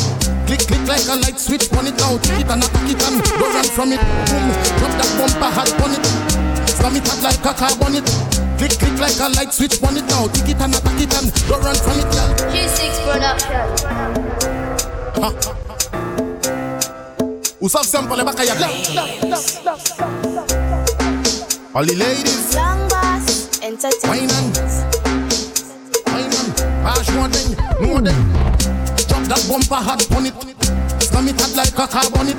Click, 0.46 0.62
click 0.66 0.84
like 0.86 1.06
a 1.08 1.16
light 1.22 1.38
switch 1.38 1.72
on 1.72 1.86
it 1.86 1.96
now. 1.98 2.18
Take 2.18 2.40
it 2.42 2.50
and 2.50 2.64
attack 2.64 2.90
it 2.90 3.02
and 3.02 3.22
go 3.38 3.46
run 3.50 3.68
from 3.70 3.92
it. 3.92 4.00
Boom. 4.00 4.48
Drop 4.78 4.92
that 4.98 5.10
bumper 5.18 5.50
hard 5.52 5.72
on 5.82 5.92
it. 5.94 6.04
Slam 6.68 6.96
it 6.96 7.06
hard 7.06 7.22
like 7.22 7.44
a 7.44 7.52
carb 7.54 7.82
on 7.84 7.94
it. 7.94 8.06
Click, 8.58 8.78
click 8.78 8.98
like 8.98 9.18
a 9.18 9.28
light 9.34 9.52
switch 9.52 9.82
on 9.82 9.96
it 9.96 10.06
now. 10.06 10.26
Take 10.28 10.54
it 10.54 10.60
and 10.60 10.74
attack 10.74 11.00
it 11.00 11.12
and 11.14 11.32
go 11.48 11.58
run 11.58 11.76
from 11.76 11.98
it, 11.98 12.08
girl. 12.10 12.30
G6 12.50 13.02
Production. 13.06 14.32
Who 17.62 17.68
have 17.68 17.86
sample 17.86 18.16
the 18.16 18.24
back 18.24 18.40
of 18.40 18.46
your 20.10 20.21
All 21.74 21.88
the 21.88 21.96
ladies. 21.96 22.52
Long 22.52 22.84
Boss 22.92 23.48
Entertainment. 23.64 24.04
Wine 24.04 24.28
and 24.28 24.52
Wine 26.04 26.28
and 26.28 26.52
Pass 26.84 27.08
thing, 27.08 27.56
no 27.80 27.96
thing 27.96 28.20
Drop 29.08 29.24
that 29.32 29.40
bumper 29.48 29.80
hard 29.80 30.04
on 30.12 30.28
it. 30.28 30.36
Slam 31.00 31.32
it 31.32 31.40
hard 31.40 31.56
like 31.56 31.72
a 31.72 31.88
carb 31.88 32.12
on 32.20 32.28
it. 32.28 32.36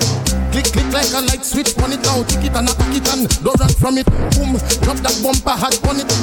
Click, 0.54 0.70
click 0.70 0.86
like 0.94 1.10
a 1.18 1.26
light 1.26 1.42
switch 1.42 1.74
on 1.82 1.90
it. 1.90 2.06
Now 2.06 2.22
Tick 2.30 2.46
it 2.46 2.54
and 2.54 2.70
attack 2.70 2.94
it 2.94 3.10
and 3.10 3.26
don't 3.42 3.58
run 3.58 3.74
from 3.74 3.98
it. 3.98 4.06
Boom, 4.38 4.54
drop 4.86 5.02
that 5.02 5.18
bumper 5.26 5.58
hard 5.58 5.82
on 5.90 5.98
it. 5.98 6.14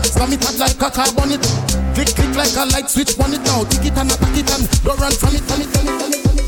Slam 0.00 0.32
it 0.32 0.40
hard 0.40 0.56
like 0.56 0.80
a 0.80 0.88
carb 0.88 1.20
on 1.20 1.36
it. 1.36 1.44
Click, 1.92 2.16
click 2.16 2.32
like 2.32 2.56
a 2.56 2.64
light 2.72 2.88
switch 2.88 3.12
on 3.20 3.36
it. 3.36 3.44
Now 3.44 3.68
Tick 3.68 3.92
it 3.92 3.98
and 4.00 4.08
attack 4.08 4.40
it 4.40 4.48
and 4.56 4.64
don't 4.80 4.96
run 4.96 5.12
from 5.12 5.36
it, 5.36 5.44
from 5.44 5.60
it, 5.60 5.68
from 5.68 5.84
it, 5.84 6.00
from 6.00 6.12
it, 6.16 6.20
from 6.24 6.38
it. 6.40 6.43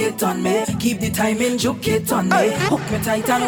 it 0.00 0.22
on 0.22 0.42
me. 0.42 0.64
Keep 0.78 1.00
the 1.00 1.10
timing, 1.10 1.58
juke 1.58 1.86
it 1.88 2.12
on 2.12 2.28
me. 2.28 2.50
Hook 2.68 2.80
me 2.90 2.98
tight 3.02 3.28
and 3.28 3.44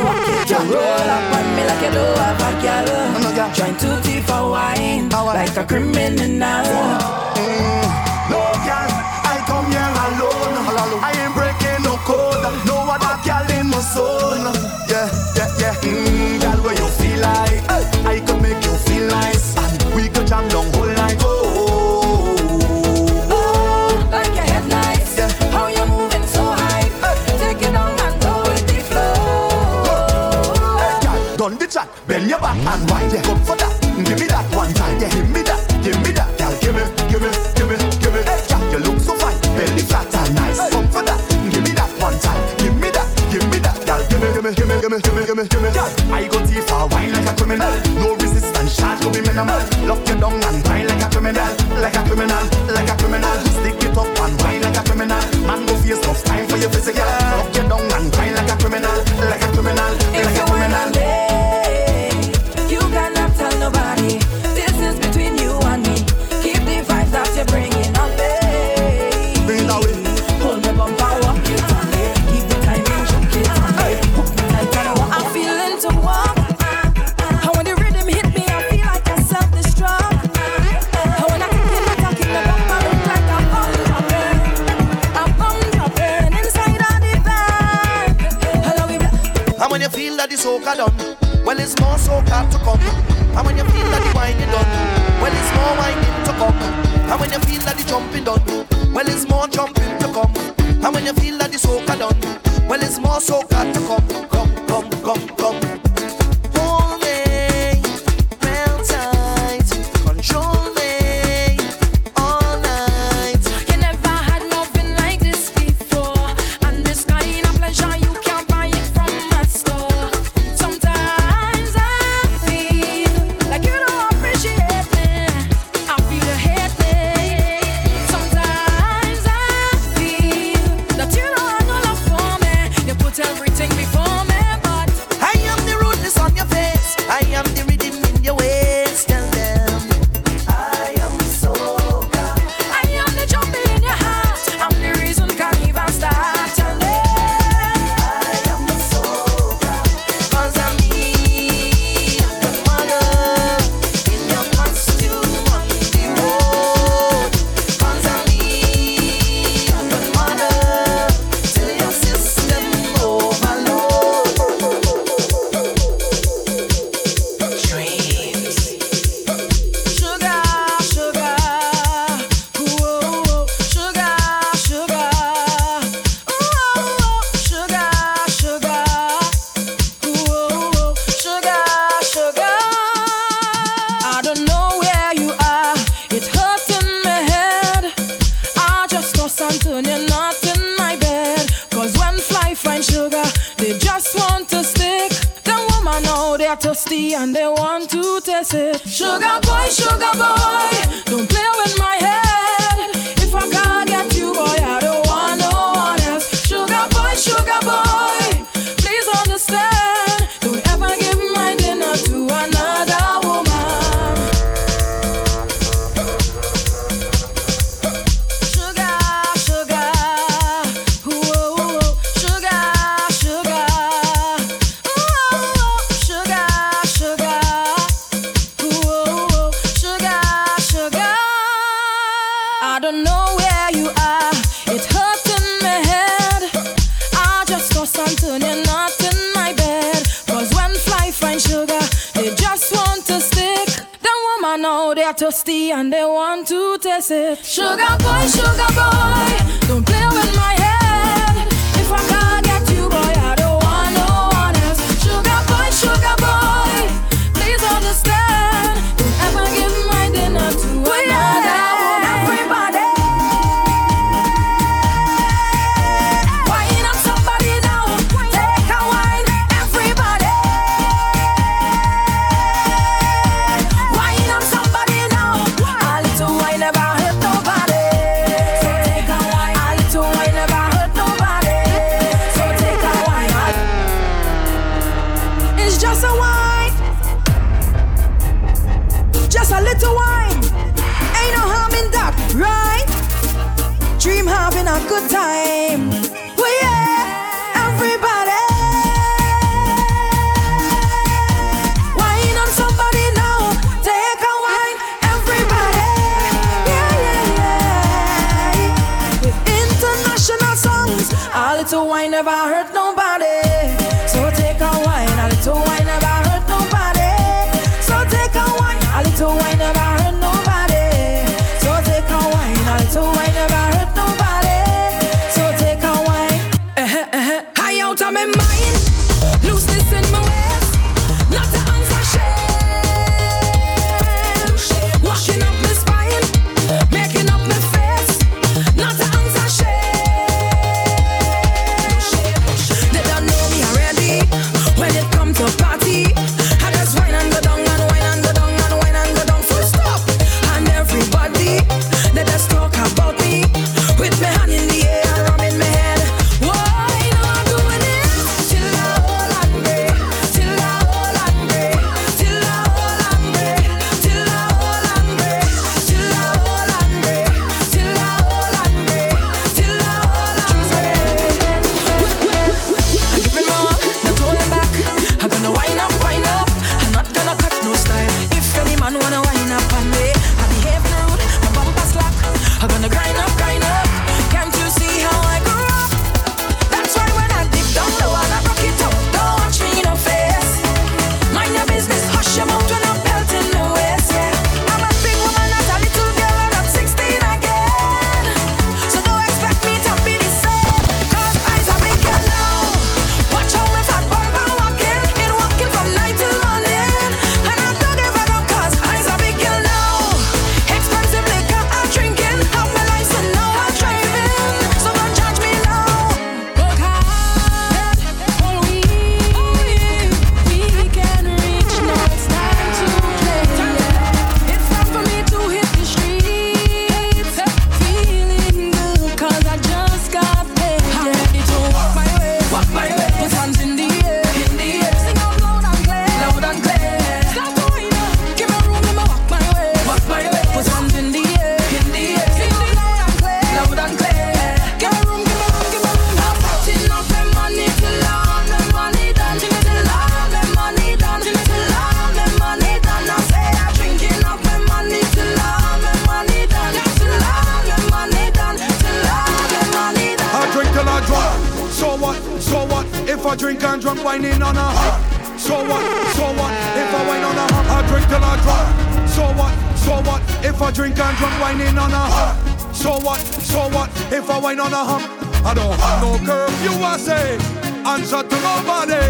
So 465.43 465.59
what? 465.59 465.83
So 466.15 466.27
what? 466.39 466.55
If 466.79 466.95
I 466.95 467.03
wine 467.09 467.25
on 467.25 467.37
a 467.37 467.47
hop, 467.51 467.67
I 467.67 467.83
drink 467.91 468.07
till 468.07 468.23
I 468.23 468.39
drunk. 468.47 469.09
So 469.11 469.27
what? 469.35 469.53
So 469.75 469.95
what? 470.07 470.23
If 470.45 470.63
I 470.63 470.71
drink 470.71 470.97
and 471.01 471.17
drunk, 471.19 471.35
whining 471.43 471.77
on 471.77 471.91
a 471.91 472.05
hop. 472.15 472.39
So 472.73 473.01
what? 473.01 473.19
So 473.19 473.69
what? 473.75 473.91
If 474.13 474.31
I 474.31 474.39
wine 474.39 474.61
on 474.61 474.73
a 474.73 474.85
hump, 474.85 475.03
I 475.45 475.53
don't 475.53 475.75
have 475.81 476.01
no 476.01 476.15
curfew. 476.25 476.79
I 476.79 476.97
say, 476.97 477.39
answer 477.83 478.23
to 478.23 478.37
nobody. 478.39 479.03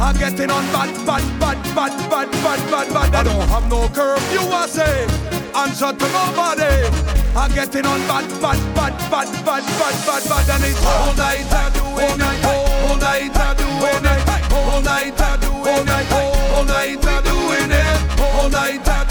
I'm 0.00 0.16
getting 0.16 0.50
on 0.50 0.64
bad, 0.72 0.96
bad, 1.04 1.24
bad, 1.38 1.60
bad, 1.76 1.92
bad, 2.08 2.30
bad, 2.40 2.60
bad, 2.72 2.88
bad. 2.94 3.14
I 3.14 3.22
don't 3.22 3.48
have 3.48 3.68
no 3.68 3.86
curfew. 3.88 4.48
I 4.48 4.66
say, 4.66 5.04
answer 5.52 5.92
to 5.92 6.06
nobody. 6.08 7.16
I'm 7.36 7.52
getting 7.52 7.84
on 7.84 8.00
bad, 8.08 8.24
bad, 8.40 8.56
bad, 8.74 8.96
bad, 9.12 9.28
bad, 9.44 9.64
bad, 9.76 9.96
bad, 10.08 10.24
bad, 10.24 10.48
and 10.56 10.64
it's 10.64 10.80
all 10.86 11.12
night 11.20 11.52
I 11.52 11.68
do 11.68 11.84
all 11.84 12.16
night, 12.16 12.44
all 12.44 12.96
night 12.96 13.36
I 13.36 13.54
do 13.54 13.64
it, 13.64 14.54
all 14.56 14.80
night 14.80 15.20
I 15.20 15.36
do 15.36 15.42
it, 15.42 15.45
all 15.66 15.84
night, 15.84 16.12
all 16.12 16.32
night, 16.32 16.50
all 16.54 16.64
night, 16.64 17.06
I'm 17.06 17.24
doing 17.24 17.70
it. 17.72 18.20
All 18.20 18.48
night, 18.48 18.88
I'm 18.88 19.05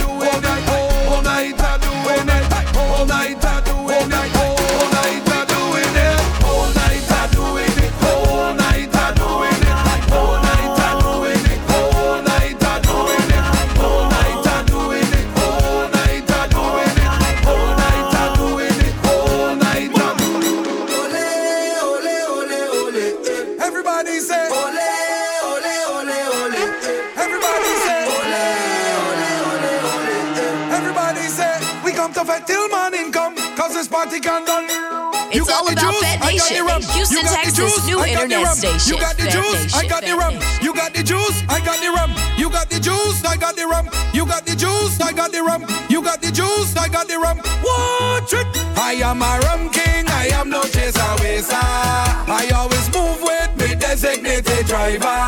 cause 34.21 34.45
this 34.45 34.55
party 34.55 34.67
can. 34.67 35.05
You 35.33 35.41
It's 35.41 35.49
got 35.49 35.59
all 35.59 35.65
the 35.65 35.73
about 35.73 35.91
juice, 35.91 36.01
Fat 36.01 36.21
I 36.21 36.37
got 36.37 36.49
the 36.49 36.63
rum. 36.63 36.81
Houston, 36.95 37.17
you 37.17 37.23
got 37.23 37.35
Texas, 37.35 37.55
the 37.55 37.61
juice, 37.65 37.85
new 37.87 37.99
I 37.99 38.13
got 38.13 38.15
the 38.15 38.23
internet 38.23 38.45
rum. 38.45 38.55
station, 38.55 38.87
You 38.87 39.01
got 39.01 39.15
the 39.17 39.27
juice, 39.27 39.73
I 39.75 39.87
got 39.87 40.01
the 40.05 40.13
rum. 40.15 40.33
You 40.61 40.73
got 40.73 40.93
the 40.93 41.03
juice, 41.03 41.37
I 41.49 41.59
got 41.59 41.79
the 41.81 41.89
rum. 41.91 42.11
You 42.37 42.49
got 42.49 42.69
the 42.69 42.79
juice, 42.79 43.25
I 43.25 43.35
got 43.35 43.55
the 43.55 43.65
rum. 43.65 43.89
You 44.13 44.25
got 44.25 44.45
the 44.45 44.55
juice, 44.55 45.01
I 45.01 45.11
got 45.11 45.31
the 45.31 45.41
rum. 45.43 45.65
You 45.89 46.01
got 46.01 46.21
the 46.21 46.31
juice, 46.31 46.77
I 46.77 46.87
got 46.87 47.07
the 47.07 47.17
rum. 47.19 47.37
Watch 47.65 48.31
it. 48.33 48.47
I 48.77 48.93
am 49.03 49.21
a 49.21 49.39
rum 49.43 49.69
king, 49.71 50.07
I 50.07 50.29
am 50.39 50.49
no 50.49 50.61
chaser 50.63 51.01
waster. 51.19 51.57
I 51.59 52.47
always 52.55 52.87
move 52.95 53.19
with 53.21 53.51
me 53.57 53.75
designated 53.75 54.67
driver, 54.67 55.19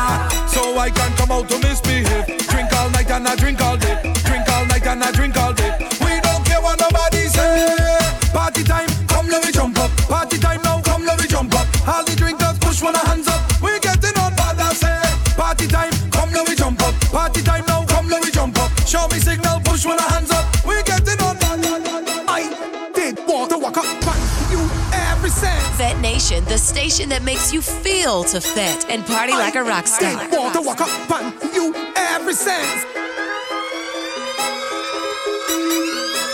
so 0.48 0.78
I 0.78 0.90
can 0.94 1.12
come 1.16 1.32
out 1.32 1.48
to 1.50 1.58
misbehave. 1.58 2.26
Drink 2.48 2.72
all 2.72 2.88
night 2.90 3.10
and 3.10 3.28
I 3.28 3.34
drink 3.36 3.60
all 3.60 3.76
day. 3.76 3.98
Drink 4.24 4.48
all 4.48 4.64
night 4.66 4.86
and 4.86 5.02
I 5.04 5.10
drink 5.12 5.36
all 5.36 5.52
day. 5.52 5.74
We 6.00 6.20
don't 6.22 6.44
care 6.46 6.62
what 6.62 6.80
nobody 6.80 7.26
say. 7.28 7.77
Party 9.38 9.46
time, 9.46 9.46
come 9.46 9.46
let 9.46 9.46
me 9.46 9.52
jump 9.52 9.78
up. 9.78 9.90
Party 10.08 10.38
time 10.38 10.62
now, 10.62 10.80
come 10.82 11.04
let 11.04 11.20
me 11.20 11.28
jump 11.28 11.54
up. 11.54 11.66
All 11.86 12.04
the 12.04 12.16
drinkers 12.16 12.58
push 12.58 12.82
one 12.82 12.94
hands 12.94 13.28
up. 13.28 13.62
We 13.62 13.78
getting 13.78 14.18
on 14.18 14.34
bad 14.34 14.58
I 14.58 14.72
say. 14.72 14.98
Party 15.36 15.68
time, 15.68 15.92
come 16.10 16.32
let 16.32 16.48
me 16.48 16.56
jump 16.56 16.82
up. 16.82 16.94
Party 17.12 17.42
time 17.42 17.64
now, 17.66 17.84
come 17.86 18.08
let 18.08 18.24
me 18.24 18.30
jump 18.30 18.58
up. 18.58 18.70
Show 18.86 19.06
me 19.08 19.18
signal, 19.18 19.60
push 19.60 19.86
one 19.86 19.98
hands 19.98 20.30
up. 20.30 20.44
We 20.66 20.82
getting 20.82 21.20
on 21.22 21.38
bad. 21.38 21.60
I 22.28 22.90
did 22.94 23.18
want 23.28 23.50
to 23.50 23.58
walk 23.58 23.76
up 23.78 23.86
you 24.50 24.68
every 24.92 25.30
sense. 25.30 25.62
Fete 25.76 25.98
Nation, 26.00 26.44
the 26.46 26.58
station 26.58 27.08
that 27.10 27.22
makes 27.22 27.52
you 27.52 27.62
feel 27.62 28.24
to 28.24 28.40
fet 28.40 28.86
and 28.90 29.04
party 29.06 29.32
like 29.32 29.54
a 29.54 29.62
rock 29.62 29.86
star. 29.86 30.18
Did 30.18 30.32
want 30.36 30.54
to 30.54 30.62
walk 30.62 30.80
up 30.80 31.10
on 31.10 31.32
you 31.54 31.74
every 31.96 32.34
sense. 32.34 32.84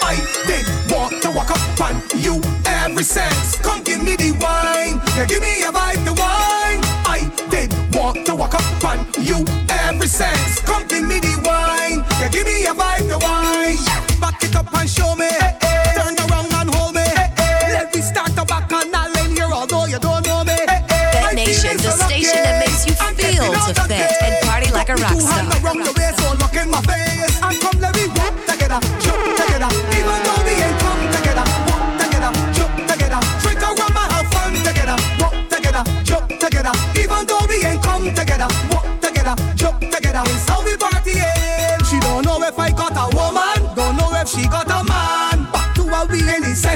I 0.02 0.14
did 0.46 0.64
want 0.92 1.22
to 1.22 1.30
walk 1.32 1.50
up 1.50 1.80
on 1.80 2.00
you 2.18 2.53
every 2.84 3.02
sense. 3.02 3.56
Come 3.60 3.82
give 3.82 4.02
me 4.02 4.14
the 4.16 4.32
wine, 4.44 5.00
yeah, 5.16 5.26
give 5.26 5.40
me 5.40 5.62
a 5.62 5.72
vibe, 5.72 6.04
the 6.04 6.12
wine. 6.12 6.80
I 7.08 7.20
did 7.50 7.72
want 7.94 8.26
to 8.26 8.34
walk 8.34 8.54
up 8.54 8.84
on 8.84 8.98
you 9.22 9.44
every 9.86 10.06
sense. 10.06 10.60
Come 10.60 10.86
give 10.86 11.06
me 11.08 11.18
the 11.18 11.34
wine, 11.44 12.04
yeah, 12.20 12.28
give 12.28 12.46
me 12.46 12.66
a 12.66 12.74
vibe, 12.74 13.08
the 13.08 13.18
wine. 13.24 13.80
Back 14.20 14.42
it 14.44 14.54
up 14.54 14.72
and 14.74 14.88
show 14.88 15.14
me. 15.16 15.26
Hey, 15.26 15.56
hey. 15.62 15.96
Turn 15.96 16.14
around 16.28 16.52
and 16.52 16.74
hold 16.74 16.94
me. 16.94 17.08
Hey, 17.40 17.72
Let 17.72 17.94
me 17.94 18.00
start 18.02 18.36
the 18.36 18.44
back 18.44 18.70
and 18.70 18.94
I'll 18.94 19.16
end 19.16 19.32
here, 19.32 19.50
although 19.50 19.86
you 19.86 19.98
don't 19.98 20.24
know 20.26 20.44
me. 20.44 20.58
Hey, 20.68 21.34
Nation, 21.34 21.76
the 21.78 21.90
station 21.90 22.40
that 22.44 22.60
makes 22.60 22.86
you 22.86 22.92
feel 22.92 23.52
to 23.52 23.74
fit 23.88 24.12
and 24.22 24.36
party 24.46 24.70
like 24.72 24.90
a 24.90 24.96
rock 24.96 25.18
star. 25.20 26.03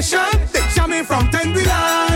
session. 0.01 0.39
They 0.53 0.61
jamming 0.75 1.03
from 1.03 1.29
10 1.29 1.53
below. 1.53 2.08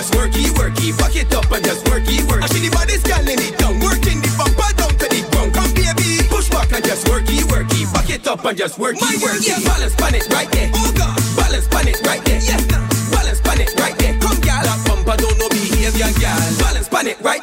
just 0.00 0.14
worky, 0.14 0.48
worky. 0.56 0.96
Back 0.96 1.16
it 1.16 1.32
up 1.34 1.50
and 1.52 1.64
just 1.64 1.84
worky, 1.84 2.24
worky. 2.24 2.42
I 2.42 2.46
see 2.48 2.64
the 2.64 2.72
body's 2.72 3.02
calling 3.04 3.36
it 3.36 3.58
down. 3.58 3.76
Working 3.80 4.20
the 4.24 4.32
bumper 4.32 4.72
down 4.80 4.92
to 4.96 5.06
the 5.12 5.20
ground. 5.28 5.52
Come, 5.52 5.72
baby. 5.76 6.24
Push 6.32 6.48
back 6.48 6.72
and 6.72 6.84
just 6.84 7.06
worky, 7.06 7.44
worky. 7.52 7.84
Back 7.92 8.08
it 8.08 8.26
up 8.26 8.44
and 8.44 8.56
just 8.56 8.78
worky, 8.78 9.00
My 9.00 9.12
worky. 9.20 9.48
Yeah. 9.48 9.60
Balance 9.60 9.94
pan 9.96 10.14
it 10.14 10.26
right 10.32 10.50
there. 10.50 10.70
Oh, 10.72 10.92
God. 10.96 11.20
Balance 11.36 11.68
pan 11.68 11.88
it 11.88 12.00
right 12.06 12.24
there. 12.24 12.40
Yes, 12.40 12.64
now. 12.72 12.80
Balance 13.12 13.40
pan 13.44 13.60
it 13.60 13.72
right 13.76 13.96
there. 13.98 14.16
Come, 14.20 14.40
gal. 14.40 14.64
That 14.64 14.80
bumper 14.88 15.16
don't 15.20 15.36
know 15.36 15.48
behavior, 15.52 16.08
gal. 16.16 16.40
Balance 16.64 16.88
pan 16.88 17.06
it 17.06 17.20
right 17.20 17.39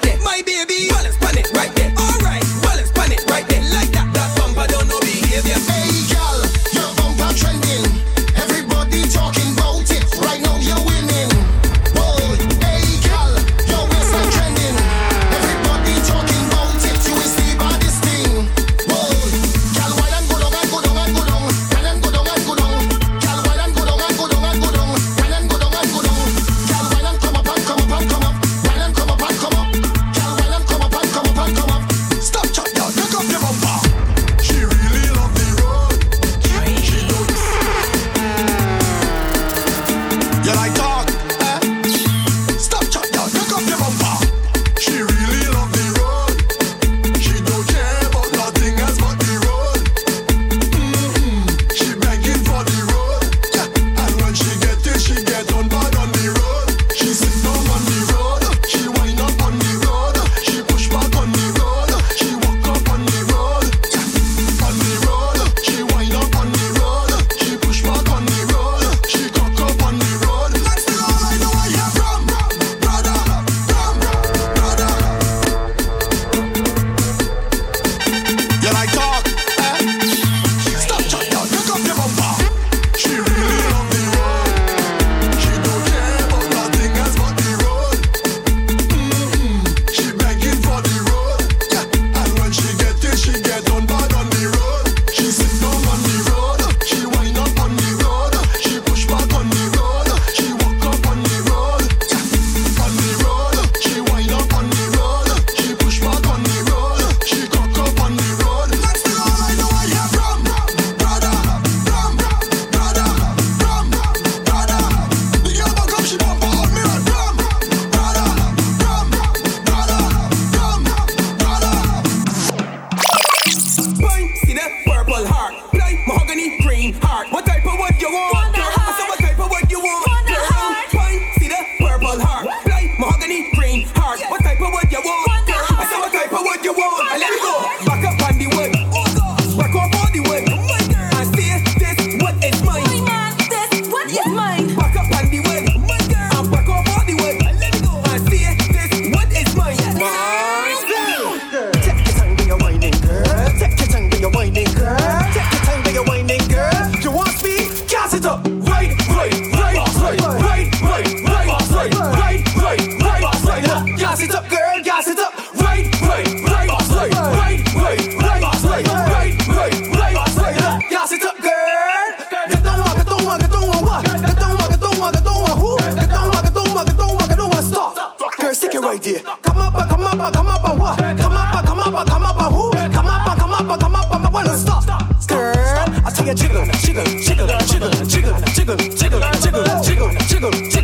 jiggle, 186.37 186.65
jiggle, 186.83 187.03
jiggle, 187.05 187.47
jiggle, 187.65 188.05
jiggle, 188.05 188.37
jiggle, 188.53 188.77
jiggle, 188.95 189.81
jiggle, 189.81 190.11
jiggle, 190.27 190.51
jiggle. 190.51 190.76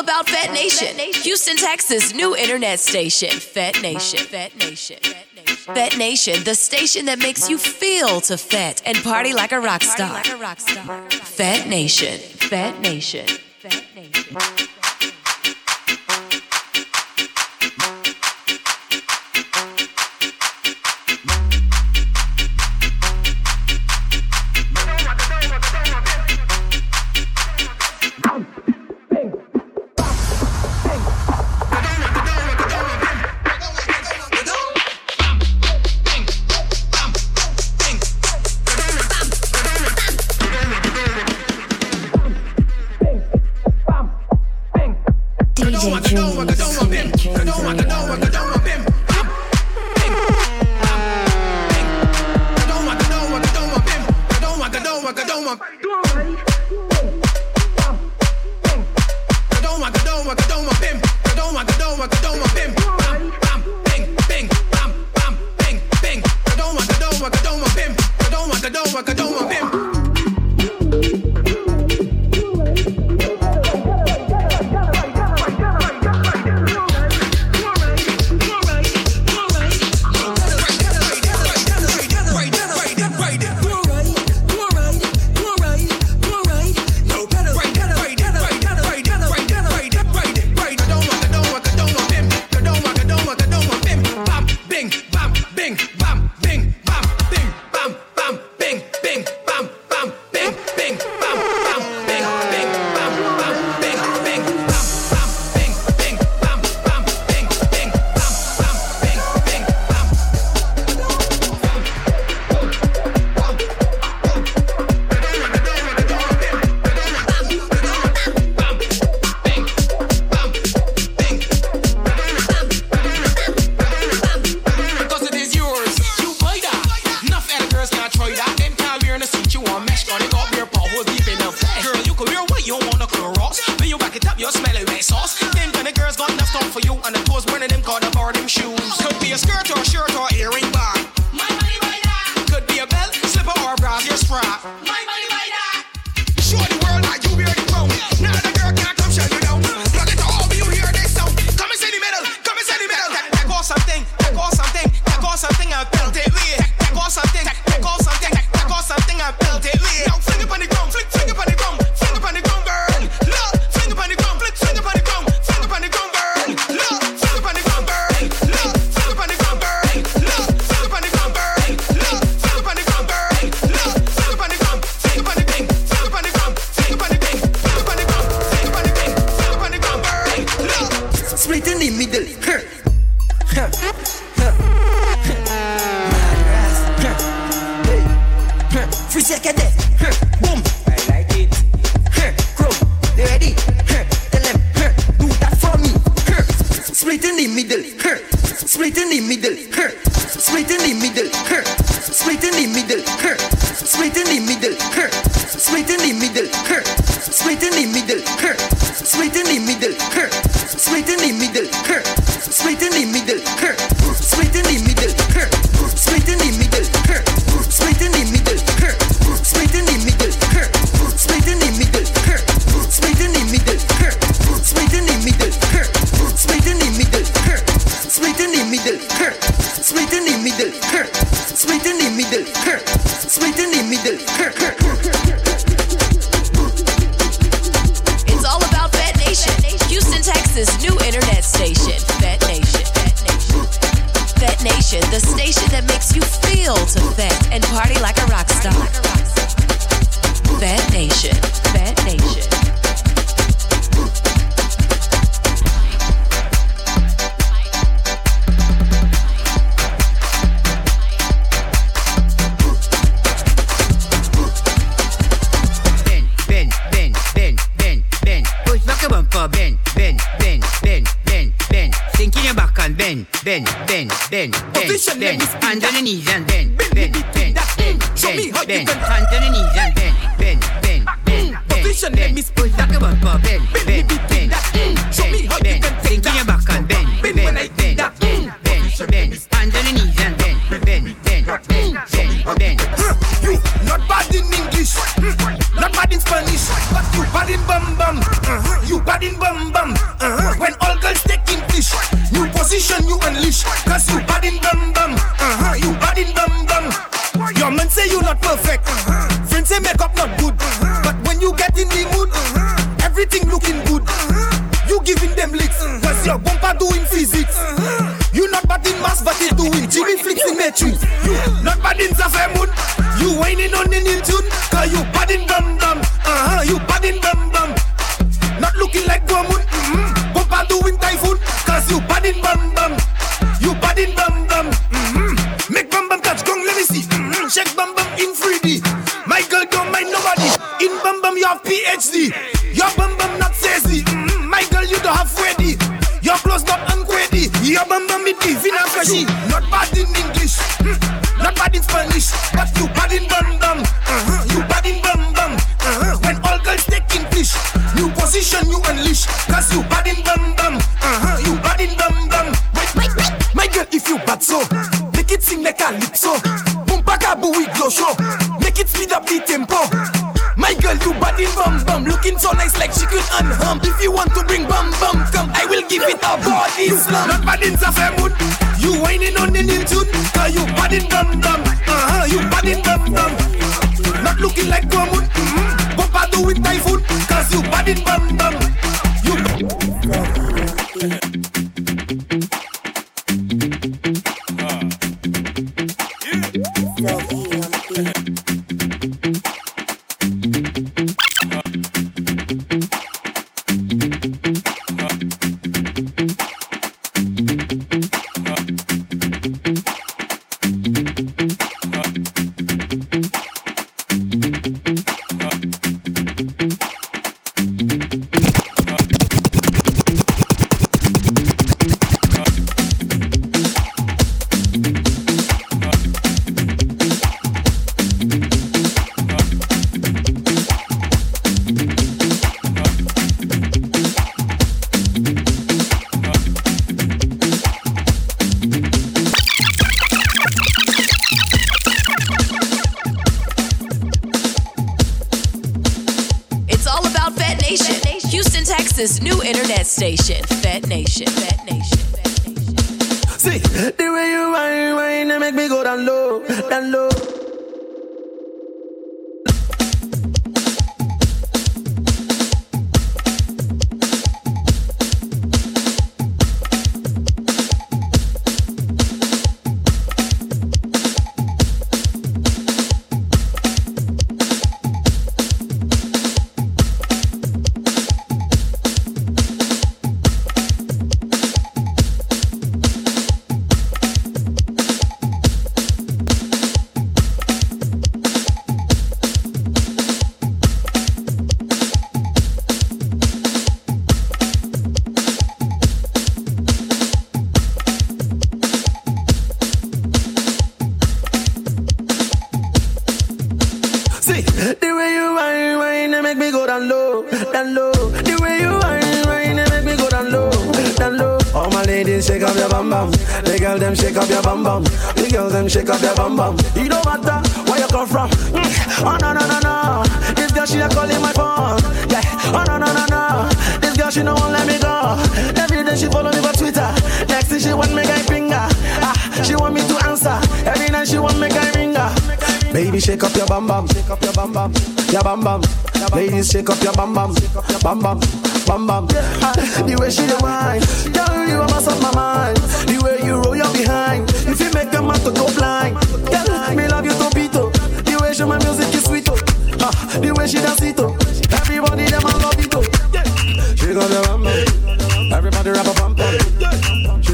about 0.00 0.28
Fete 0.28 0.52
Nation. 0.52 0.96
Houston, 1.22 1.56
Texas, 1.56 2.14
new 2.14 2.34
internet 2.34 2.80
station, 2.80 3.30
Fete 3.30 3.82
Nation. 3.82 4.20
Fete 4.20 4.56
Nation. 4.56 4.98
Fete 5.46 5.98
Nation, 5.98 6.42
the 6.44 6.54
station 6.54 7.06
that 7.06 7.18
makes 7.18 7.48
you 7.48 7.58
feel 7.58 8.20
to 8.22 8.36
fat 8.36 8.82
and 8.86 8.96
party 8.98 9.32
like 9.32 9.52
a 9.52 9.60
rock 9.60 9.82
star. 9.82 10.22
Fete 10.24 11.66
Nation. 11.68 12.18
Fete 12.18 12.80
Nation. 12.80 13.26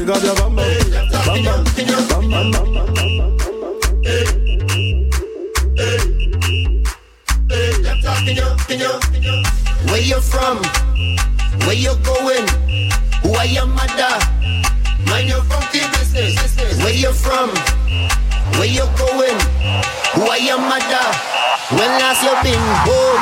Got 0.07 0.23
your 0.23 0.35
bam, 0.35 0.55
bam 0.55 0.71
bam, 1.43 2.51
bam 2.51 2.51
bam. 2.53 3.07
Where 9.91 10.01
you 10.01 10.21
from? 10.21 10.57
Where 11.65 11.75
you 11.75 11.93
going? 12.03 12.47
Who 13.21 13.33
are 13.35 13.45
your 13.45 13.67
mother? 13.67 14.15
Mind 15.07 15.27
your 15.27 15.43
funky 15.43 15.81
business. 15.91 16.55
Where 16.81 16.93
you 16.93 17.11
from? 17.11 17.49
Where 18.55 18.65
you 18.65 18.87
going? 18.95 19.37
Who 20.15 20.21
are 20.21 20.39
your 20.39 20.59
mother? 20.59 21.05
When 21.75 21.91
last 21.99 22.23
you 22.23 22.31
been 22.43 22.63
home? 22.87 23.21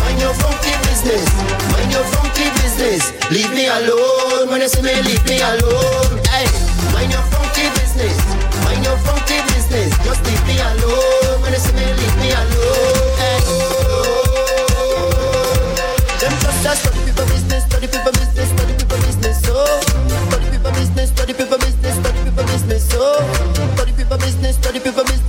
Mind 0.00 0.20
your 0.20 0.32
funky 0.32 0.70
business. 0.70 0.81
Mind 1.04 1.90
your 1.90 2.04
funky 2.14 2.46
business. 2.62 3.10
Leave 3.30 3.50
me 3.52 3.66
alone. 3.66 4.48
When 4.48 4.60
you 4.60 4.68
see 4.68 4.82
me, 4.82 4.94
leave 5.02 5.24
me 5.26 5.40
alone. 5.42 6.14
Hey, 6.30 6.46
mind 6.94 7.10
your 7.10 7.22
funky 7.34 7.66
business. 7.74 8.14
Mind 8.62 8.84
your 8.84 8.96
funky 8.98 9.42
business. 9.50 9.90
Just 10.06 10.22
leave 10.22 10.46
me 10.46 10.60
alone. 10.62 11.42
When 11.42 11.52
you 11.52 11.58
see 11.58 11.74
me, 11.74 11.82
leave 11.98 12.16
me 12.22 12.30
alone. 12.30 13.18
Hey. 13.18 13.42
Them 16.22 16.32
just 16.38 16.66
a 16.70 16.76
study 16.76 17.02
people 17.04 17.26
business, 17.26 17.64
study 17.66 17.86
people 17.88 18.12
business, 18.12 18.48
study 18.54 18.74
people 18.78 18.98
business, 19.02 19.42
oh. 19.50 19.82
so 19.82 20.30
study 20.30 20.50
people 20.54 20.70
business, 20.70 21.10
study 21.10 21.34
people 21.34 21.58
business, 21.58 21.94
study 21.98 22.22
people 22.22 22.44
business, 22.46 22.88
oh. 22.94 23.18
so 23.56 23.66
study 23.74 23.92
people 23.92 24.18
business, 24.18 24.54
study 24.54 24.78
people 24.78 25.02
business, 25.02 25.21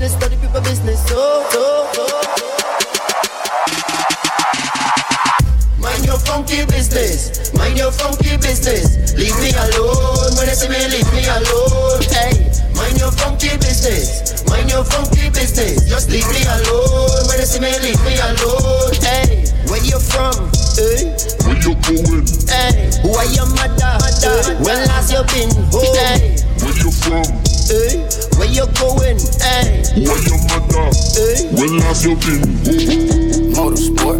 business, 6.94 7.53
mind 7.53 7.78
your 7.78 7.91
funky 7.91 8.38
business. 8.38 9.14
Leave 9.18 9.36
me 9.41 9.49
alone 9.57 10.30
when 10.38 10.45
they 10.45 10.53
see 10.53 10.70
me, 10.70 10.78
leave 10.94 11.10
me 11.14 11.26
alone. 11.26 12.02
Hey, 12.14 12.49
mind 12.78 12.98
your 12.99 13.11
funky 13.11 13.49
business, 13.57 14.45
mind 14.48 14.70
your 14.70 14.84
funky 14.86 15.30
business. 15.30 15.90
Just 15.90 16.10
leave 16.10 16.28
me 16.30 16.41
alone 16.45 17.26
when 17.28 17.38
they 17.38 17.45
see 17.49 17.60
me, 17.60 17.74
leave 17.82 17.99
me 18.06 18.14
alone. 18.22 18.94
Hey, 19.02 19.45
where 19.70 19.82
you 19.84 19.98
from? 19.99 20.38
Hey. 20.78 21.14
Where 21.45 21.57
you 21.57 21.74
going? 21.82 22.26
Hey, 22.45 22.90
who 23.02 23.10
are 23.18 23.30
your 23.34 23.49
mother? 23.57 23.98
mother? 23.98 24.56
When 24.61 24.78
last 24.88 25.11
you 25.11 25.22
been 25.34 25.49
home? 25.74 25.98
Hey, 25.98 26.38
Where 26.61 26.78
you 26.78 26.91
from? 26.94 27.26
hey, 27.70 28.06
where 28.38 28.49
you 28.53 28.65
going? 28.78 29.18
Hey, 29.41 29.82
Who 29.98 30.14
are 30.14 30.22
your 30.30 30.41
mother? 30.45 30.88
hey. 31.18 31.49
When 31.57 31.78
last 31.82 32.06
you 32.06 32.15
been 32.22 32.41
home? 32.61 33.34
Motorsport, 33.53 34.20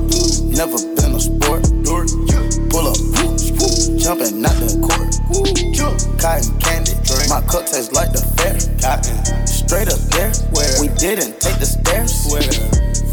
never 0.50 0.74
been 0.98 1.14
a 1.14 1.22
sport. 1.22 1.70
Pull 2.66 2.90
up, 2.90 2.98
jumping 3.94 4.42
out 4.42 4.58
the 4.58 4.74
court. 4.82 5.14
Cotton 6.18 6.58
candy, 6.58 6.98
my 7.30 7.38
cup 7.46 7.70
tastes 7.70 7.92
like 7.92 8.10
the 8.10 8.18
fair. 8.34 8.58
Straight 9.46 9.86
up 9.86 10.02
there, 10.10 10.34
we 10.82 10.88
didn't 10.98 11.38
take 11.38 11.62
the 11.62 11.66
stairs. 11.70 12.26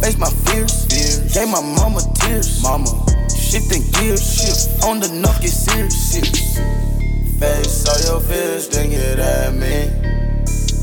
Face 0.02 0.18
my 0.18 0.32
fears, 0.50 0.90
gave 1.36 1.48
my 1.48 1.62
mama 1.62 2.02
tears. 2.16 2.64
Mama, 2.64 2.90
shifting 3.30 3.86
gears, 3.94 4.26
shift 4.26 4.84
on 4.84 5.00
the 5.00 5.10
knock, 5.22 5.40
get 5.40 5.52
serious. 5.52 6.58
Face 7.38 7.86
all 7.86 8.02
your 8.10 8.22
fears, 8.26 8.70
then 8.70 8.90
get 8.90 9.20
at 9.20 9.54
me. 9.54 10.25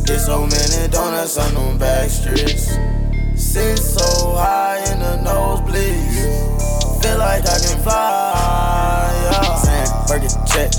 There's 0.05 0.27
so 0.27 0.47
many 0.47 0.89
donuts 0.89 1.39
on 1.39 1.55
them 1.55 1.79
back 1.79 2.11
streets. 2.11 2.77
Sit 3.37 3.79
so 3.79 4.35
high 4.37 4.79
in 4.93 4.99
the 4.99 5.19
nosebleeds. 5.29 7.03
Feel 7.03 7.19
like 7.19 7.43
I 7.43 7.59
can 7.59 7.79
fly. 7.83 9.13
Yeah. 9.23 9.57
Saying, 9.57 9.93
Burger 10.09 10.35
check, 10.47 10.71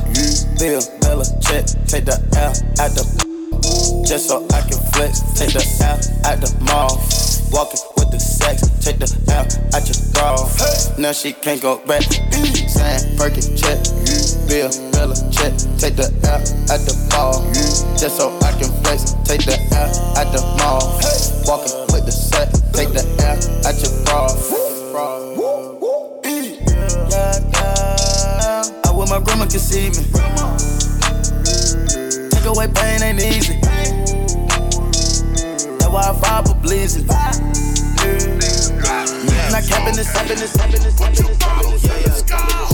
Bill, 0.59 0.81
Bella 0.99 1.25
check. 1.41 1.65
Take 1.87 2.05
the 2.05 2.19
L 2.35 2.51
at 2.83 2.91
the 2.95 4.03
just 4.05 4.27
so 4.27 4.45
I 4.51 4.61
can 4.61 4.79
flex. 4.91 5.21
Take 5.33 5.53
the 5.53 5.65
L 5.83 5.97
at 6.25 6.41
the 6.41 6.51
mall. 6.65 6.99
Walking 7.53 7.79
with 7.95 8.09
the 8.09 8.19
sex. 8.19 8.65
Take 8.83 8.97
the 8.97 9.05
L 9.29 9.45
at 9.77 9.85
your 9.85 10.01
bra. 10.11 10.41
Now 10.97 11.11
she 11.13 11.33
can't 11.33 11.61
go 11.61 11.77
back. 11.85 12.01
Saying 12.01 13.15
Perkin 13.15 13.55
check. 13.55 13.77
Bill, 14.49 14.73
Bella 14.91 15.13
check. 15.29 15.53
Take 15.77 15.95
the 15.95 16.09
L 16.25 16.41
at 16.73 16.81
the 16.81 16.97
ball. 17.13 17.45
Just 17.93 18.17
so 18.17 18.33
I 18.41 18.51
can 18.57 18.73
flex. 18.81 19.13
Take 19.23 19.45
the 19.45 19.53
L 19.69 20.17
at 20.17 20.33
the 20.33 20.41
mall. 20.57 20.81
Walking 21.45 21.77
with 21.93 22.05
the 22.05 22.11
set. 22.11 22.49
Take 22.73 22.89
the 22.89 23.05
L 23.21 23.37
at 23.69 23.77
your 23.85 23.93
bra. 24.03 24.33
I 28.83 28.91
wish 28.91 29.09
my 29.09 29.19
grandma 29.19 29.45
could 29.45 29.61
see 29.61 29.89
me. 29.93 30.01
Take 32.31 32.45
away 32.45 32.67
pain 32.73 33.03
ain't 33.03 33.21
easy. 33.21 33.92
That's 35.93 36.07
why 36.07 36.11
I 36.11 36.41
fire 36.41 36.43
for 36.43 36.59
blazing. 36.59 37.05
Not 37.05 37.29
capping 39.63 39.95
this, 39.95 40.11
capping 40.11 40.37
this, 40.37 40.57
capping 40.57 40.81
this, 40.81 40.97
capping 40.97 41.21
this, 41.21 42.23
capping 42.23 42.57
this. 42.57 42.72